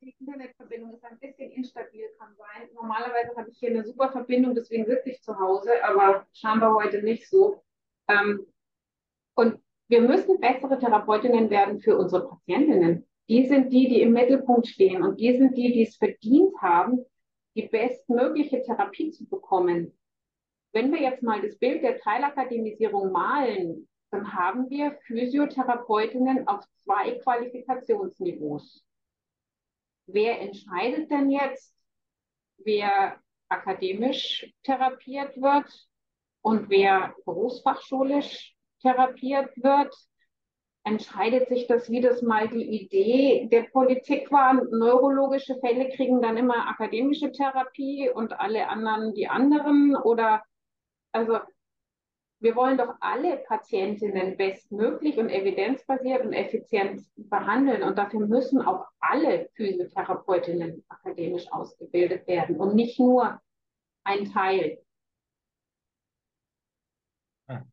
Die 0.01 0.13
Internetverbindung 0.19 0.95
ist 0.95 1.05
ein 1.05 1.19
bisschen 1.19 1.51
instabil, 1.51 2.09
kann 2.17 2.35
sein. 2.35 2.69
Normalerweise 2.73 3.33
habe 3.37 3.49
ich 3.49 3.59
hier 3.59 3.69
eine 3.69 3.85
super 3.85 4.11
Verbindung, 4.11 4.55
deswegen 4.55 4.85
sitze 4.85 5.09
ich 5.11 5.21
zu 5.21 5.39
Hause, 5.39 5.71
aber 5.85 6.27
scheinbar 6.33 6.73
heute 6.73 7.01
nicht 7.01 7.29
so. 7.29 7.63
Ähm, 8.09 8.45
und 9.35 9.61
wir 9.89 10.01
müssen 10.01 10.39
bessere 10.39 10.77
Therapeutinnen 10.77 11.49
werden 11.49 11.79
für 11.79 11.97
unsere 11.97 12.27
Patientinnen. 12.29 13.07
Die 13.27 13.47
sind 13.47 13.73
die, 13.73 13.89
die 13.89 14.01
im 14.01 14.13
Mittelpunkt 14.13 14.67
stehen 14.67 15.03
und 15.03 15.19
die 15.19 15.35
sind 15.35 15.57
die, 15.57 15.73
die 15.73 15.83
es 15.83 15.97
verdient 15.97 16.55
haben, 16.61 17.05
die 17.55 17.67
bestmögliche 17.67 18.61
Therapie 18.61 19.11
zu 19.11 19.27
bekommen. 19.27 19.97
Wenn 20.71 20.91
wir 20.91 21.01
jetzt 21.01 21.23
mal 21.23 21.41
das 21.41 21.57
Bild 21.57 21.81
der 21.83 21.99
Teilakademisierung 21.99 23.11
malen, 23.11 23.87
dann 24.11 24.33
haben 24.33 24.69
wir 24.69 24.97
Physiotherapeutinnen 25.07 26.47
auf 26.47 26.63
zwei 26.83 27.11
Qualifikationsniveaus. 27.19 28.85
Wer 30.05 30.39
entscheidet 30.41 31.09
denn 31.09 31.31
jetzt, 31.31 31.75
wer 32.57 33.19
akademisch 33.47 34.53
therapiert 34.63 35.35
wird 35.41 35.87
und 36.41 36.69
wer 36.69 37.15
berufsfachschulisch 37.25 38.55
therapiert 38.81 39.49
wird? 39.57 39.93
Entscheidet 40.83 41.49
sich 41.49 41.67
das, 41.67 41.89
wie 41.89 42.01
das 42.01 42.21
mal 42.21 42.47
die 42.47 42.63
Idee 42.63 43.47
der 43.51 43.63
Politik 43.63 44.31
war? 44.31 44.53
Neurologische 44.53 45.59
Fälle 45.59 45.89
kriegen 45.89 46.21
dann 46.21 46.37
immer 46.37 46.67
akademische 46.69 47.31
Therapie 47.31 48.09
und 48.09 48.39
alle 48.39 48.67
anderen 48.69 49.13
die 49.13 49.27
anderen? 49.27 49.95
Oder 49.95 50.43
also 51.11 51.39
wir 52.41 52.55
wollen 52.55 52.77
doch 52.77 52.95
alle 53.01 53.37
Patientinnen 53.37 54.37
bestmöglich 54.37 55.17
und 55.17 55.29
evidenzbasiert 55.29 56.25
und 56.25 56.33
effizient 56.33 57.01
behandeln. 57.17 57.83
Und 57.83 57.97
dafür 57.97 58.21
müssen 58.21 58.61
auch 58.61 58.85
alle 58.99 59.49
Physiotherapeutinnen 59.55 60.85
akademisch 60.87 61.51
ausgebildet 61.51 62.27
werden 62.27 62.55
und 62.57 62.75
nicht 62.75 62.99
nur 62.99 63.41
ein 64.05 64.31
Teil. 64.31 64.79
Hm. 67.49 67.69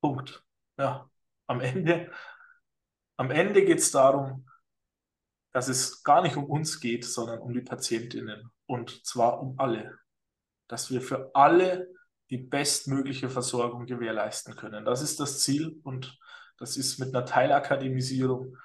Punkt. 0.00 0.42
Ja, 0.78 1.08
am 1.46 1.60
Ende, 1.60 2.10
am 3.16 3.30
Ende 3.30 3.64
geht 3.64 3.78
es 3.78 3.90
darum, 3.90 4.46
dass 5.52 5.68
es 5.68 6.02
gar 6.02 6.22
nicht 6.22 6.36
um 6.36 6.44
uns 6.44 6.80
geht, 6.80 7.04
sondern 7.04 7.40
um 7.40 7.52
die 7.52 7.62
Patientinnen. 7.62 8.50
Und 8.66 9.04
zwar 9.04 9.40
um 9.40 9.58
alle. 9.58 9.98
Dass 10.68 10.90
wir 10.90 11.02
für 11.02 11.30
alle 11.34 11.88
die 12.30 12.38
bestmögliche 12.38 13.28
Versorgung 13.28 13.86
gewährleisten 13.86 14.54
können. 14.54 14.84
Das 14.84 15.02
ist 15.02 15.18
das 15.18 15.40
Ziel 15.40 15.80
und 15.82 16.16
das 16.58 16.76
ist 16.76 16.98
mit 16.98 17.08
einer 17.14 17.24
Teilakademisierung, 17.24 18.56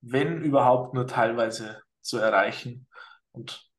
wenn 0.00 0.42
überhaupt 0.42 0.94
nur 0.94 1.06
teilweise 1.06 1.82
zu 2.00 2.16
erreichen. 2.18 2.86
Und 3.32 3.70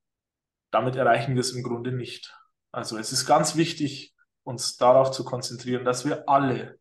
damit 0.71 0.95
erreichen 0.95 1.33
wir 1.33 1.41
es 1.41 1.53
im 1.53 1.63
Grunde 1.63 1.91
nicht. 1.91 2.35
Also 2.71 2.97
es 2.97 3.11
ist 3.11 3.25
ganz 3.25 3.55
wichtig, 3.55 4.13
uns 4.43 4.77
darauf 4.77 5.11
zu 5.11 5.23
konzentrieren, 5.23 5.85
dass 5.85 6.05
wir 6.05 6.29
alle 6.29 6.77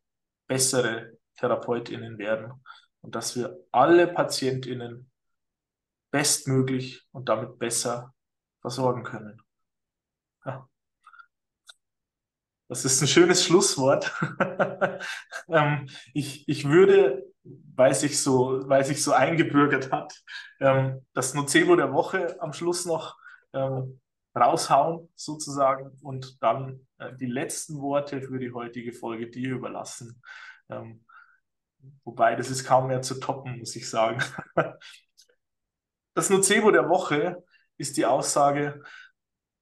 bessere 0.47 1.17
Therapeutinnen 1.37 2.19
werden 2.19 2.53
und 3.01 3.15
dass 3.15 3.37
wir 3.37 3.59
alle 3.71 4.07
Patientinnen 4.07 5.11
bestmöglich 6.11 7.07
und 7.13 7.29
damit 7.29 7.59
besser 7.59 8.15
versorgen 8.61 9.03
können. 9.03 9.43
Ja. 10.45 10.69
Das 12.69 12.85
ist 12.85 13.01
ein 13.03 13.09
schönes 13.09 13.45
Schlusswort. 13.45 14.13
ähm, 15.49 15.89
ich, 16.15 16.49
ich 16.49 16.69
würde, 16.69 17.27
weil 17.43 17.95
sich 17.95 18.23
so, 18.23 18.63
weil 18.69 18.85
sich 18.85 19.03
so 19.03 19.13
eingebürgert 19.13 19.93
hat, 19.93 20.23
ähm, 20.61 21.05
das 21.13 21.35
Nocebo 21.35 21.77
der 21.77 21.93
Woche 21.93 22.37
am 22.41 22.53
Schluss 22.53 22.87
noch 22.87 23.19
ähm, 23.53 24.01
raushauen, 24.37 25.09
sozusagen, 25.15 25.97
und 26.03 26.43
dann 26.43 26.87
äh, 26.99 27.15
die 27.15 27.27
letzten 27.27 27.81
Worte 27.81 28.23
für 28.23 28.39
die 28.39 28.53
heutige 28.53 28.93
Folge 28.93 29.31
dir 29.31 29.55
überlassen. 29.55 30.23
Ähm, 30.69 31.05
wobei, 32.05 32.35
das 32.35 32.51
ist 32.51 32.65
kaum 32.65 32.89
mehr 32.89 33.03
zu 33.03 33.21
toppen, 33.21 33.59
muss 33.59 33.77
ich 33.77 33.89
sagen. 33.89 34.23
das 36.15 36.31
Nocebo 36.31 36.71
der 36.71 36.89
Woche 36.89 37.45
ist 37.77 37.97
die 37.97 38.07
Aussage, 38.07 38.83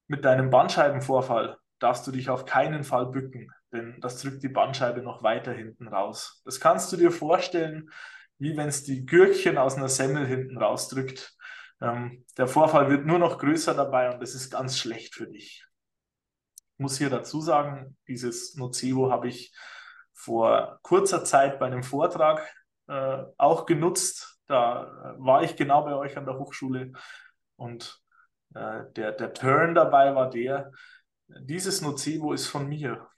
mit 0.06 0.24
deinem 0.24 0.50
Bandscheibenvorfall 0.50 1.56
darfst 1.78 2.06
du 2.06 2.12
dich 2.12 2.28
auf 2.28 2.44
keinen 2.44 2.84
Fall 2.84 3.06
bücken, 3.06 3.50
denn 3.72 3.98
das 4.00 4.20
drückt 4.20 4.42
die 4.42 4.48
Bandscheibe 4.48 5.02
noch 5.02 5.22
weiter 5.22 5.52
hinten 5.52 5.88
raus. 5.88 6.42
Das 6.44 6.60
kannst 6.60 6.92
du 6.92 6.96
dir 6.96 7.10
vorstellen, 7.10 7.90
wie 8.38 8.56
wenn 8.56 8.68
es 8.68 8.84
die 8.84 9.06
Gürkchen 9.06 9.56
aus 9.56 9.76
einer 9.76 9.88
Semmel 9.88 10.26
hinten 10.26 10.58
rausdrückt. 10.58 11.34
Ähm, 11.82 12.24
der 12.38 12.46
Vorfall 12.46 12.88
wird 12.90 13.06
nur 13.06 13.18
noch 13.18 13.38
größer 13.38 13.74
dabei 13.74 14.14
und 14.14 14.22
es 14.22 14.34
ist 14.34 14.50
ganz 14.50 14.78
schlecht 14.78 15.14
für 15.14 15.26
dich. 15.26 15.66
Ich 16.54 16.78
muss 16.78 16.96
hier 16.96 17.10
dazu 17.10 17.40
sagen, 17.40 17.96
dieses 18.06 18.54
Nocebo 18.54 19.10
habe 19.10 19.28
ich 19.28 19.52
vor 20.12 20.78
kurzer 20.82 21.24
Zeit 21.24 21.58
bei 21.58 21.66
einem 21.66 21.82
Vortrag 21.82 22.48
äh, 22.86 23.24
auch 23.36 23.66
genutzt 23.66 24.40
Da 24.46 24.84
äh, 24.84 25.18
war 25.18 25.42
ich 25.42 25.56
genau 25.56 25.82
bei 25.84 25.94
euch 25.94 26.16
an 26.16 26.26
der 26.26 26.38
Hochschule 26.38 26.92
und 27.56 28.00
äh, 28.54 28.84
der, 28.96 29.12
der 29.12 29.32
Turn 29.34 29.74
dabei 29.74 30.14
war 30.14 30.30
der, 30.30 30.70
dieses 31.26 31.80
Nocebo 31.80 32.32
ist 32.32 32.46
von 32.46 32.68
mir. 32.68 33.08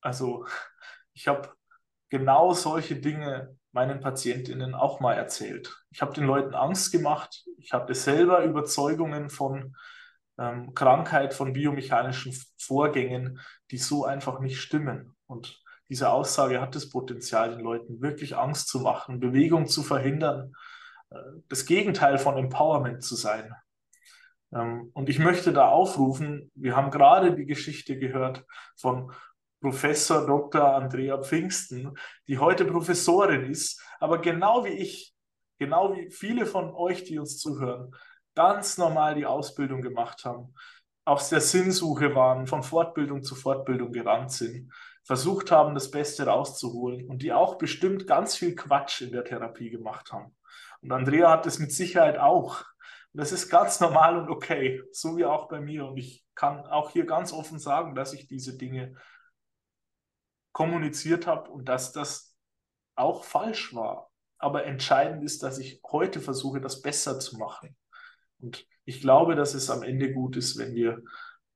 Also 0.00 0.46
ich 1.12 1.26
habe 1.26 1.52
genau 2.08 2.52
solche 2.52 2.96
Dinge 2.96 3.56
meinen 3.74 4.00
Patientinnen 4.00 4.74
auch 4.74 5.00
mal 5.00 5.14
erzählt. 5.14 5.84
Ich 5.90 6.00
habe 6.00 6.14
den 6.14 6.24
Leuten 6.24 6.54
Angst 6.54 6.92
gemacht. 6.92 7.44
Ich 7.58 7.72
hatte 7.72 7.94
selber 7.94 8.44
Überzeugungen 8.44 9.30
von 9.30 9.76
ähm, 10.38 10.74
Krankheit, 10.74 11.34
von 11.34 11.52
biomechanischen 11.52 12.34
Vorgängen, 12.56 13.40
die 13.70 13.78
so 13.78 14.04
einfach 14.04 14.38
nicht 14.38 14.60
stimmen. 14.60 15.16
Und 15.26 15.60
diese 15.88 16.10
Aussage 16.10 16.60
hat 16.60 16.76
das 16.76 16.88
Potenzial, 16.88 17.50
den 17.50 17.60
Leuten 17.60 18.00
wirklich 18.00 18.36
Angst 18.36 18.68
zu 18.68 18.80
machen, 18.80 19.18
Bewegung 19.18 19.66
zu 19.66 19.82
verhindern, 19.82 20.54
äh, 21.10 21.16
das 21.48 21.66
Gegenteil 21.66 22.18
von 22.18 22.38
Empowerment 22.38 23.02
zu 23.02 23.16
sein. 23.16 23.52
Ähm, 24.52 24.92
und 24.94 25.08
ich 25.08 25.18
möchte 25.18 25.52
da 25.52 25.68
aufrufen, 25.68 26.52
wir 26.54 26.76
haben 26.76 26.92
gerade 26.92 27.34
die 27.34 27.46
Geschichte 27.46 27.98
gehört 27.98 28.44
von 28.76 29.12
Professor 29.64 30.26
Dr. 30.26 30.74
Andrea 30.74 31.16
Pfingsten, 31.22 31.96
die 32.28 32.36
heute 32.36 32.66
Professorin 32.66 33.50
ist, 33.50 33.82
aber 33.98 34.18
genau 34.18 34.62
wie 34.66 34.74
ich, 34.74 35.14
genau 35.58 35.96
wie 35.96 36.10
viele 36.10 36.44
von 36.44 36.74
euch, 36.74 37.04
die 37.04 37.18
uns 37.18 37.38
zuhören, 37.38 37.90
ganz 38.34 38.76
normal 38.76 39.14
die 39.14 39.24
Ausbildung 39.24 39.80
gemacht 39.80 40.26
haben, 40.26 40.52
auf 41.06 41.26
der 41.30 41.40
Sinnsuche 41.40 42.14
waren, 42.14 42.46
von 42.46 42.62
Fortbildung 42.62 43.22
zu 43.22 43.34
Fortbildung 43.34 43.90
gerannt 43.90 44.32
sind, 44.32 44.70
versucht 45.02 45.50
haben, 45.50 45.72
das 45.72 45.90
Beste 45.90 46.26
rauszuholen 46.26 47.08
und 47.08 47.22
die 47.22 47.32
auch 47.32 47.56
bestimmt 47.56 48.06
ganz 48.06 48.36
viel 48.36 48.54
Quatsch 48.54 49.00
in 49.00 49.12
der 49.12 49.24
Therapie 49.24 49.70
gemacht 49.70 50.12
haben. 50.12 50.36
Und 50.82 50.92
Andrea 50.92 51.30
hat 51.30 51.46
es 51.46 51.58
mit 51.58 51.72
Sicherheit 51.72 52.18
auch. 52.18 52.60
Und 53.14 53.20
das 53.20 53.32
ist 53.32 53.48
ganz 53.48 53.80
normal 53.80 54.18
und 54.18 54.28
okay, 54.28 54.82
so 54.92 55.16
wie 55.16 55.24
auch 55.24 55.48
bei 55.48 55.58
mir. 55.58 55.86
Und 55.86 55.96
ich 55.96 56.22
kann 56.34 56.66
auch 56.66 56.90
hier 56.90 57.06
ganz 57.06 57.32
offen 57.32 57.58
sagen, 57.58 57.94
dass 57.94 58.12
ich 58.12 58.28
diese 58.28 58.58
Dinge 58.58 58.94
kommuniziert 60.54 61.26
habe 61.26 61.50
und 61.50 61.68
dass 61.68 61.92
das 61.92 62.34
auch 62.94 63.24
falsch 63.24 63.74
war. 63.74 64.10
Aber 64.38 64.64
entscheidend 64.64 65.22
ist, 65.24 65.42
dass 65.42 65.58
ich 65.58 65.80
heute 65.90 66.20
versuche, 66.20 66.60
das 66.60 66.80
besser 66.80 67.18
zu 67.18 67.36
machen. 67.36 67.76
Und 68.40 68.66
ich 68.84 69.00
glaube, 69.00 69.34
dass 69.34 69.54
es 69.54 69.68
am 69.68 69.82
Ende 69.82 70.12
gut 70.12 70.36
ist, 70.36 70.56
wenn 70.56 70.74
wir 70.74 71.02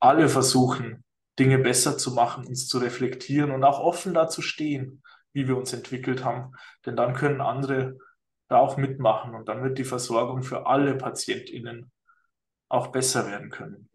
alle 0.01 0.29
versuchen, 0.29 1.05
Dinge 1.39 1.59
besser 1.59 1.97
zu 1.97 2.13
machen, 2.13 2.47
uns 2.47 2.67
zu 2.67 2.79
reflektieren 2.79 3.53
und 3.53 3.63
auch 3.63 3.79
offen 3.79 4.15
dazu 4.15 4.43
stehen, 4.43 5.03
wie 5.33 5.47
wir 5.47 5.57
uns 5.57 5.73
entwickelt 5.73 6.25
haben. 6.25 6.55
Denn 6.85 6.97
dann 6.97 7.15
können 7.15 7.41
andere 7.41 7.99
da 8.49 8.59
auch 8.59 8.77
mitmachen 8.77 9.35
und 9.35 9.49
dann 9.49 9.63
wird 9.63 9.79
die 9.79 9.85
Versorgung 9.85 10.43
für 10.43 10.67
alle 10.67 10.97
PatientInnen 10.97 11.93
auch 12.69 12.89
besser 12.89 13.27
werden 13.27 13.51
können. 13.51 13.88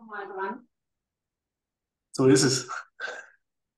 Nochmal 0.00 0.28
dran. 0.28 0.68
So 2.12 2.26
ist 2.26 2.42
es. 2.42 2.68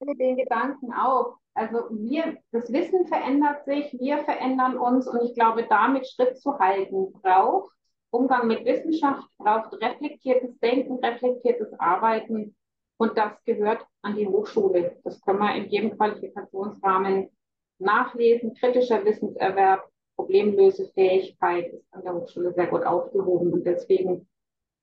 Den 0.01 0.37
Gedanken 0.37 0.93
auch. 0.93 1.39
Also 1.55 1.89
wir, 1.91 2.39
das 2.53 2.73
Wissen 2.73 3.07
verändert 3.07 3.65
sich, 3.65 3.93
wir 3.99 4.19
verändern 4.25 4.79
uns 4.79 5.07
und 5.09 5.21
ich 5.23 5.35
glaube, 5.35 5.67
damit 5.69 6.09
Schritt 6.09 6.39
zu 6.39 6.59
halten 6.59 7.13
braucht 7.13 7.73
Umgang 8.11 8.47
mit 8.47 8.65
Wissenschaft, 8.65 9.27
braucht 9.39 9.73
reflektiertes 9.81 10.59
Denken, 10.61 11.05
reflektiertes 11.05 11.73
Arbeiten 11.79 12.55
und 12.99 13.19
das 13.19 13.33
gehört 13.45 13.85
an 14.03 14.15
die 14.17 14.27
Hochschule. 14.27 15.01
Das 15.05 15.21
können 15.23 15.41
wir 15.41 15.55
in 15.55 15.69
jedem 15.71 15.97
Qualifikationsrahmen 15.97 17.31
nachlesen. 17.79 18.55
Kritischer 18.55 19.05
Wissenserwerb, 19.05 19.89
Problemlösefähigkeit 20.17 21.73
ist 21.73 21.93
an 21.93 22.03
der 22.05 22.15
Hochschule 22.15 22.53
sehr 22.53 22.69
gut 22.69 22.85
aufgehoben 22.85 23.53
und 23.53 23.65
deswegen 23.65 24.29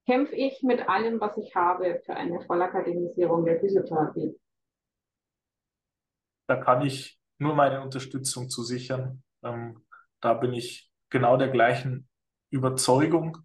kämpfe 0.10 0.36
ich 0.36 0.64
mit 0.64 0.90
allem, 0.90 1.20
was 1.22 1.38
ich 1.38 1.56
habe, 1.56 2.02
für 2.06 2.16
eine 2.16 2.42
Vollakademisierung 2.42 3.46
der 3.46 3.60
Physiotherapie 3.60 4.36
da 6.50 6.56
kann 6.56 6.82
ich 6.82 7.20
nur 7.38 7.56
meine 7.56 7.82
Unterstützung 7.82 8.50
zu 8.50 8.64
sichern. 8.64 9.24
Ähm, 9.44 9.86
da 10.20 10.34
bin 10.34 10.52
ich 10.52 10.92
genau 11.10 11.38
der 11.38 11.50
gleichen 11.50 12.10
Überzeugung 12.50 13.38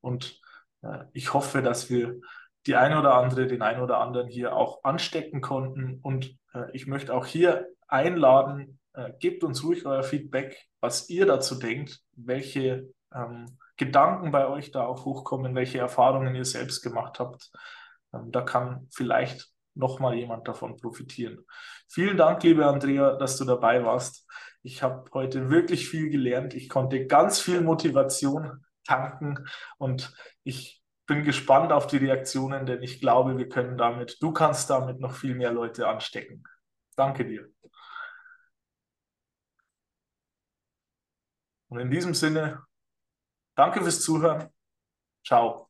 und 0.00 0.40
äh, 0.82 1.04
ich 1.12 1.34
hoffe, 1.34 1.60
dass 1.60 1.90
wir 1.90 2.20
die 2.66 2.76
eine 2.76 3.00
oder 3.00 3.14
andere, 3.14 3.48
den 3.48 3.62
einen 3.62 3.82
oder 3.82 3.98
anderen 3.98 4.28
hier 4.28 4.54
auch 4.54 4.84
anstecken 4.84 5.40
konnten. 5.40 5.98
Und 6.02 6.38
äh, 6.54 6.70
ich 6.72 6.86
möchte 6.86 7.12
auch 7.12 7.26
hier 7.26 7.66
einladen, 7.88 8.78
äh, 8.92 9.12
gebt 9.18 9.42
uns 9.42 9.64
ruhig 9.64 9.84
euer 9.84 10.04
Feedback, 10.04 10.68
was 10.80 11.10
ihr 11.10 11.26
dazu 11.26 11.56
denkt, 11.56 12.00
welche 12.12 12.94
ähm, 13.12 13.58
Gedanken 13.76 14.30
bei 14.30 14.46
euch 14.48 14.70
da 14.70 14.84
auch 14.84 15.04
hochkommen, 15.04 15.54
welche 15.54 15.78
Erfahrungen 15.78 16.34
ihr 16.34 16.44
selbst 16.44 16.82
gemacht 16.82 17.18
habt. 17.18 17.50
Ähm, 18.14 18.30
da 18.30 18.42
kann 18.42 18.88
vielleicht 18.92 19.48
nochmal 19.74 20.14
jemand 20.14 20.46
davon 20.46 20.76
profitieren. 20.76 21.44
Vielen 21.88 22.16
Dank, 22.16 22.42
liebe 22.42 22.66
Andrea, 22.66 23.16
dass 23.16 23.36
du 23.38 23.44
dabei 23.44 23.84
warst. 23.84 24.26
Ich 24.62 24.82
habe 24.82 25.10
heute 25.12 25.50
wirklich 25.50 25.88
viel 25.88 26.10
gelernt. 26.10 26.54
Ich 26.54 26.68
konnte 26.68 27.06
ganz 27.06 27.40
viel 27.40 27.60
Motivation 27.62 28.64
tanken 28.84 29.46
und 29.78 30.14
ich 30.44 30.82
bin 31.06 31.24
gespannt 31.24 31.72
auf 31.72 31.86
die 31.86 31.96
Reaktionen, 31.96 32.66
denn 32.66 32.82
ich 32.82 33.00
glaube, 33.00 33.36
wir 33.36 33.48
können 33.48 33.76
damit, 33.76 34.18
du 34.20 34.32
kannst 34.32 34.70
damit 34.70 35.00
noch 35.00 35.14
viel 35.14 35.34
mehr 35.34 35.52
Leute 35.52 35.88
anstecken. 35.88 36.44
Danke 36.96 37.26
dir. 37.26 37.48
Und 41.68 41.80
in 41.80 41.90
diesem 41.90 42.14
Sinne, 42.14 42.62
danke 43.54 43.82
fürs 43.82 44.00
Zuhören. 44.00 44.48
Ciao. 45.26 45.68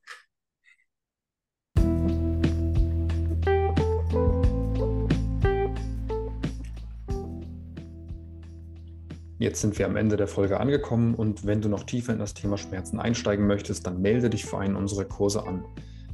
Jetzt 9.43 9.59
sind 9.59 9.77
wir 9.77 9.85
am 9.87 9.97
Ende 9.97 10.15
der 10.15 10.29
Folge 10.29 10.59
angekommen 10.59 11.15
und 11.15 11.45
wenn 11.45 11.59
du 11.59 11.67
noch 11.67 11.83
tiefer 11.83 12.13
in 12.13 12.19
das 12.19 12.33
Thema 12.33 12.57
Schmerzen 12.57 13.01
einsteigen 13.01 13.45
möchtest, 13.45 13.85
dann 13.85 14.01
melde 14.01 14.29
dich 14.29 14.45
für 14.45 14.59
einen 14.59 14.77
unserer 14.77 15.03
Kurse 15.03 15.45
an. 15.45 15.65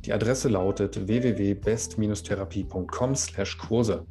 Die 0.04 0.14
Adresse 0.14 0.50
lautet 0.50 1.08
www.best-therapie.com/Kurse. 1.08 4.08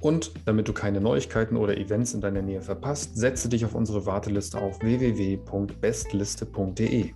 Und 0.00 0.30
damit 0.44 0.68
du 0.68 0.72
keine 0.72 1.00
Neuigkeiten 1.00 1.56
oder 1.56 1.76
Events 1.76 2.14
in 2.14 2.20
deiner 2.20 2.42
Nähe 2.42 2.62
verpasst, 2.62 3.16
setze 3.16 3.48
dich 3.48 3.64
auf 3.64 3.74
unsere 3.74 4.06
Warteliste 4.06 4.58
auf 4.58 4.80
www.bestliste.de. 4.80 7.10